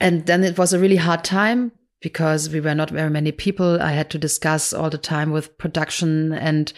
And 0.00 0.26
then 0.26 0.44
it 0.44 0.56
was 0.56 0.72
a 0.72 0.78
really 0.78 0.96
hard 0.96 1.24
time 1.24 1.72
because 2.00 2.50
we 2.50 2.60
were 2.60 2.74
not 2.74 2.90
very 2.90 3.10
many 3.10 3.32
people. 3.32 3.82
I 3.82 3.92
had 3.92 4.10
to 4.10 4.18
discuss 4.18 4.72
all 4.72 4.90
the 4.90 4.98
time 4.98 5.32
with 5.32 5.56
production 5.58 6.32
and 6.32 6.72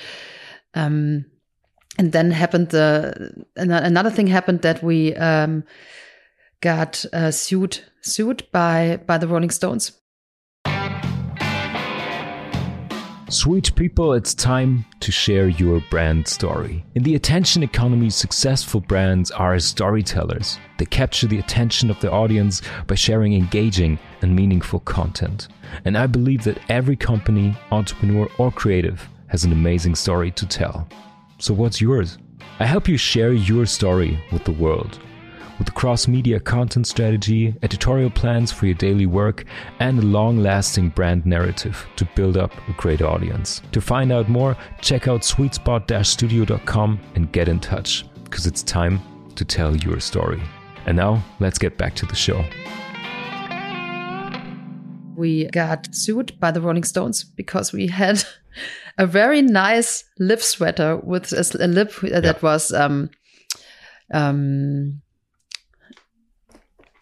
um, 0.74 1.24
and 1.98 2.12
then 2.12 2.30
happened 2.30 2.70
the 2.70 3.44
another 3.56 4.10
thing 4.10 4.26
happened 4.26 4.62
that 4.62 4.82
we 4.82 5.14
um, 5.16 5.64
got 6.60 7.04
uh, 7.12 7.30
sued 7.30 7.80
sued 8.02 8.46
by 8.52 8.98
by 9.06 9.18
the 9.18 9.28
Rolling 9.28 9.50
Stones. 9.50 9.92
Sweet 13.30 13.74
people, 13.74 14.12
it's 14.12 14.32
time 14.34 14.84
to 15.00 15.10
share 15.10 15.48
your 15.48 15.82
brand 15.90 16.28
story. 16.28 16.84
In 16.94 17.02
the 17.02 17.16
attention 17.16 17.62
economy, 17.62 18.10
successful 18.10 18.80
brands 18.80 19.30
are 19.32 19.58
storytellers. 19.58 20.58
They 20.78 20.84
capture 20.84 21.26
the 21.26 21.40
attention 21.40 21.90
of 21.90 21.98
the 22.00 22.12
audience 22.12 22.62
by 22.86 22.94
sharing 22.94 23.34
engaging 23.34 23.98
and 24.22 24.36
meaningful 24.36 24.80
content. 24.80 25.48
And 25.84 25.98
I 25.98 26.06
believe 26.06 26.44
that 26.44 26.60
every 26.68 26.96
company, 26.96 27.56
entrepreneur, 27.72 28.28
or 28.38 28.52
creative 28.52 29.08
has 29.34 29.42
an 29.42 29.50
amazing 29.50 29.96
story 29.96 30.30
to 30.30 30.46
tell. 30.46 30.86
So, 31.40 31.52
what's 31.52 31.80
yours? 31.80 32.18
I 32.60 32.66
help 32.66 32.86
you 32.86 32.96
share 32.96 33.32
your 33.32 33.66
story 33.66 34.16
with 34.30 34.44
the 34.44 34.52
world. 34.52 35.00
With 35.58 35.74
cross 35.74 36.06
media 36.06 36.38
content 36.38 36.86
strategy, 36.86 37.52
editorial 37.62 38.10
plans 38.10 38.52
for 38.52 38.66
your 38.66 38.76
daily 38.76 39.06
work, 39.06 39.44
and 39.80 39.98
a 39.98 40.02
long 40.02 40.38
lasting 40.38 40.90
brand 40.90 41.26
narrative 41.26 41.84
to 41.96 42.04
build 42.14 42.36
up 42.36 42.52
a 42.68 42.72
great 42.74 43.02
audience. 43.02 43.60
To 43.72 43.80
find 43.80 44.12
out 44.12 44.28
more, 44.28 44.56
check 44.80 45.08
out 45.08 45.22
sweetspot 45.22 46.06
studio.com 46.06 47.00
and 47.16 47.32
get 47.32 47.48
in 47.48 47.58
touch, 47.58 48.04
because 48.22 48.46
it's 48.46 48.62
time 48.62 49.00
to 49.34 49.44
tell 49.44 49.74
your 49.74 49.98
story. 49.98 50.40
And 50.86 50.96
now, 50.96 51.24
let's 51.40 51.58
get 51.58 51.76
back 51.76 51.96
to 51.96 52.06
the 52.06 52.14
show. 52.14 52.44
We 55.16 55.46
got 55.46 55.92
sued 55.92 56.38
by 56.38 56.52
the 56.52 56.60
Rolling 56.60 56.84
Stones 56.84 57.24
because 57.24 57.72
we 57.72 57.88
had 57.88 58.22
a 58.98 59.06
very 59.06 59.42
nice 59.42 60.04
lip 60.18 60.40
sweater 60.40 60.96
with 60.96 61.32
a, 61.32 61.66
lip 61.66 61.92
that 62.02 62.24
yeah. 62.24 62.32
was 62.40 62.72
um, 62.72 63.10
um, 64.12 65.02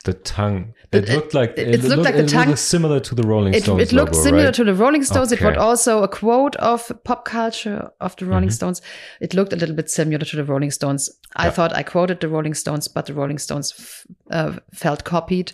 the 0.05 0.15
tongue. 0.15 0.75
It, 0.91 1.09
it 1.09 1.15
looked 1.15 1.35
like 1.35 1.51
it, 1.57 1.69
it, 1.69 1.83
looked, 1.83 1.85
looked 1.85 2.05
like 2.05 2.17
the 2.17 2.27
tongue 2.27 2.57
similar 2.57 3.01
to 3.01 3.15
the 3.15 3.23
Rolling 3.23 3.55
Stones. 3.55 3.83
It, 3.83 3.93
looked 3.93 4.13
logo, 4.13 4.25
similar 4.25 4.45
right? 4.47 4.55
to 4.55 4.65
the 4.65 4.75
Rolling 4.75 5.05
Stones. 5.05 5.33
Okay. 5.33 5.45
It 5.45 5.49
was 5.49 5.57
also 5.57 6.03
a 6.03 6.09
quote 6.09 6.57
of 6.57 6.91
pop 7.05 7.25
culture 7.25 7.91
of 8.01 8.17
the 8.17 8.27
Rolling 8.27 8.45
mm 8.45 8.49
-hmm. 8.49 8.55
Stones. 8.55 8.83
It 9.21 9.35
looked 9.35 9.53
a 9.53 9.57
little 9.57 9.75
bit 9.75 9.91
similar 9.91 10.19
to 10.19 10.37
the 10.37 10.45
Rolling 10.45 10.73
Stones. 10.73 11.11
I 11.37 11.45
yeah. 11.45 11.55
thought 11.55 11.79
I 11.79 11.83
quoted 11.83 12.21
the 12.21 12.29
Rolling 12.29 12.55
Stones, 12.55 12.89
but 12.89 13.07
the 13.07 13.15
Rolling 13.15 13.39
Stones 13.39 13.75
uh, 14.31 14.57
felt 14.75 15.03
copied. 15.03 15.51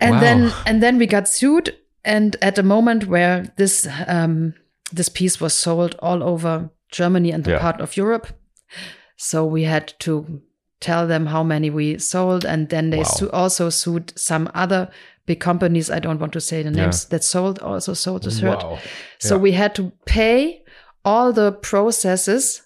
And 0.00 0.14
wow. 0.14 0.20
then 0.20 0.52
and 0.66 0.80
then 0.80 0.98
we 0.98 1.06
got 1.06 1.28
sued 1.28 1.74
and 2.06 2.36
at 2.40 2.54
the 2.54 2.62
moment 2.62 3.06
where 3.06 3.52
this 3.56 3.86
um, 4.06 4.54
this 4.92 5.08
piece 5.08 5.40
was 5.40 5.52
sold 5.52 5.96
all 5.98 6.22
over 6.22 6.70
Germany 6.90 7.32
and 7.32 7.44
the 7.44 7.52
yeah. 7.52 7.58
part 7.58 7.80
of 7.80 7.96
Europe, 7.96 8.28
so 9.16 9.44
we 9.44 9.64
had 9.64 9.92
to 10.00 10.40
tell 10.80 11.06
them 11.06 11.26
how 11.26 11.42
many 11.42 11.68
we 11.68 11.98
sold, 11.98 12.44
and 12.44 12.68
then 12.68 12.90
they 12.90 12.98
wow. 12.98 13.04
su 13.04 13.30
also 13.30 13.70
sued 13.70 14.12
some 14.16 14.48
other 14.54 14.88
big 15.26 15.40
companies. 15.40 15.90
I 15.90 15.98
don't 15.98 16.20
want 16.20 16.32
to 16.32 16.40
say 16.40 16.62
the 16.62 16.70
names 16.70 17.04
yeah. 17.04 17.08
that 17.10 17.24
sold 17.24 17.58
also 17.58 17.94
sold 17.94 18.22
the 18.22 18.30
shirt. 18.30 18.62
Wow. 18.62 18.78
So 19.18 19.34
yeah. 19.34 19.42
we 19.42 19.52
had 19.52 19.74
to 19.74 19.92
pay 20.06 20.64
all 21.04 21.32
the 21.32 21.52
processes 21.52 22.62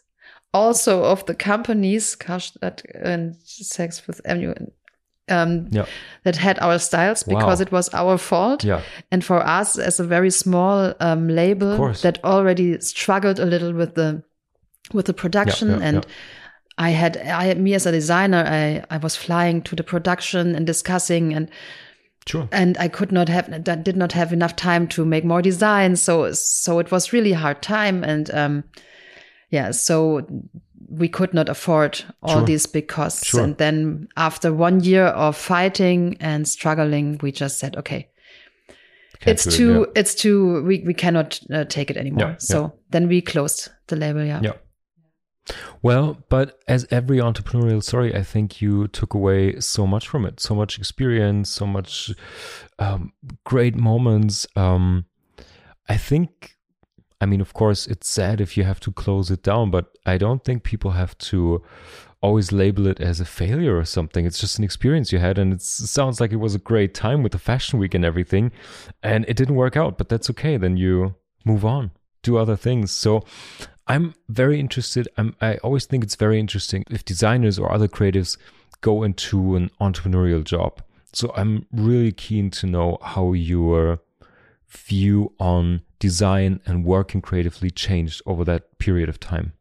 also 0.52 1.04
of 1.04 1.24
the 1.26 1.34
companies 1.34 2.16
Karstadt 2.16 2.82
and 3.02 3.36
Saks 3.36 4.00
Fifth 4.00 4.20
Avenue 4.24 4.54
um, 5.30 5.68
yeah. 5.70 5.86
that 6.24 6.36
had 6.36 6.58
our 6.58 6.78
styles 6.78 7.22
because 7.22 7.58
wow. 7.58 7.62
it 7.62 7.72
was 7.72 7.88
our 7.94 8.18
fault. 8.18 8.64
Yeah. 8.64 8.82
And 9.10 9.24
for 9.24 9.46
us, 9.46 9.78
as 9.78 10.00
a 10.00 10.04
very 10.04 10.30
small 10.30 10.94
um, 11.00 11.28
label 11.28 11.92
that 12.02 12.22
already 12.24 12.80
struggled 12.80 13.38
a 13.38 13.46
little 13.46 13.72
with 13.72 13.94
the 13.94 14.22
with 14.92 15.06
the 15.06 15.14
production, 15.14 15.68
yeah, 15.68 15.80
and 15.82 16.06
I 16.78 16.90
had 16.90 17.16
I 17.16 17.54
me 17.54 17.74
as 17.74 17.86
a 17.86 17.92
designer, 17.92 18.44
I 18.46 18.84
I 18.94 18.98
was 18.98 19.16
flying 19.16 19.62
to 19.62 19.76
the 19.76 19.84
production 19.84 20.54
and 20.54 20.66
discussing 20.66 21.34
and. 21.34 21.50
Sure. 22.26 22.46
And 22.52 22.76
I 22.78 22.88
could 22.88 23.12
not 23.12 23.30
have, 23.30 23.64
that 23.64 23.82
did 23.82 23.96
not 23.96 24.12
have 24.12 24.30
enough 24.30 24.54
time 24.54 24.86
to 24.88 25.06
make 25.06 25.24
more 25.24 25.40
designs. 25.40 26.02
So, 26.02 26.30
so 26.32 26.78
it 26.78 26.90
was 26.92 27.14
really 27.14 27.32
hard 27.32 27.62
time. 27.62 28.04
And, 28.04 28.30
um, 28.34 28.64
yeah, 29.48 29.70
so 29.70 30.26
we 30.90 31.08
could 31.08 31.32
not 31.32 31.48
afford 31.48 32.04
all 32.22 32.38
sure. 32.38 32.46
these 32.46 32.66
big 32.66 32.88
costs. 32.88 33.26
Sure. 33.26 33.42
And 33.42 33.56
then 33.56 34.08
after 34.16 34.52
one 34.52 34.80
year 34.80 35.06
of 35.06 35.36
fighting 35.36 36.16
and 36.20 36.46
struggling, 36.46 37.18
we 37.22 37.32
just 37.32 37.58
said, 37.58 37.76
okay, 37.76 38.10
Can't 39.20 39.34
it's 39.34 39.44
too, 39.44 39.84
it, 39.84 39.90
yeah. 39.94 40.00
it's 40.00 40.14
too, 40.14 40.62
we, 40.64 40.80
we 40.80 40.94
cannot 40.94 41.40
uh, 41.52 41.64
take 41.64 41.90
it 41.90 41.96
anymore. 41.96 42.30
Yeah, 42.30 42.36
so 42.38 42.62
yeah. 42.62 42.68
then 42.90 43.08
we 43.08 43.22
closed 43.22 43.70
the 43.86 43.96
label. 43.96 44.24
Yeah. 44.24 44.40
Yeah. 44.42 44.52
Well, 45.82 46.18
but 46.28 46.58
as 46.68 46.86
every 46.90 47.18
entrepreneurial 47.18 47.82
story, 47.82 48.14
I 48.14 48.22
think 48.22 48.60
you 48.60 48.88
took 48.88 49.14
away 49.14 49.58
so 49.60 49.86
much 49.86 50.06
from 50.06 50.26
it, 50.26 50.38
so 50.40 50.54
much 50.54 50.78
experience, 50.78 51.50
so 51.50 51.66
much 51.66 52.12
um, 52.78 53.12
great 53.44 53.74
moments. 53.74 54.46
Um, 54.54 55.06
I 55.88 55.96
think 55.96 56.56
I 57.20 57.26
mean, 57.26 57.40
of 57.40 57.52
course, 57.52 57.86
it's 57.86 58.08
sad 58.08 58.40
if 58.40 58.56
you 58.56 58.64
have 58.64 58.80
to 58.80 58.92
close 58.92 59.30
it 59.30 59.42
down, 59.42 59.70
but 59.70 59.96
I 60.06 60.16
don't 60.16 60.44
think 60.44 60.62
people 60.62 60.92
have 60.92 61.16
to 61.18 61.62
always 62.22 62.52
label 62.52 62.86
it 62.86 63.00
as 63.00 63.20
a 63.20 63.24
failure 63.24 63.76
or 63.76 63.84
something. 63.84 64.26
It's 64.26 64.40
just 64.40 64.58
an 64.58 64.64
experience 64.64 65.12
you 65.12 65.18
had, 65.18 65.38
and 65.38 65.52
it 65.52 65.62
sounds 65.62 66.20
like 66.20 66.32
it 66.32 66.36
was 66.36 66.54
a 66.54 66.58
great 66.58 66.94
time 66.94 67.22
with 67.22 67.32
the 67.32 67.38
fashion 67.38 67.78
week 67.78 67.94
and 67.94 68.04
everything, 68.04 68.52
and 69.02 69.24
it 69.28 69.36
didn't 69.36 69.54
work 69.54 69.76
out, 69.76 69.98
but 69.98 70.08
that's 70.08 70.30
okay. 70.30 70.56
Then 70.56 70.76
you 70.76 71.14
move 71.44 71.64
on, 71.64 71.90
do 72.22 72.36
other 72.36 72.56
things. 72.56 72.90
So 72.90 73.24
I'm 73.86 74.14
very 74.28 74.60
interested. 74.60 75.08
I'm, 75.16 75.34
I 75.40 75.56
always 75.58 75.86
think 75.86 76.04
it's 76.04 76.16
very 76.16 76.38
interesting 76.38 76.84
if 76.90 77.04
designers 77.04 77.58
or 77.58 77.72
other 77.72 77.88
creatives 77.88 78.36
go 78.80 79.02
into 79.02 79.56
an 79.56 79.70
entrepreneurial 79.80 80.44
job. 80.44 80.82
So 81.12 81.32
I'm 81.36 81.66
really 81.72 82.12
keen 82.12 82.50
to 82.52 82.66
know 82.66 82.98
how 83.02 83.32
your 83.32 84.00
view 84.68 85.32
on 85.40 85.82
design 86.00 86.60
and 86.66 86.84
working 86.84 87.22
creatively 87.22 87.70
changed 87.70 88.20
over 88.26 88.44
that 88.44 88.78
period 88.78 89.08
of 89.08 89.20
time? 89.20 89.52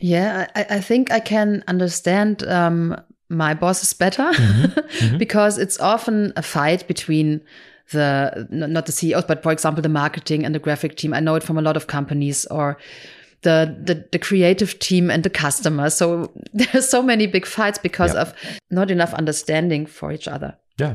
Yeah, 0.00 0.50
I, 0.54 0.66
I 0.68 0.80
think 0.80 1.10
I 1.10 1.20
can 1.20 1.64
understand 1.68 2.42
um, 2.42 3.00
my 3.30 3.54
bosses 3.54 3.94
better 3.94 4.30
mm-hmm. 4.32 4.80
Mm-hmm. 5.02 5.18
because 5.18 5.58
it's 5.58 5.80
often 5.80 6.32
a 6.36 6.42
fight 6.42 6.86
between 6.86 7.40
the 7.92 8.46
not 8.50 8.86
the 8.86 8.92
CEOs, 8.92 9.24
but 9.24 9.42
for 9.42 9.52
example, 9.52 9.82
the 9.82 9.88
marketing 9.88 10.44
and 10.44 10.54
the 10.54 10.58
graphic 10.58 10.96
team. 10.96 11.14
I 11.14 11.20
know 11.20 11.34
it 11.34 11.42
from 11.42 11.58
a 11.58 11.62
lot 11.62 11.76
of 11.76 11.86
companies 11.86 12.44
or 12.46 12.78
the, 13.42 13.76
the, 13.84 14.06
the 14.12 14.18
creative 14.18 14.78
team 14.78 15.10
and 15.10 15.22
the 15.22 15.30
customer. 15.30 15.90
So 15.90 16.32
there's 16.52 16.88
so 16.88 17.02
many 17.02 17.26
big 17.26 17.46
fights 17.46 17.78
because 17.78 18.14
yeah. 18.14 18.22
of 18.22 18.34
not 18.70 18.90
enough 18.90 19.12
understanding 19.14 19.86
for 19.86 20.12
each 20.12 20.28
other. 20.28 20.56
Yeah. 20.78 20.94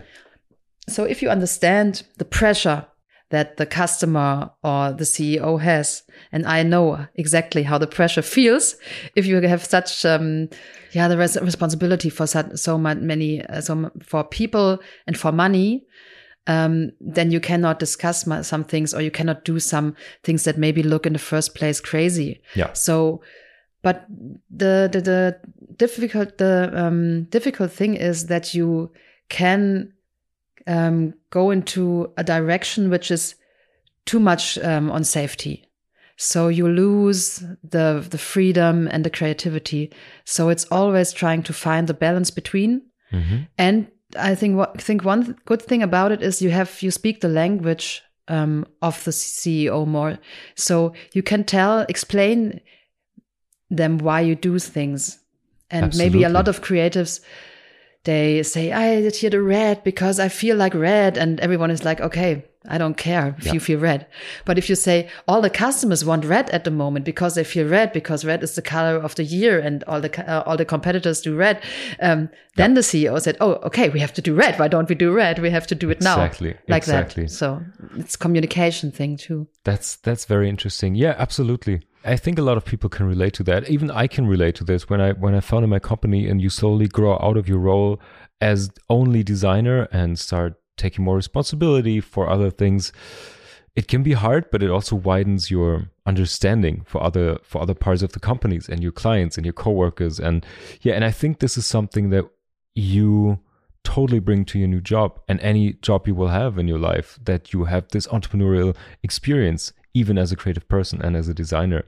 So 0.89 1.03
if 1.03 1.21
you 1.21 1.29
understand 1.29 2.03
the 2.17 2.25
pressure 2.25 2.85
that 3.29 3.57
the 3.57 3.65
customer 3.65 4.49
or 4.63 4.93
the 4.93 5.03
CEO 5.03 5.59
has, 5.59 6.03
and 6.31 6.45
I 6.45 6.63
know 6.63 7.07
exactly 7.15 7.63
how 7.63 7.77
the 7.77 7.87
pressure 7.87 8.21
feels 8.21 8.75
if 9.15 9.25
you 9.25 9.41
have 9.41 9.65
such, 9.65 10.05
um, 10.05 10.49
yeah, 10.93 11.07
the 11.07 11.17
res 11.17 11.37
responsibility 11.41 12.09
for 12.09 12.25
such, 12.25 12.55
so 12.55 12.77
many, 12.77 13.45
uh, 13.45 13.61
so 13.61 13.91
for 14.01 14.23
people 14.23 14.79
and 15.05 15.17
for 15.17 15.31
money 15.31 15.85
um, 16.47 16.91
then 17.01 17.29
you 17.29 17.39
cannot 17.39 17.77
discuss 17.77 18.25
some 18.47 18.63
things 18.63 18.93
or 18.93 19.01
you 19.01 19.11
cannot 19.11 19.43
do 19.43 19.59
some 19.59 19.95
things 20.23 20.45
that 20.45 20.57
maybe 20.57 20.81
look 20.81 21.05
in 21.05 21.13
the 21.13 21.19
first 21.19 21.53
place 21.53 21.79
crazy. 21.79 22.41
Yeah. 22.55 22.73
So, 22.73 23.21
but 23.83 24.05
the 24.49 24.89
the, 24.91 25.01
the 25.01 25.39
difficult 25.75 26.37
the 26.37 26.71
um, 26.73 27.25
difficult 27.25 27.71
thing 27.71 27.95
is 27.95 28.27
that 28.27 28.53
you 28.53 28.91
can 29.29 29.91
um, 30.67 31.13
go 31.29 31.51
into 31.51 32.11
a 32.17 32.23
direction 32.23 32.89
which 32.89 33.09
is 33.11 33.35
too 34.05 34.19
much 34.19 34.57
um, 34.59 34.91
on 34.91 35.03
safety. 35.03 35.63
So 36.17 36.47
you 36.47 36.67
lose 36.67 37.43
the 37.63 38.05
the 38.09 38.17
freedom 38.17 38.87
and 38.91 39.03
the 39.03 39.09
creativity. 39.09 39.91
So 40.25 40.49
it's 40.49 40.65
always 40.71 41.13
trying 41.13 41.43
to 41.43 41.53
find 41.53 41.87
the 41.87 41.93
balance 41.93 42.31
between 42.31 42.81
mm 43.11 43.23
-hmm. 43.23 43.47
and 43.57 43.87
I 44.15 44.35
think 44.35 44.57
what 44.57 44.81
think 44.81 45.03
one 45.05 45.35
good 45.45 45.61
thing 45.61 45.83
about 45.83 46.11
it 46.11 46.21
is 46.21 46.41
you 46.41 46.51
have 46.51 46.71
you 46.81 46.91
speak 46.91 47.19
the 47.19 47.27
language 47.27 48.01
um, 48.27 48.65
of 48.79 49.03
the 49.03 49.11
CEO 49.11 49.85
more, 49.85 50.17
so 50.55 50.93
you 51.13 51.23
can 51.23 51.43
tell 51.43 51.85
explain 51.89 52.61
them 53.77 53.97
why 53.97 54.21
you 54.21 54.35
do 54.35 54.59
things, 54.59 55.19
and 55.69 55.85
Absolutely. 55.85 56.19
maybe 56.19 56.25
a 56.25 56.29
lot 56.29 56.47
of 56.47 56.61
creatives 56.61 57.21
they 58.07 58.41
say 58.41 58.71
I 58.71 59.01
did 59.01 59.15
hear 59.17 59.29
the 59.29 59.41
red 59.41 59.83
because 59.83 60.19
I 60.19 60.29
feel 60.29 60.55
like 60.57 60.73
red, 60.73 61.17
and 61.17 61.39
everyone 61.39 61.69
is 61.69 61.83
like 61.83 62.01
okay 62.01 62.45
I 62.67 62.77
don't 62.77 62.97
care 62.97 63.35
if 63.37 63.45
yeah. 63.45 63.53
you 63.53 63.59
feel 63.59 63.79
red. 63.79 64.07
But 64.45 64.57
if 64.57 64.69
you 64.69 64.75
say 64.75 65.09
all 65.27 65.41
the 65.41 65.49
customers 65.49 66.03
want 66.03 66.25
red 66.25 66.49
at 66.49 66.63
the 66.63 66.71
moment 66.71 67.05
because 67.05 67.35
they 67.35 67.43
feel 67.43 67.67
red 67.67 67.93
because 67.93 68.25
red 68.25 68.43
is 68.43 68.55
the 68.55 68.61
color 68.61 68.97
of 68.97 69.15
the 69.15 69.23
year 69.23 69.59
and 69.59 69.83
all 69.85 70.01
the 70.01 70.29
uh, 70.29 70.43
all 70.45 70.57
the 70.57 70.65
competitors 70.65 71.21
do 71.21 71.35
red, 71.35 71.61
um, 72.01 72.29
then 72.55 72.71
yeah. 72.71 72.75
the 72.75 72.81
CEO 72.81 73.21
said, 73.21 73.37
"Oh, 73.39 73.53
okay, 73.65 73.89
we 73.89 73.99
have 73.99 74.13
to 74.13 74.21
do 74.21 74.33
red. 74.33 74.59
Why 74.59 74.67
don't 74.67 74.89
we 74.89 74.95
do 74.95 75.11
red? 75.13 75.39
We 75.39 75.49
have 75.51 75.67
to 75.67 75.75
do 75.75 75.89
it 75.89 76.01
now." 76.01 76.21
Exactly. 76.21 76.55
Like 76.67 76.83
exactly. 76.83 77.23
that. 77.23 77.31
So 77.31 77.61
it's 77.95 78.15
communication 78.15 78.91
thing 78.91 79.17
too. 79.17 79.47
That's 79.63 79.95
that's 79.97 80.25
very 80.25 80.49
interesting. 80.49 80.95
Yeah, 80.95 81.15
absolutely. 81.17 81.81
I 82.03 82.15
think 82.15 82.39
a 82.39 82.41
lot 82.41 82.57
of 82.57 82.65
people 82.65 82.89
can 82.89 83.05
relate 83.05 83.33
to 83.33 83.43
that. 83.43 83.69
Even 83.69 83.91
I 83.91 84.07
can 84.07 84.27
relate 84.27 84.55
to 84.55 84.63
this 84.63 84.89
when 84.89 85.01
I 85.01 85.11
when 85.13 85.35
I 85.35 85.39
founded 85.39 85.69
my 85.69 85.79
company 85.79 86.27
and 86.27 86.41
you 86.41 86.49
slowly 86.49 86.87
grow 86.87 87.17
out 87.21 87.37
of 87.37 87.47
your 87.47 87.59
role 87.59 87.99
as 88.39 88.71
only 88.89 89.23
designer 89.23 89.87
and 89.91 90.17
start 90.17 90.55
taking 90.77 91.03
more 91.03 91.15
responsibility 91.15 91.99
for 91.99 92.29
other 92.29 92.49
things. 92.49 92.91
It 93.75 93.87
can 93.87 94.03
be 94.03 94.13
hard 94.13 94.49
but 94.51 94.63
it 94.63 94.69
also 94.69 94.95
widens 94.95 95.51
your 95.51 95.89
understanding 96.05 96.83
for 96.85 97.03
other 97.03 97.37
for 97.43 97.61
other 97.61 97.75
parts 97.75 98.01
of 98.01 98.13
the 98.13 98.19
companies 98.19 98.69
and 98.69 98.81
your 98.81 98.91
clients 98.91 99.37
and 99.37 99.45
your 99.45 99.53
coworkers. 99.53 100.19
And 100.19 100.45
yeah 100.81 100.93
and 100.93 101.03
i 101.03 101.11
think 101.11 101.39
this 101.39 101.57
is 101.57 101.65
something 101.65 102.09
that 102.09 102.25
you 102.73 103.39
totally 103.83 104.19
bring 104.19 104.43
to 104.43 104.59
your 104.59 104.67
new 104.67 104.81
job 104.81 105.19
and 105.29 105.39
any 105.39 105.73
job 105.73 106.07
you 106.07 106.13
will 106.13 106.27
have 106.27 106.57
in 106.57 106.67
your 106.67 106.77
life 106.77 107.17
that 107.23 107.53
you 107.53 107.63
have 107.65 107.87
this 107.89 108.05
entrepreneurial 108.07 108.75
experience 109.01 109.71
even 109.93 110.17
as 110.17 110.31
a 110.31 110.35
creative 110.35 110.67
person 110.67 111.01
and 111.01 111.15
as 111.15 111.29
a 111.29 111.33
designer. 111.33 111.83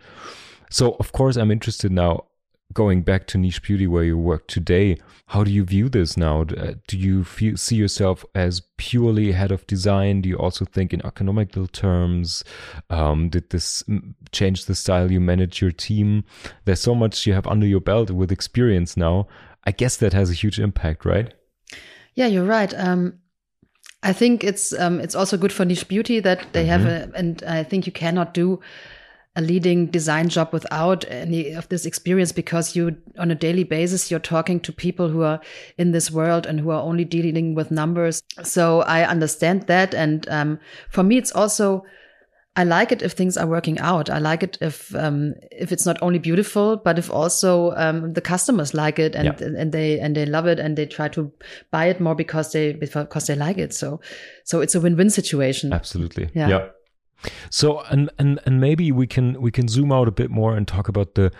So 0.70 0.96
of 1.00 1.12
course 1.12 1.36
i'm 1.36 1.52
interested 1.52 1.92
now 1.92 2.29
going 2.74 3.02
back 3.02 3.28
to 3.28 3.38
niche 3.38 3.62
beauty 3.62 3.88
where 3.88 4.04
you 4.04 4.18
work 4.18 4.48
today 4.48 4.98
how 5.30 5.44
do 5.44 5.52
you 5.52 5.64
view 5.64 5.90
this 5.90 6.18
now? 6.18 6.42
Uh, 6.42 6.74
do 6.88 6.98
you 6.98 7.24
feel, 7.24 7.56
see 7.56 7.76
yourself 7.76 8.26
as 8.34 8.64
purely 8.78 9.32
head 9.32 9.52
of 9.52 9.66
design? 9.68 10.22
Do 10.22 10.30
you 10.30 10.36
also 10.36 10.66
think 10.66 10.92
in 10.92 11.06
economical 11.06 11.68
terms? 11.68 12.44
Um, 12.90 13.30
did 13.30 13.52
this 13.52 13.84
change 14.32 14.66
the 14.66 14.74
style 14.74 15.12
you 15.12 15.20
manage 15.20 15.62
your 15.62 15.72
team? 15.72 16.24
There's 16.66 16.80
so 16.80 16.96
much 16.96 17.28
you 17.28 17.34
have 17.34 17.46
under 17.46 17.68
your 17.68 17.80
belt 17.80 18.10
with 18.10 18.32
experience 18.32 18.98
now. 18.98 19.28
I 19.66 19.72
guess 19.72 19.98
that 19.98 20.14
has 20.14 20.32
a 20.32 20.34
huge 20.34 20.60
impact 20.60 21.06
right? 21.06 21.32
Yeah 22.16 22.26
you're 22.26 22.46
right. 22.46 22.74
Um, 22.74 23.20
i 24.02 24.14
think 24.14 24.46
it's 24.46 24.72
um, 24.80 25.02
it's 25.02 25.14
also 25.14 25.36
good 25.36 25.52
for 25.52 25.66
niche 25.66 25.86
beauty 25.90 26.22
that 26.22 26.54
they 26.54 26.64
mm 26.64 26.70
-hmm. 26.70 26.72
have 26.72 26.84
mm-hmm. 26.84 27.16
a, 27.16 27.20
and 27.20 27.44
i 27.44 27.64
think 27.70 27.86
you 27.86 27.92
cannot 27.94 28.34
do 28.34 28.60
a 29.36 29.42
leading 29.42 29.86
design 29.88 30.28
job 30.28 30.52
without 30.52 31.06
any 31.10 31.52
of 31.52 31.70
this 31.70 31.86
experience 31.86 32.32
because 32.32 32.76
you 32.76 32.98
on 33.18 33.30
a 33.30 33.36
daily 33.36 33.64
basis 33.64 34.10
you're 34.10 34.20
talking 34.20 34.60
to 34.60 34.72
people 34.72 35.08
who 35.08 35.22
are 35.22 35.40
in 35.78 35.92
this 35.92 36.10
world 36.12 36.46
and 36.46 36.60
who 36.60 36.72
are 36.72 36.82
only 36.82 37.06
dealing 37.06 37.54
with 37.54 37.70
numbers 37.72 38.22
so 38.44 38.82
i 38.82 39.04
understand 39.04 39.68
that 39.68 39.94
and 39.94 40.28
um, 40.30 40.60
for 40.90 41.04
me 41.04 41.18
it's 41.18 41.32
also 41.32 41.84
I 42.56 42.66
like 42.66 42.92
it 42.92 43.02
if 43.02 43.14
things 43.14 43.38
are 43.38 43.48
working 43.48 43.80
out. 43.80 44.10
I 44.10 44.18
like 44.18 44.44
it 44.44 44.58
if 44.60 44.94
um, 44.94 45.34
if 45.50 45.72
it's 45.72 45.86
not 45.86 45.98
only 46.02 46.20
beautiful, 46.20 46.76
but 46.76 47.00
if 47.00 47.10
also 47.10 47.74
um, 47.78 48.12
the 48.12 48.22
customers 48.22 48.74
like 48.74 49.00
it 49.00 49.16
and 49.16 49.28
yeah. 49.40 49.62
and 49.62 49.72
they 49.72 49.98
and 49.98 50.14
they 50.14 50.26
love 50.26 50.46
it 50.46 50.60
and 50.60 50.78
they 50.78 50.86
try 50.86 51.08
to 51.10 51.32
buy 51.72 51.86
it 51.86 52.02
more 52.02 52.16
because 52.16 52.52
they 52.52 52.74
because 52.74 53.28
they 53.28 53.36
like 53.36 53.58
it. 53.58 53.74
So 53.74 54.02
so 54.44 54.60
it's 54.60 54.76
a 54.76 54.82
win 54.82 54.98
win 54.98 55.10
situation. 55.10 55.72
Absolutely. 55.72 56.32
Yeah. 56.34 56.50
yeah. 56.50 56.70
So 57.50 57.82
and 57.90 58.10
and 58.18 58.40
and 58.46 58.60
maybe 58.60 58.92
we 58.92 59.08
can 59.08 59.42
we 59.42 59.52
can 59.52 59.68
zoom 59.68 59.92
out 59.92 60.08
a 60.08 60.12
bit 60.12 60.30
more 60.30 60.56
and 60.56 60.68
talk 60.68 60.88
about 60.88 61.16
the 61.16 61.32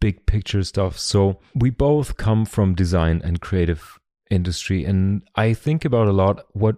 big 0.00 0.26
picture 0.26 0.62
stuff. 0.62 0.98
So 0.98 1.40
we 1.54 1.70
both 1.70 2.16
come 2.16 2.44
from 2.44 2.74
design 2.74 3.20
and 3.24 3.40
creative 3.40 3.98
industry 4.30 4.84
and 4.84 5.22
I 5.34 5.54
think 5.54 5.84
about 5.84 6.08
a 6.08 6.12
lot 6.12 6.44
what 6.52 6.76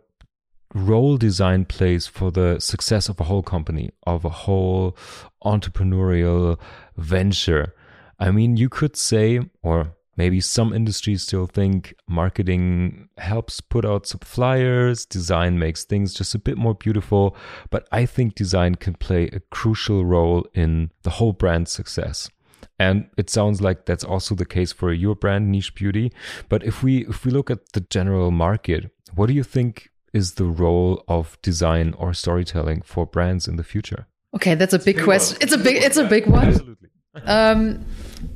role 0.75 1.17
design 1.17 1.65
plays 1.65 2.07
for 2.07 2.31
the 2.31 2.59
success 2.61 3.09
of 3.09 3.21
a 3.21 3.25
whole 3.25 3.43
company, 3.43 3.91
of 4.07 4.25
a 4.25 4.31
whole 4.31 4.97
entrepreneurial 5.45 6.59
venture. 6.97 7.75
I 8.19 8.31
mean, 8.31 8.57
you 8.57 8.69
could 8.69 8.97
say, 8.97 9.41
or 9.63 9.95
Maybe 10.17 10.41
some 10.41 10.73
industries 10.73 11.23
still 11.23 11.47
think 11.47 11.95
marketing 12.09 13.09
helps 13.19 13.61
put 13.61 13.85
out 13.85 14.07
some 14.07 14.21
flyers, 14.21 15.05
design 15.05 15.59
makes 15.59 15.85
things 15.85 16.15
just 16.15 16.35
a 16.35 16.39
bit 16.39 16.57
more 16.57 16.75
beautiful. 16.75 17.37
But 17.71 17.87
I 17.93 18.07
think 18.07 18.35
design 18.35 18.77
can 18.77 18.95
play 18.95 19.29
a 19.29 19.41
crucial 19.51 20.05
role 20.05 20.47
in 20.55 20.91
the 21.03 21.11
whole 21.11 21.33
brand 21.33 21.69
success. 21.69 22.31
And 22.79 23.09
it 23.17 23.31
sounds 23.31 23.61
like 23.61 23.87
that's 23.87 24.05
also 24.05 24.35
the 24.35 24.45
case 24.45 24.73
for 24.73 24.93
your 24.93 25.15
brand, 25.15 25.51
Niche 25.51 25.75
Beauty. 25.75 26.13
But 26.49 26.63
if 26.63 26.83
we 26.83 27.07
if 27.07 27.25
we 27.25 27.31
look 27.31 27.51
at 27.51 27.73
the 27.73 27.81
general 27.81 28.31
market, 28.31 28.91
what 29.15 29.27
do 29.27 29.35
you 29.35 29.43
think 29.45 29.91
is 30.13 30.35
the 30.35 30.45
role 30.45 31.03
of 31.09 31.39
design 31.43 31.95
or 31.97 32.13
storytelling 32.13 32.83
for 32.83 33.07
brands 33.07 33.49
in 33.49 33.57
the 33.57 33.65
future? 33.65 34.07
Okay, 34.35 34.55
that's 34.55 34.75
a 34.75 34.79
big, 34.79 34.97
big 34.97 35.05
question. 35.05 35.37
One. 35.37 35.43
It's 35.43 35.53
a 35.53 35.59
big 35.59 35.77
it's 35.83 35.97
a 35.97 36.05
big 36.05 36.27
one. 36.27 36.49
Absolutely. 36.49 36.89
Um, 37.25 37.87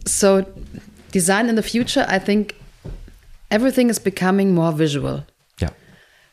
so 0.07 0.47
design 1.11 1.49
in 1.49 1.55
the 1.55 1.63
future, 1.63 2.05
I 2.09 2.19
think 2.19 2.57
everything 3.51 3.91
is 3.91 3.99
becoming 3.99 4.55
more 4.55 4.73
visual. 4.73 5.25
Yeah. 5.61 5.71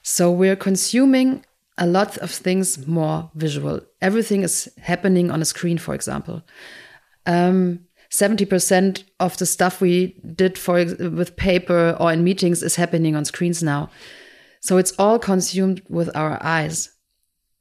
So 0.03 0.31
we're 0.31 0.55
consuming 0.55 1.45
a 1.77 1.85
lot 1.85 2.17
of 2.17 2.31
things 2.31 2.87
more 2.87 3.29
visual. 3.35 3.81
Everything 4.01 4.43
is 4.43 4.69
happening 4.81 5.29
on 5.31 5.41
a 5.41 5.45
screen, 5.45 5.77
for 5.77 5.93
example. 5.93 6.41
Um, 7.25 7.81
70% 8.09 9.03
of 9.19 9.37
the 9.37 9.45
stuff 9.45 9.81
we 9.81 10.19
did 10.35 10.57
for 10.57 10.85
with 10.85 11.35
paper 11.35 11.95
or 11.99 12.11
in 12.11 12.23
meetings 12.23 12.63
is 12.63 12.77
happening 12.77 13.15
on 13.15 13.25
screens 13.25 13.61
now. 13.61 13.89
So 14.61 14.77
it's 14.77 14.93
all 14.97 15.19
consumed 15.19 15.81
with 15.89 16.15
our 16.15 16.41
eyes. 16.41 16.89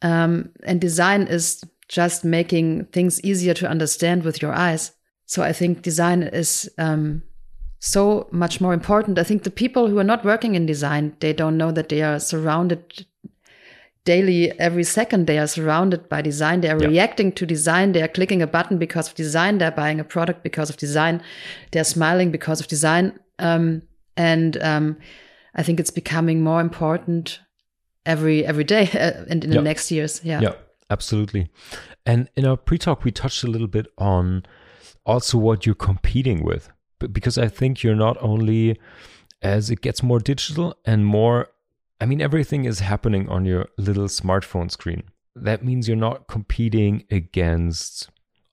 Um, 0.02 0.50
and 0.64 0.80
design 0.80 1.22
is 1.22 1.62
just 1.88 2.24
making 2.24 2.86
things 2.86 3.20
easier 3.22 3.54
to 3.54 3.68
understand 3.68 4.24
with 4.24 4.40
your 4.40 4.52
eyes. 4.52 4.92
So 5.27 5.43
I 5.43 5.53
think 5.53 5.83
design 5.83 6.22
is 6.22 6.70
um, 6.79 7.22
so 7.79 8.29
much 8.31 8.61
more 8.61 8.72
important. 8.72 9.18
I 9.18 9.24
think 9.24 9.43
the 9.43 9.51
people 9.51 9.89
who 9.89 9.99
are 9.99 10.05
not 10.05 10.24
working 10.24 10.55
in 10.55 10.66
design, 10.66 11.16
they 11.20 11.33
don't 11.33 11.59
know 11.59 11.72
that 11.72 11.89
they 11.89 12.03
are 12.03 12.18
surrounded 12.18 13.07
daily, 14.07 14.59
every 14.59 14.85
second. 14.85 15.27
They 15.27 15.39
are 15.39 15.47
surrounded 15.47 16.09
by 16.09 16.22
design. 16.22 16.62
They 16.62 16.70
are 16.70 16.81
yeah. 16.81 16.89
reacting 16.89 17.33
to 17.33 17.45
design. 17.45 17.93
They 17.93 18.03
are 18.03 18.09
clicking 18.09 18.41
a 18.41 18.47
button 18.47 18.79
because 18.79 19.09
of 19.09 19.14
design. 19.14 19.59
They're 19.59 19.70
buying 19.70 20.01
a 20.01 20.05
product 20.05 20.43
because 20.43 20.70
of 20.70 20.79
design. 20.79 21.20
They're 21.72 21.85
smiling 21.85 22.31
because 22.31 22.61
of 22.61 22.68
design. 22.68 23.18
Um, 23.39 23.83
and 24.16 24.57
um, 24.62 24.97
I 25.55 25.62
think 25.62 25.79
it's 25.79 25.91
becoming 25.91 26.43
more 26.43 26.61
important 26.61 27.41
every 28.07 28.47
every 28.47 28.64
day 28.64 28.89
uh, 28.95 29.24
in, 29.24 29.43
yep. 29.43 29.51
the 29.51 29.62
next 29.62 29.91
years. 29.91 30.20
Yeah. 30.24 30.41
Yeah, 30.41 30.55
absolutely. 30.89 31.51
And 32.07 32.31
in 32.37 32.47
our 32.47 32.57
pre-talk, 32.57 33.05
we 33.05 33.11
touched 33.11 33.43
a 33.43 33.49
little 33.49 33.66
bit 33.66 33.89
on 33.99 34.47
also 35.07 35.38
what 35.38 35.64
you're 35.64 35.74
competing 35.74 36.44
with, 36.44 36.68
because 37.12 37.38
I 37.38 37.48
think 37.48 37.82
you're 37.82 37.94
not 37.94 38.16
only 38.20 38.78
as 39.40 39.70
it 39.70 39.80
gets 39.80 40.02
more 40.02 40.18
digital 40.18 40.76
and 40.84 41.07
more. 41.07 41.48
I 42.00 42.07
mean, 42.07 42.20
everything 42.20 42.66
is 42.66 42.80
happening 42.80 43.28
on 43.28 43.46
your 43.46 43.68
little 43.78 44.09
smartphone 44.09 44.70
screen. 44.70 45.04
That 45.34 45.64
means 45.64 45.88
you're 45.88 45.96
not 45.96 46.28
competing 46.28 47.04
against 47.11 48.11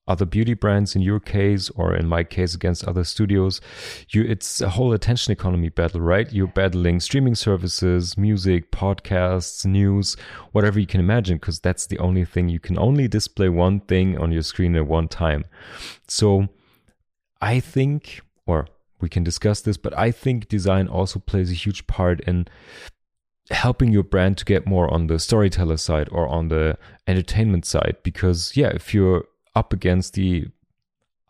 other 0.07 0.25
beauty 0.25 0.53
brands 0.53 0.95
in 0.95 1.01
your 1.01 1.19
case 1.19 1.69
or 1.71 1.95
in 1.95 2.07
my 2.07 2.23
case 2.23 2.53
against 2.53 2.83
other 2.83 3.05
studios 3.05 3.61
you 4.09 4.21
it's 4.23 4.59
a 4.59 4.69
whole 4.69 4.91
attention 4.91 5.31
economy 5.31 5.69
battle 5.69 6.01
right? 6.01 6.31
You're 6.33 6.47
battling 6.47 6.99
streaming 6.99 7.35
services 7.35 8.17
music 8.17 8.71
podcasts 8.71 9.65
news 9.65 10.17
whatever 10.51 10.79
you 10.79 10.87
can 10.87 10.99
imagine 10.99 11.37
because 11.37 11.59
that's 11.59 11.87
the 11.87 11.99
only 11.99 12.25
thing. 12.25 12.49
You 12.49 12.59
can 12.59 12.77
only 12.77 13.07
display 13.07 13.49
one 13.49 13.79
thing 13.81 14.17
on 14.17 14.31
your 14.31 14.43
screen 14.43 14.75
at 14.75 14.87
one 14.87 15.07
time. 15.07 15.45
So 16.07 16.49
i 17.43 17.59
think 17.59 18.21
or 18.47 18.67
we 19.01 19.09
can 19.09 19.23
discuss 19.23 19.61
this 19.61 19.77
but 19.77 19.95
i 19.97 20.09
think 20.11 20.47
design 20.47 20.87
also 20.87 21.19
plays 21.19 21.51
a 21.51 21.53
huge 21.65 21.85
part 21.87 22.21
in 22.21 22.47
helping 23.51 23.91
your 23.91 24.03
brand 24.03 24.37
to 24.37 24.45
get 24.45 24.65
more 24.65 24.91
on 24.93 25.07
the 25.07 25.19
storyteller 25.19 25.75
side 25.75 26.07
or 26.11 26.25
on 26.27 26.47
the 26.47 26.77
entertainment 27.05 27.65
side 27.65 27.97
because 28.01 28.55
yeah 28.55 28.69
if 28.69 28.93
you're 28.93 29.25
up 29.55 29.73
against 29.73 30.13
the 30.13 30.47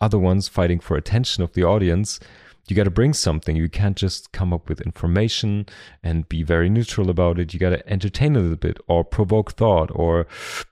other 0.02 0.20
ones 0.20 0.48
fighting 0.48 0.80
for 0.80 0.98
attention 0.98 1.44
of 1.44 1.54
the 1.54 1.64
audience, 1.64 2.20
you 2.68 2.76
got 2.76 2.86
to 2.86 2.92
bring 2.92 3.14
something. 3.14 3.56
You 3.56 3.70
can't 3.70 3.98
just 3.98 4.32
come 4.32 4.54
up 4.54 4.70
with 4.70 4.82
information 4.82 5.66
and 6.02 6.30
be 6.30 6.44
very 6.44 6.70
neutral 6.70 7.10
about 7.10 7.40
it. 7.40 7.54
You 7.54 7.60
got 7.60 7.72
to 7.72 7.88
entertain 7.90 8.36
a 8.36 8.40
little 8.40 8.56
bit 8.56 8.80
or 8.88 9.04
provoke 9.04 9.54
thought 9.54 9.92
or 9.94 10.28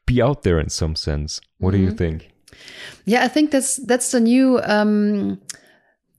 be 0.05 0.21
out 0.21 0.43
there 0.43 0.59
in 0.59 0.69
some 0.69 0.95
sense. 0.95 1.41
What 1.57 1.73
mm-hmm. 1.73 1.77
do 1.77 1.83
you 1.83 1.89
mm-hmm. 1.89 1.97
think? 1.97 2.31
Yeah, 3.05 3.23
I 3.23 3.27
think 3.27 3.51
that's 3.51 3.77
that's 3.77 4.11
the 4.11 4.19
new 4.19 4.59
um, 4.63 5.41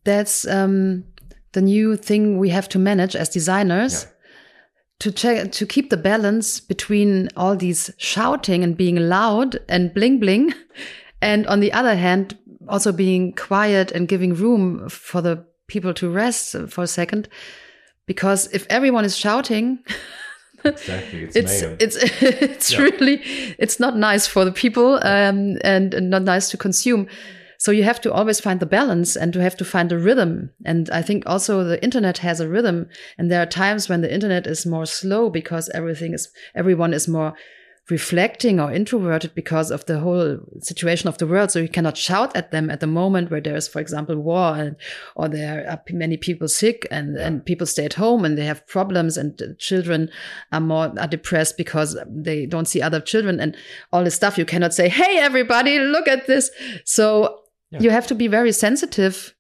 that's 0.05 0.47
um, 0.47 1.05
the 1.53 1.63
new 1.63 1.97
thing 1.97 2.39
we 2.39 2.49
have 2.51 2.69
to 2.71 2.79
manage 2.79 3.15
as 3.17 3.29
designers. 3.29 4.05
Yeah. 4.05 4.09
To 5.01 5.11
check 5.11 5.53
to 5.53 5.67
keep 5.67 5.91
the 5.91 5.97
balance 5.97 6.61
between 6.61 7.29
all 7.37 7.57
these 7.57 7.91
shouting 7.97 8.63
and 8.63 8.77
being 8.77 8.97
loud 8.97 9.59
and 9.69 9.93
bling 9.93 10.21
bling 10.21 10.55
and 11.23 11.47
on 11.47 11.61
the 11.61 11.73
other 11.73 11.95
hand, 11.95 12.37
also 12.69 12.93
being 12.93 13.33
quiet 13.33 13.93
and 13.93 14.09
giving 14.09 14.35
room 14.35 14.89
for 14.89 15.23
the 15.23 15.47
people 15.69 15.95
to 15.95 16.11
rest 16.11 16.57
for 16.69 16.83
a 16.83 16.87
second. 16.87 17.29
Because 18.07 18.49
if 18.53 18.67
everyone 18.69 19.05
is 19.05 19.17
shouting, 19.17 19.79
exactly. 20.65 21.23
it's 21.23 21.37
it's 21.37 21.63
it's, 21.63 21.97
it's 22.23 22.73
yeah. 22.73 22.81
really 22.81 23.23
it's 23.59 23.79
not 23.79 23.97
nice 23.97 24.27
for 24.27 24.45
the 24.45 24.53
people 24.53 24.97
um, 24.97 25.59
and, 25.63 25.95
and 25.95 26.11
not 26.11 26.23
nice 26.23 26.51
to 26.51 26.57
consume. 26.57 27.07
So 27.59 27.71
you 27.71 27.85
have 27.85 28.01
to 28.01 28.13
always 28.13 28.41
find 28.41 28.59
the 28.59 28.67
balance 28.67 29.15
and 29.15 29.33
to 29.35 29.41
have 29.41 29.57
to 29.59 29.65
find 29.65 29.93
a 29.93 29.99
rhythm. 29.99 30.51
And 30.65 30.91
I 30.91 31.01
think 31.01 31.23
also 31.27 31.63
the 31.63 31.81
internet 31.81 32.19
has 32.19 32.41
a 32.41 32.49
rhythm. 32.49 32.89
And 33.17 33.31
there 33.31 33.41
are 33.41 33.47
times 33.47 33.89
when 33.89 34.01
the 34.01 34.13
internet 34.13 34.49
is 34.49 34.67
more 34.67 34.85
slow 34.85 35.31
because 35.31 35.69
everything 35.69 36.13
is 36.13 36.29
everyone 36.57 36.93
is 36.93 37.07
more 37.07 37.35
reflecting 37.91 38.61
or 38.61 38.73
introverted 38.73 39.35
because 39.35 39.71
of 39.71 39.85
the 39.87 39.99
whole 39.99 40.39
situation 40.61 41.09
of 41.09 41.19
the 41.19 41.27
world. 41.27 41.51
So 41.51 41.59
you 41.59 41.69
cannot 41.69 41.97
shout 41.97 42.35
at 42.37 42.53
them 42.53 42.71
at 42.71 42.81
the 42.81 42.87
moment 42.87 43.31
where 43.31 43.41
there 43.41 43.57
is, 43.57 43.67
for 43.67 43.81
example, 43.81 44.17
war 44.17 44.55
and, 44.57 44.77
or 45.17 45.29
there 45.29 45.69
are 45.69 45.83
many 45.91 46.17
people 46.17 46.47
sick 46.47 46.87
and, 46.93 47.17
and 47.17 47.45
people 47.45 47.67
stay 47.67 47.85
at 47.85 47.95
home 47.95 48.25
and 48.25 48.39
they 48.39 48.45
have 48.45 48.67
problems 48.69 49.17
and 49.17 49.41
children 49.59 50.11
are 50.53 50.61
more, 50.61 50.93
are 50.99 51.09
depressed 51.09 51.57
because 51.57 51.99
they 52.09 52.47
don't 52.47 52.69
see 52.69 52.81
other 52.81 53.01
children 53.01 53.41
and 53.41 53.57
all 53.93 54.05
this 54.05 54.15
stuff. 54.15 54.39
You 54.39 54.45
cannot 54.45 54.73
say, 54.73 54.89
Hey, 54.89 55.19
everybody, 55.19 55.81
look 55.81 56.07
at 56.07 56.29
this. 56.29 56.51
So 56.85 57.41
yeah. 57.71 57.81
you 57.81 57.91
have 57.91 58.07
to 58.07 58.15
be 58.15 58.29
very 58.29 58.53
sensitive. 58.53 59.35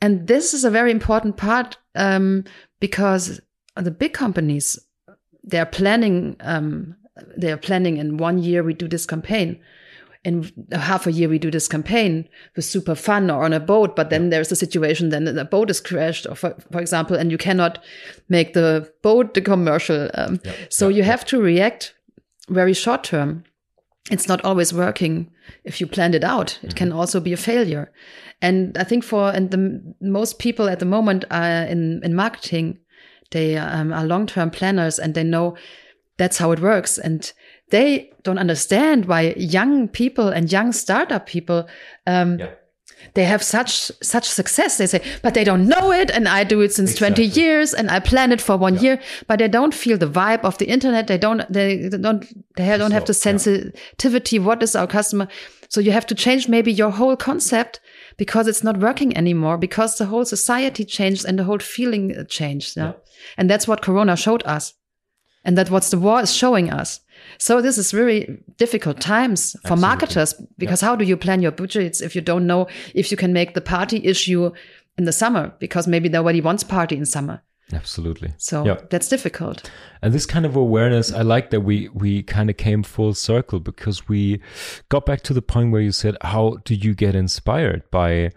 And 0.00 0.26
this 0.26 0.54
is 0.54 0.64
a 0.64 0.70
very 0.70 0.90
important 0.90 1.36
part, 1.36 1.76
um, 1.94 2.44
because 2.80 3.40
the 3.76 3.90
big 3.90 4.12
companies, 4.12 4.78
they're 5.42 5.66
planning, 5.66 6.36
um, 6.40 6.96
they 7.36 7.52
are 7.52 7.56
planning 7.56 7.96
in 7.96 8.16
one 8.16 8.38
year 8.38 8.62
we 8.62 8.74
do 8.74 8.88
this 8.88 9.06
campaign 9.06 9.60
in 10.24 10.50
half 10.72 11.06
a 11.06 11.12
year 11.12 11.28
we 11.28 11.38
do 11.38 11.50
this 11.50 11.68
campaign 11.68 12.26
with 12.56 12.64
super 12.64 12.94
fun 12.94 13.30
or 13.30 13.44
on 13.44 13.52
a 13.52 13.60
boat 13.60 13.94
but 13.94 14.10
then 14.10 14.30
there's 14.30 14.50
a 14.50 14.56
situation 14.56 15.10
then 15.10 15.24
the 15.24 15.44
boat 15.44 15.70
is 15.70 15.80
crashed 15.80 16.26
or 16.26 16.34
for, 16.34 16.56
for 16.72 16.80
example 16.80 17.16
and 17.16 17.30
you 17.30 17.38
cannot 17.38 17.78
make 18.28 18.54
the 18.54 18.90
boat 19.02 19.34
the 19.34 19.40
commercial 19.40 20.10
um, 20.14 20.40
yeah. 20.44 20.52
so 20.70 20.88
yeah. 20.88 20.96
you 20.96 21.02
have 21.02 21.24
to 21.24 21.40
react 21.40 21.94
very 22.48 22.72
short 22.72 23.04
term 23.04 23.44
it's 24.10 24.28
not 24.28 24.44
always 24.44 24.72
working 24.72 25.30
if 25.64 25.80
you 25.80 25.86
planned 25.86 26.14
it 26.14 26.24
out 26.24 26.52
it 26.52 26.62
mm 26.62 26.68
-hmm. 26.68 26.76
can 26.76 26.92
also 26.92 27.20
be 27.20 27.32
a 27.32 27.36
failure 27.36 27.90
and 28.40 28.78
i 28.78 28.84
think 28.84 29.04
for 29.04 29.34
and 29.34 29.50
the 29.50 29.80
most 30.00 30.38
people 30.38 30.72
at 30.72 30.78
the 30.78 30.86
moment 30.86 31.24
are 31.30 31.70
in 31.70 32.00
in 32.02 32.14
marketing 32.14 32.78
they 33.30 33.58
um, 33.58 33.92
are 33.92 34.06
long 34.06 34.26
term 34.26 34.50
planners 34.50 34.98
and 34.98 35.14
they 35.14 35.24
know 35.24 35.56
that's 36.16 36.38
how 36.38 36.52
it 36.52 36.60
works. 36.60 36.98
And 36.98 37.32
they 37.70 38.12
don't 38.22 38.38
understand 38.38 39.06
why 39.06 39.34
young 39.36 39.88
people 39.88 40.28
and 40.28 40.50
young 40.50 40.72
startup 40.72 41.26
people, 41.26 41.66
um, 42.06 42.38
yeah. 42.38 42.50
they 43.14 43.24
have 43.24 43.42
such, 43.42 43.90
such 44.02 44.28
success. 44.28 44.78
They 44.78 44.86
say, 44.86 45.02
but 45.22 45.34
they 45.34 45.44
don't 45.44 45.66
know 45.66 45.90
it. 45.90 46.10
And 46.10 46.28
I 46.28 46.44
do 46.44 46.60
it 46.60 46.72
since 46.72 46.92
exactly. 46.92 47.28
20 47.28 47.40
years 47.40 47.74
and 47.74 47.90
I 47.90 48.00
plan 48.00 48.32
it 48.32 48.40
for 48.40 48.56
one 48.56 48.76
yeah. 48.76 48.80
year, 48.82 49.00
but 49.26 49.38
they 49.38 49.48
don't 49.48 49.74
feel 49.74 49.98
the 49.98 50.06
vibe 50.06 50.44
of 50.44 50.58
the 50.58 50.66
internet. 50.66 51.08
They 51.08 51.18
don't, 51.18 51.50
they 51.52 51.88
don't, 51.88 52.24
they 52.56 52.78
don't 52.78 52.90
so, 52.90 52.94
have 52.94 53.06
the 53.06 53.14
sensitivity. 53.14 54.36
Yeah. 54.36 54.42
What 54.42 54.62
is 54.62 54.76
our 54.76 54.86
customer? 54.86 55.28
So 55.68 55.80
you 55.80 55.90
have 55.90 56.06
to 56.06 56.14
change 56.14 56.48
maybe 56.48 56.72
your 56.72 56.90
whole 56.90 57.16
concept 57.16 57.80
because 58.16 58.46
it's 58.46 58.62
not 58.62 58.76
working 58.76 59.16
anymore 59.16 59.58
because 59.58 59.98
the 59.98 60.06
whole 60.06 60.24
society 60.24 60.84
changed 60.84 61.24
and 61.24 61.36
the 61.36 61.44
whole 61.44 61.58
feeling 61.58 62.24
changed. 62.28 62.76
Yeah? 62.76 62.92
And 63.36 63.50
that's 63.50 63.66
what 63.66 63.82
Corona 63.82 64.16
showed 64.16 64.44
us. 64.44 64.74
And 65.44 65.58
that 65.58 65.70
what 65.70 65.82
the 65.84 65.98
war 65.98 66.20
is 66.20 66.34
showing 66.34 66.70
us. 66.70 67.00
So 67.38 67.60
this 67.60 67.78
is 67.78 67.92
really 67.92 68.42
difficult 68.56 69.00
times 69.00 69.52
for 69.52 69.72
Absolutely. 69.72 69.82
marketers 69.82 70.34
because 70.58 70.82
yeah. 70.82 70.88
how 70.88 70.96
do 70.96 71.04
you 71.04 71.16
plan 71.16 71.42
your 71.42 71.52
budgets 71.52 72.00
if 72.00 72.14
you 72.14 72.20
don't 72.20 72.46
know 72.46 72.66
if 72.94 73.10
you 73.10 73.16
can 73.16 73.32
make 73.32 73.54
the 73.54 73.60
party 73.60 74.04
issue 74.04 74.50
in 74.96 75.04
the 75.04 75.12
summer 75.12 75.52
because 75.58 75.86
maybe 75.86 76.08
nobody 76.08 76.40
wants 76.40 76.64
party 76.64 76.96
in 76.96 77.06
summer. 77.06 77.42
Absolutely. 77.72 78.34
So 78.36 78.64
yeah. 78.64 78.76
that's 78.90 79.08
difficult. 79.08 79.70
And 80.02 80.12
this 80.12 80.26
kind 80.26 80.44
of 80.44 80.54
awareness, 80.54 81.12
I 81.12 81.22
like 81.22 81.50
that 81.50 81.62
we 81.62 81.88
we 81.88 82.22
kind 82.22 82.50
of 82.50 82.56
came 82.56 82.82
full 82.82 83.14
circle 83.14 83.58
because 83.58 84.06
we 84.08 84.40
got 84.88 85.06
back 85.06 85.22
to 85.22 85.32
the 85.32 85.42
point 85.42 85.72
where 85.72 85.80
you 85.80 85.92
said, 85.92 86.16
how 86.20 86.58
do 86.64 86.74
you 86.74 86.94
get 86.94 87.14
inspired 87.14 87.82
by 87.90 88.30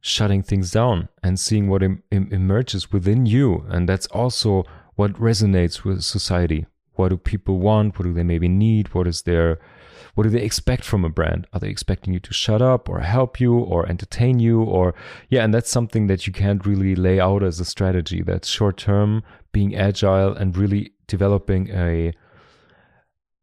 shutting 0.00 0.42
things 0.42 0.70
down 0.70 1.08
and 1.22 1.40
seeing 1.40 1.68
what 1.68 1.82
Im- 1.82 2.02
emerges 2.10 2.92
within 2.92 3.26
you? 3.26 3.66
And 3.68 3.88
that's 3.88 4.06
also 4.06 4.64
what 4.96 5.12
resonates 5.14 5.84
with 5.84 6.02
society. 6.02 6.66
What 6.94 7.10
do 7.10 7.18
people 7.18 7.58
want? 7.58 7.98
What 7.98 8.04
do 8.04 8.12
they 8.12 8.22
maybe 8.22 8.48
need? 8.48 8.94
What 8.94 9.06
is 9.06 9.22
their 9.22 9.58
what 10.14 10.24
do 10.24 10.30
they 10.30 10.42
expect 10.42 10.82
from 10.82 11.04
a 11.04 11.10
brand? 11.10 11.46
Are 11.52 11.60
they 11.60 11.68
expecting 11.68 12.14
you 12.14 12.20
to 12.20 12.32
shut 12.32 12.62
up 12.62 12.88
or 12.88 13.00
help 13.00 13.38
you 13.38 13.58
or 13.58 13.86
entertain 13.86 14.40
you 14.40 14.62
or 14.62 14.94
yeah, 15.28 15.44
and 15.44 15.52
that's 15.52 15.70
something 15.70 16.06
that 16.06 16.26
you 16.26 16.32
can't 16.32 16.64
really 16.64 16.96
lay 16.96 17.20
out 17.20 17.42
as 17.42 17.60
a 17.60 17.66
strategy. 17.66 18.22
That's 18.22 18.48
short 18.48 18.78
term, 18.78 19.22
being 19.52 19.76
agile 19.76 20.32
and 20.34 20.56
really 20.56 20.92
developing 21.06 21.68
a 21.70 22.12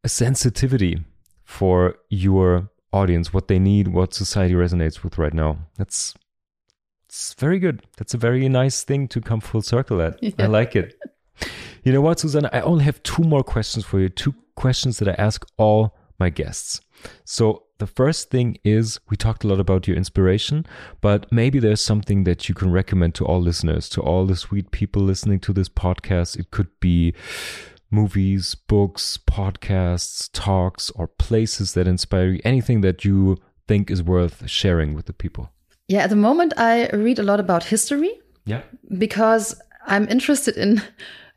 a 0.04 0.10
sensitivity 0.10 1.06
for 1.44 1.96
your 2.10 2.70
audience, 2.92 3.34
what 3.34 3.48
they 3.48 3.60
need, 3.60 3.90
what 3.90 4.14
society 4.14 4.56
resonates 4.56 5.04
with 5.04 5.20
right 5.20 5.34
now. 5.34 5.60
That's 5.78 6.16
it's 7.06 7.36
very 7.36 7.60
good. 7.60 7.86
That's 7.98 8.16
a 8.16 8.18
very 8.18 8.50
nice 8.50 8.84
thing 8.84 9.08
to 9.10 9.22
come 9.22 9.40
full 9.40 9.62
circle 9.62 10.02
at. 10.02 10.22
Yeah. 10.24 10.32
I 10.40 10.48
like 10.48 10.76
it. 10.76 10.96
You 11.84 11.92
know 11.92 12.02
what, 12.02 12.20
Susanna? 12.20 12.50
I 12.54 12.62
only 12.62 12.86
have 12.86 13.04
two 13.04 13.24
more 13.24 13.44
questions 13.44 13.86
for 13.86 14.00
you. 14.00 14.10
Two 14.10 14.34
questions 14.56 15.00
that 15.00 15.08
I 15.08 15.14
ask 15.14 15.46
all 15.58 15.98
my 16.20 16.30
guests. 16.30 16.80
So 17.26 17.64
the 17.80 17.88
first 17.88 18.30
thing 18.30 18.58
is 18.64 19.00
we 19.10 19.18
talked 19.18 19.44
a 19.44 19.48
lot 19.48 19.60
about 19.60 19.88
your 19.88 19.98
inspiration, 19.98 20.66
but 21.02 21.30
maybe 21.32 21.60
there's 21.60 21.82
something 21.82 22.24
that 22.24 22.48
you 22.48 22.56
can 22.56 22.72
recommend 22.72 23.16
to 23.16 23.26
all 23.26 23.42
listeners, 23.42 23.90
to 23.90 24.02
all 24.02 24.26
the 24.26 24.36
sweet 24.36 24.72
people 24.72 25.02
listening 25.02 25.40
to 25.42 25.54
this 25.54 25.68
podcast. 25.68 26.40
It 26.40 26.52
could 26.52 26.70
be 26.80 27.14
movies, 27.92 28.56
books, 28.56 29.20
podcasts, 29.30 30.30
talks, 30.32 30.90
or 30.92 31.08
places 31.08 31.74
that 31.74 31.88
inspire 31.88 32.30
you, 32.30 32.42
anything 32.46 32.82
that 32.82 33.04
you 33.04 33.38
think 33.68 33.92
is 33.92 34.02
worth 34.02 34.50
sharing 34.50 34.94
with 34.94 35.06
the 35.06 35.14
people. 35.14 35.52
Yeah, 35.88 36.04
at 36.04 36.10
the 36.10 36.16
moment, 36.16 36.54
I 36.58 36.88
read 36.90 37.20
a 37.20 37.24
lot 37.24 37.40
about 37.40 37.66
history. 37.66 38.12
Yeah. 38.46 38.62
Because 38.98 39.60
I'm 39.86 40.08
interested 40.08 40.58
in 40.58 40.82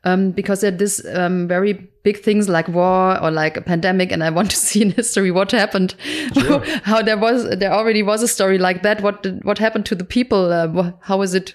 um, 0.06 0.30
because 0.30 0.60
there 0.60 0.72
are 0.72 0.76
these 0.76 1.04
um, 1.06 1.48
very 1.48 1.72
big 2.04 2.22
things 2.22 2.48
like 2.48 2.68
war 2.68 3.20
or 3.20 3.30
like 3.32 3.56
a 3.56 3.60
pandemic, 3.60 4.12
and 4.12 4.22
I 4.22 4.30
want 4.30 4.50
to 4.52 4.56
see 4.66 4.80
in 4.80 4.92
history 4.92 5.30
what 5.32 5.50
happened. 5.50 5.94
Sure. 6.32 6.64
how 6.84 7.02
there 7.02 7.18
was 7.18 7.48
there 7.58 7.72
already 7.72 8.02
was 8.02 8.22
a 8.22 8.28
story 8.28 8.56
like 8.56 8.82
that. 8.84 9.02
What 9.02 9.24
did, 9.24 9.44
what 9.44 9.58
happened 9.58 9.84
to 9.86 9.96
the 9.96 10.04
people? 10.04 10.52
Uh, 10.52 10.92
how 11.02 11.22
is 11.22 11.34
it? 11.34 11.54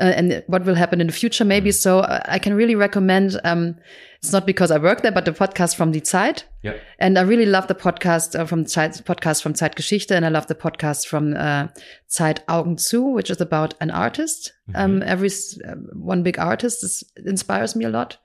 Uh, 0.00 0.12
and 0.16 0.42
what 0.48 0.64
will 0.64 0.74
happen 0.74 1.00
in 1.00 1.06
the 1.06 1.12
future 1.12 1.44
maybe 1.44 1.70
mm. 1.70 1.74
so 1.74 2.00
uh, 2.00 2.20
i 2.26 2.38
can 2.38 2.52
really 2.52 2.74
recommend 2.74 3.40
um, 3.44 3.76
It's 4.24 4.32
not 4.32 4.46
because 4.46 4.70
I 4.70 4.78
work 4.78 5.02
there, 5.02 5.12
but 5.12 5.26
the 5.26 5.32
podcast 5.32 5.76
from 5.76 5.92
Die 5.92 6.00
Zeit. 6.00 6.44
Yeah. 6.62 6.76
And 6.98 7.18
I 7.18 7.22
really 7.22 7.44
love 7.44 7.66
the 7.66 7.74
podcast 7.74 8.34
uh, 8.34 8.46
from 8.46 8.64
Zeit, 8.64 9.04
podcast 9.04 9.42
from 9.42 9.52
Zeitgeschichte, 9.52 10.16
and 10.16 10.24
I 10.24 10.30
love 10.30 10.46
the 10.46 10.54
podcast 10.54 11.06
from 11.06 11.34
uh, 11.36 11.68
Zeit 12.08 12.42
Augen 12.48 12.78
zu, 12.78 13.02
which 13.02 13.28
is 13.28 13.42
about 13.42 13.74
an 13.80 13.90
artist. 13.90 14.54
Mm 14.66 14.74
-hmm. 14.74 14.84
um, 14.84 15.02
every 15.02 15.28
uh, 15.28 15.74
one 16.10 16.22
big 16.22 16.38
artist 16.38 16.82
is, 16.82 17.04
inspires 17.26 17.74
me 17.74 17.84
a 17.84 17.90
lot. 17.90 18.18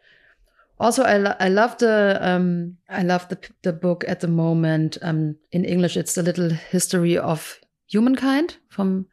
Also, 0.77 1.03
I, 1.03 1.17
lo 1.17 1.33
I 1.39 1.49
love 1.49 1.75
the 1.75 2.17
um, 2.21 2.77
I 2.89 3.03
love 3.03 3.25
the 3.27 3.37
the 3.61 3.73
book 3.73 4.07
at 4.07 4.19
the 4.19 4.27
moment. 4.27 4.97
Um, 5.01 5.37
in 5.49 5.65
English, 5.65 5.97
it's 5.97 6.17
a 6.17 6.21
little 6.21 6.49
history 6.71 7.19
of 7.19 7.59
humankind 7.91 8.59
from 8.69 9.05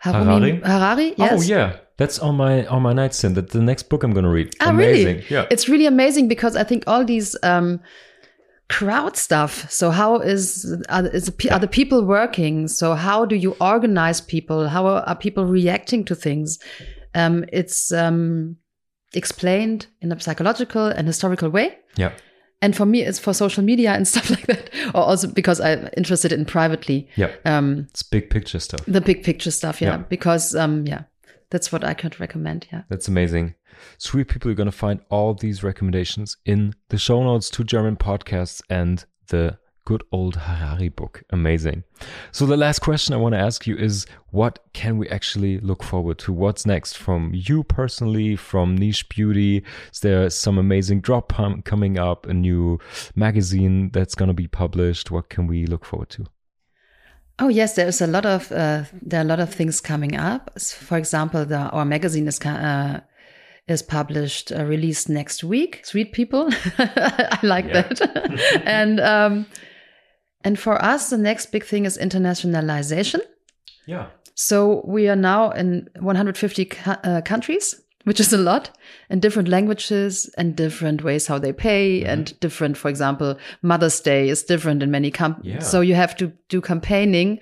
Harari. 0.00 0.60
Harari. 0.64 1.14
Yes. 1.16 1.32
Oh 1.32 1.42
yeah, 1.42 1.76
that's 1.96 2.18
on 2.18 2.36
my 2.36 2.66
on 2.66 2.82
my 2.82 2.92
nightstand. 2.92 3.36
That's 3.36 3.52
the 3.52 3.60
next 3.60 3.88
book 3.88 4.02
I'm 4.02 4.12
going 4.12 4.24
to 4.24 4.30
read. 4.30 4.54
Ah, 4.60 4.70
amazing. 4.70 5.16
Really? 5.16 5.26
Yeah, 5.28 5.46
it's 5.50 5.68
really 5.68 5.86
amazing 5.86 6.28
because 6.28 6.56
I 6.56 6.64
think 6.64 6.84
all 6.86 7.04
these 7.04 7.36
um, 7.42 7.80
crowd 8.70 9.16
stuff. 9.16 9.70
So 9.70 9.90
how 9.90 10.16
is 10.16 10.74
are, 10.88 11.06
is 11.06 11.30
are 11.50 11.58
the 11.58 11.68
people 11.68 12.04
working? 12.04 12.68
So 12.68 12.94
how 12.94 13.26
do 13.26 13.36
you 13.36 13.54
organize 13.60 14.20
people? 14.22 14.68
How 14.68 14.86
are 14.86 15.16
people 15.16 15.44
reacting 15.44 16.04
to 16.06 16.14
things? 16.14 16.58
Um, 17.14 17.44
it's 17.52 17.92
um, 17.92 18.56
explained 19.12 19.86
in 20.00 20.12
a 20.12 20.20
psychological 20.20 20.86
and 20.86 21.06
historical 21.06 21.50
way. 21.50 21.76
Yeah. 21.96 22.12
And 22.62 22.76
for 22.76 22.84
me, 22.84 23.02
it's 23.02 23.18
for 23.18 23.32
social 23.32 23.64
media 23.64 23.92
and 23.92 24.06
stuff 24.12 24.30
like 24.30 24.46
that, 24.46 24.70
or 24.94 25.02
also 25.02 25.28
because 25.28 25.60
I'm 25.60 25.88
interested 25.96 26.32
in 26.32 26.44
privately. 26.44 27.08
Yeah. 27.16 27.30
Um, 27.44 27.86
it's 27.90 28.02
big 28.02 28.30
picture 28.30 28.60
stuff. 28.60 28.84
The 28.86 29.00
big 29.00 29.22
picture 29.22 29.50
stuff, 29.50 29.80
yeah. 29.80 29.90
yeah. 29.90 29.96
Because, 30.08 30.54
um, 30.54 30.86
yeah, 30.86 31.04
that's 31.50 31.72
what 31.72 31.84
I 31.84 31.94
could 31.94 32.20
recommend. 32.20 32.66
Yeah. 32.72 32.82
That's 32.88 33.08
amazing. 33.08 33.54
Sweet 33.98 34.28
people, 34.28 34.50
you're 34.50 34.56
going 34.56 34.66
to 34.66 34.72
find 34.72 35.00
all 35.10 35.34
these 35.34 35.62
recommendations 35.62 36.36
in 36.44 36.74
the 36.90 36.98
show 36.98 37.22
notes 37.22 37.48
to 37.50 37.64
German 37.64 37.96
podcasts 37.96 38.60
and 38.68 39.04
the 39.28 39.58
good 39.90 40.04
old 40.12 40.36
Harari 40.36 40.88
book. 40.88 41.24
Amazing. 41.30 41.82
So 42.30 42.46
the 42.46 42.56
last 42.56 42.78
question 42.78 43.12
I 43.12 43.16
want 43.16 43.34
to 43.34 43.40
ask 43.40 43.66
you 43.66 43.76
is 43.76 44.06
what 44.30 44.60
can 44.72 44.98
we 44.98 45.08
actually 45.08 45.58
look 45.58 45.82
forward 45.82 46.16
to? 46.20 46.32
What's 46.32 46.64
next 46.64 46.96
from 46.96 47.32
you 47.34 47.64
personally, 47.64 48.36
from 48.36 48.76
Niche 48.76 49.08
Beauty? 49.08 49.64
Is 49.92 49.98
there 49.98 50.30
some 50.30 50.58
amazing 50.58 51.00
drop 51.00 51.32
coming 51.64 51.98
up, 51.98 52.24
a 52.26 52.32
new 52.32 52.78
magazine 53.16 53.90
that's 53.90 54.14
going 54.14 54.28
to 54.28 54.42
be 54.44 54.46
published? 54.46 55.10
What 55.10 55.28
can 55.28 55.48
we 55.48 55.66
look 55.66 55.84
forward 55.84 56.10
to? 56.10 56.26
Oh 57.40 57.48
yes, 57.48 57.74
there's 57.74 58.00
a 58.00 58.06
lot 58.06 58.24
of 58.24 58.52
uh, 58.52 58.84
there 59.02 59.18
are 59.18 59.24
a 59.24 59.32
lot 59.34 59.40
of 59.40 59.52
things 59.52 59.80
coming 59.80 60.14
up. 60.16 60.52
For 60.60 60.98
example, 60.98 61.44
the, 61.44 61.56
our 61.56 61.84
magazine 61.84 62.28
is 62.28 62.38
uh, 62.42 63.00
is 63.66 63.82
published 63.82 64.52
uh, 64.52 64.64
released 64.64 65.08
next 65.08 65.42
week. 65.42 65.80
Sweet 65.84 66.12
people, 66.12 66.48
I 66.78 67.40
like 67.42 67.72
that. 67.72 68.00
and 68.66 69.00
um, 69.00 69.46
and 70.44 70.58
for 70.58 70.82
us, 70.82 71.10
the 71.10 71.18
next 71.18 71.52
big 71.52 71.64
thing 71.64 71.84
is 71.84 71.98
internationalization. 71.98 73.20
Yeah. 73.86 74.06
So 74.34 74.82
we 74.86 75.08
are 75.08 75.16
now 75.16 75.50
in 75.50 75.88
150 75.98 76.70
uh, 76.86 77.20
countries, 77.22 77.74
which 78.04 78.20
is 78.20 78.32
a 78.32 78.38
lot, 78.38 78.70
and 79.10 79.20
different 79.20 79.48
languages 79.48 80.30
and 80.38 80.56
different 80.56 81.04
ways 81.04 81.26
how 81.26 81.38
they 81.38 81.52
pay, 81.52 82.00
mm 82.00 82.04
-hmm. 82.04 82.12
and 82.12 82.40
different, 82.40 82.78
for 82.78 82.90
example, 82.90 83.36
Mother's 83.60 84.00
Day 84.00 84.28
is 84.28 84.44
different 84.44 84.82
in 84.82 84.90
many 84.90 85.10
countries. 85.10 85.52
Yeah. 85.52 85.62
So 85.62 85.80
you 85.82 85.96
have 85.96 86.14
to 86.16 86.32
do 86.48 86.60
campaigning 86.60 87.40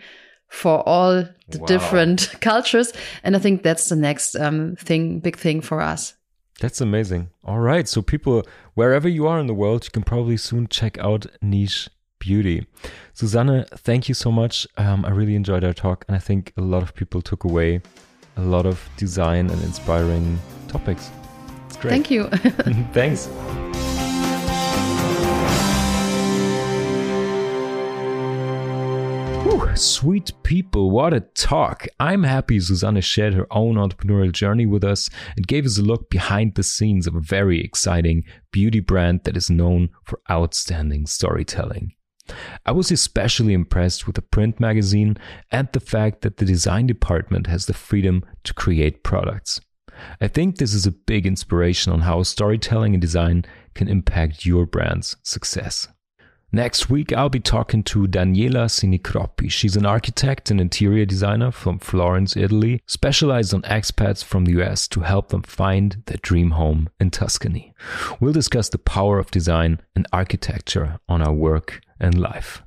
for 0.48 0.82
all 0.86 1.24
the 1.50 1.58
wow. 1.58 1.66
different 1.66 2.30
cultures, 2.50 2.92
and 3.22 3.36
I 3.36 3.40
think 3.40 3.62
that's 3.62 3.88
the 3.88 3.96
next 3.96 4.34
um, 4.34 4.76
thing, 4.76 5.20
big 5.20 5.36
thing 5.36 5.62
for 5.62 5.92
us. 5.92 6.14
That's 6.60 6.80
amazing. 6.80 7.28
All 7.42 7.60
right, 7.60 7.88
so 7.88 8.02
people, 8.02 8.42
wherever 8.74 9.08
you 9.08 9.28
are 9.28 9.40
in 9.40 9.46
the 9.46 9.54
world, 9.54 9.84
you 9.84 9.90
can 9.90 10.02
probably 10.02 10.36
soon 10.36 10.66
check 10.66 10.98
out 10.98 11.26
Niche 11.40 11.88
beauty. 12.28 12.66
Susanne, 13.14 13.64
thank 13.88 14.02
you 14.08 14.14
so 14.14 14.30
much. 14.30 14.66
Um, 14.76 15.06
I 15.06 15.10
really 15.10 15.34
enjoyed 15.34 15.64
our 15.64 15.72
talk, 15.72 16.04
and 16.08 16.14
I 16.14 16.22
think 16.28 16.52
a 16.58 16.60
lot 16.60 16.82
of 16.82 16.90
people 16.94 17.22
took 17.22 17.44
away 17.44 17.80
a 18.36 18.42
lot 18.42 18.66
of 18.66 18.76
design 18.98 19.48
and 19.48 19.60
inspiring 19.62 20.38
topics. 20.68 21.10
It's 21.66 21.78
great. 21.78 21.90
Thank 21.90 22.10
you. 22.10 22.28
Thanks. 22.92 23.28
Whew, 29.44 29.74
sweet 29.74 30.30
people, 30.42 30.90
what 30.90 31.14
a 31.14 31.20
talk. 31.20 31.86
I'm 31.98 32.24
happy 32.24 32.60
Susanne 32.60 33.00
shared 33.00 33.32
her 33.32 33.46
own 33.50 33.76
entrepreneurial 33.76 34.32
journey 34.32 34.66
with 34.66 34.84
us 34.84 35.08
and 35.34 35.46
gave 35.46 35.64
us 35.64 35.78
a 35.78 35.82
look 35.82 36.10
behind 36.10 36.56
the 36.56 36.62
scenes 36.62 37.06
of 37.06 37.14
a 37.14 37.20
very 37.36 37.64
exciting 37.64 38.24
beauty 38.52 38.80
brand 38.80 39.24
that 39.24 39.38
is 39.38 39.48
known 39.48 39.88
for 40.04 40.20
outstanding 40.30 41.06
storytelling. 41.06 41.94
I 42.66 42.72
was 42.72 42.90
especially 42.90 43.54
impressed 43.54 44.06
with 44.06 44.16
the 44.16 44.22
print 44.22 44.60
magazine 44.60 45.16
and 45.50 45.68
the 45.72 45.80
fact 45.80 46.22
that 46.22 46.36
the 46.36 46.44
design 46.44 46.86
department 46.86 47.46
has 47.46 47.66
the 47.66 47.74
freedom 47.74 48.24
to 48.44 48.54
create 48.54 49.02
products. 49.02 49.60
I 50.20 50.28
think 50.28 50.56
this 50.56 50.74
is 50.74 50.86
a 50.86 50.92
big 50.92 51.26
inspiration 51.26 51.92
on 51.92 52.00
how 52.00 52.22
storytelling 52.22 52.94
and 52.94 53.00
design 53.00 53.44
can 53.74 53.88
impact 53.88 54.46
your 54.46 54.66
brand's 54.66 55.16
success. 55.22 55.88
Next 56.50 56.88
week, 56.88 57.12
I'll 57.12 57.28
be 57.28 57.40
talking 57.40 57.82
to 57.84 58.08
Daniela 58.08 58.70
Sinicroppi. 58.70 59.50
She's 59.50 59.76
an 59.76 59.84
architect 59.84 60.50
and 60.50 60.58
interior 60.58 61.04
designer 61.04 61.50
from 61.50 61.78
Florence, 61.78 62.38
Italy, 62.38 62.80
specialized 62.86 63.52
on 63.52 63.60
expats 63.62 64.24
from 64.24 64.46
the 64.46 64.62
US 64.62 64.88
to 64.88 65.00
help 65.00 65.28
them 65.28 65.42
find 65.42 66.02
their 66.06 66.16
dream 66.22 66.52
home 66.52 66.88
in 66.98 67.10
Tuscany. 67.10 67.74
We'll 68.18 68.32
discuss 68.32 68.70
the 68.70 68.78
power 68.78 69.18
of 69.18 69.30
design 69.30 69.82
and 69.94 70.06
architecture 70.10 70.98
on 71.06 71.20
our 71.20 71.34
work 71.34 71.82
and 72.00 72.20
life. 72.20 72.62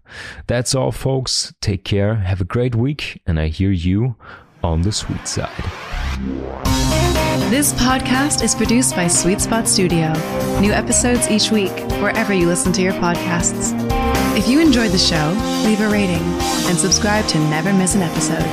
That's 0.48 0.74
all, 0.76 0.92
folks. 0.92 1.54
Take 1.62 1.84
care, 1.84 2.16
have 2.16 2.42
a 2.42 2.46
great 2.46 2.76
week, 2.76 3.22
and 3.26 3.40
I 3.40 3.48
hear 3.48 3.72
you 3.72 4.16
on 4.64 4.82
the 4.82 4.92
sweet 4.92 5.28
side. 5.28 5.50
This 7.50 7.74
podcast 7.74 8.44
is 8.44 8.54
produced 8.56 8.96
by 8.96 9.08
Sweet 9.08 9.42
Spot 9.42 9.68
Studio. 9.68 10.14
New 10.60 10.72
episodes 10.72 11.30
each 11.30 11.52
week, 11.52 11.72
wherever 12.02 12.34
you 12.34 12.48
listen 12.48 12.72
to 12.74 12.82
your 12.82 12.94
podcasts. 12.94 13.74
If 14.38 14.48
you 14.48 14.62
enjoyed 14.62 14.92
the 14.92 14.98
show, 14.98 15.36
leave 15.66 15.82
a 15.82 15.90
rating 15.90 16.22
and 16.70 16.78
subscribe 16.78 17.28
to 17.28 17.38
never 17.50 17.74
miss 17.74 17.96
an 17.96 18.04
episode. 18.04 18.46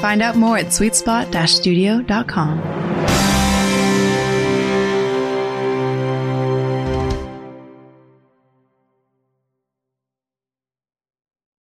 Find 0.00 0.20
out 0.20 0.36
more 0.36 0.58
at 0.58 0.66
sweetspot-studio.com. 0.66 2.83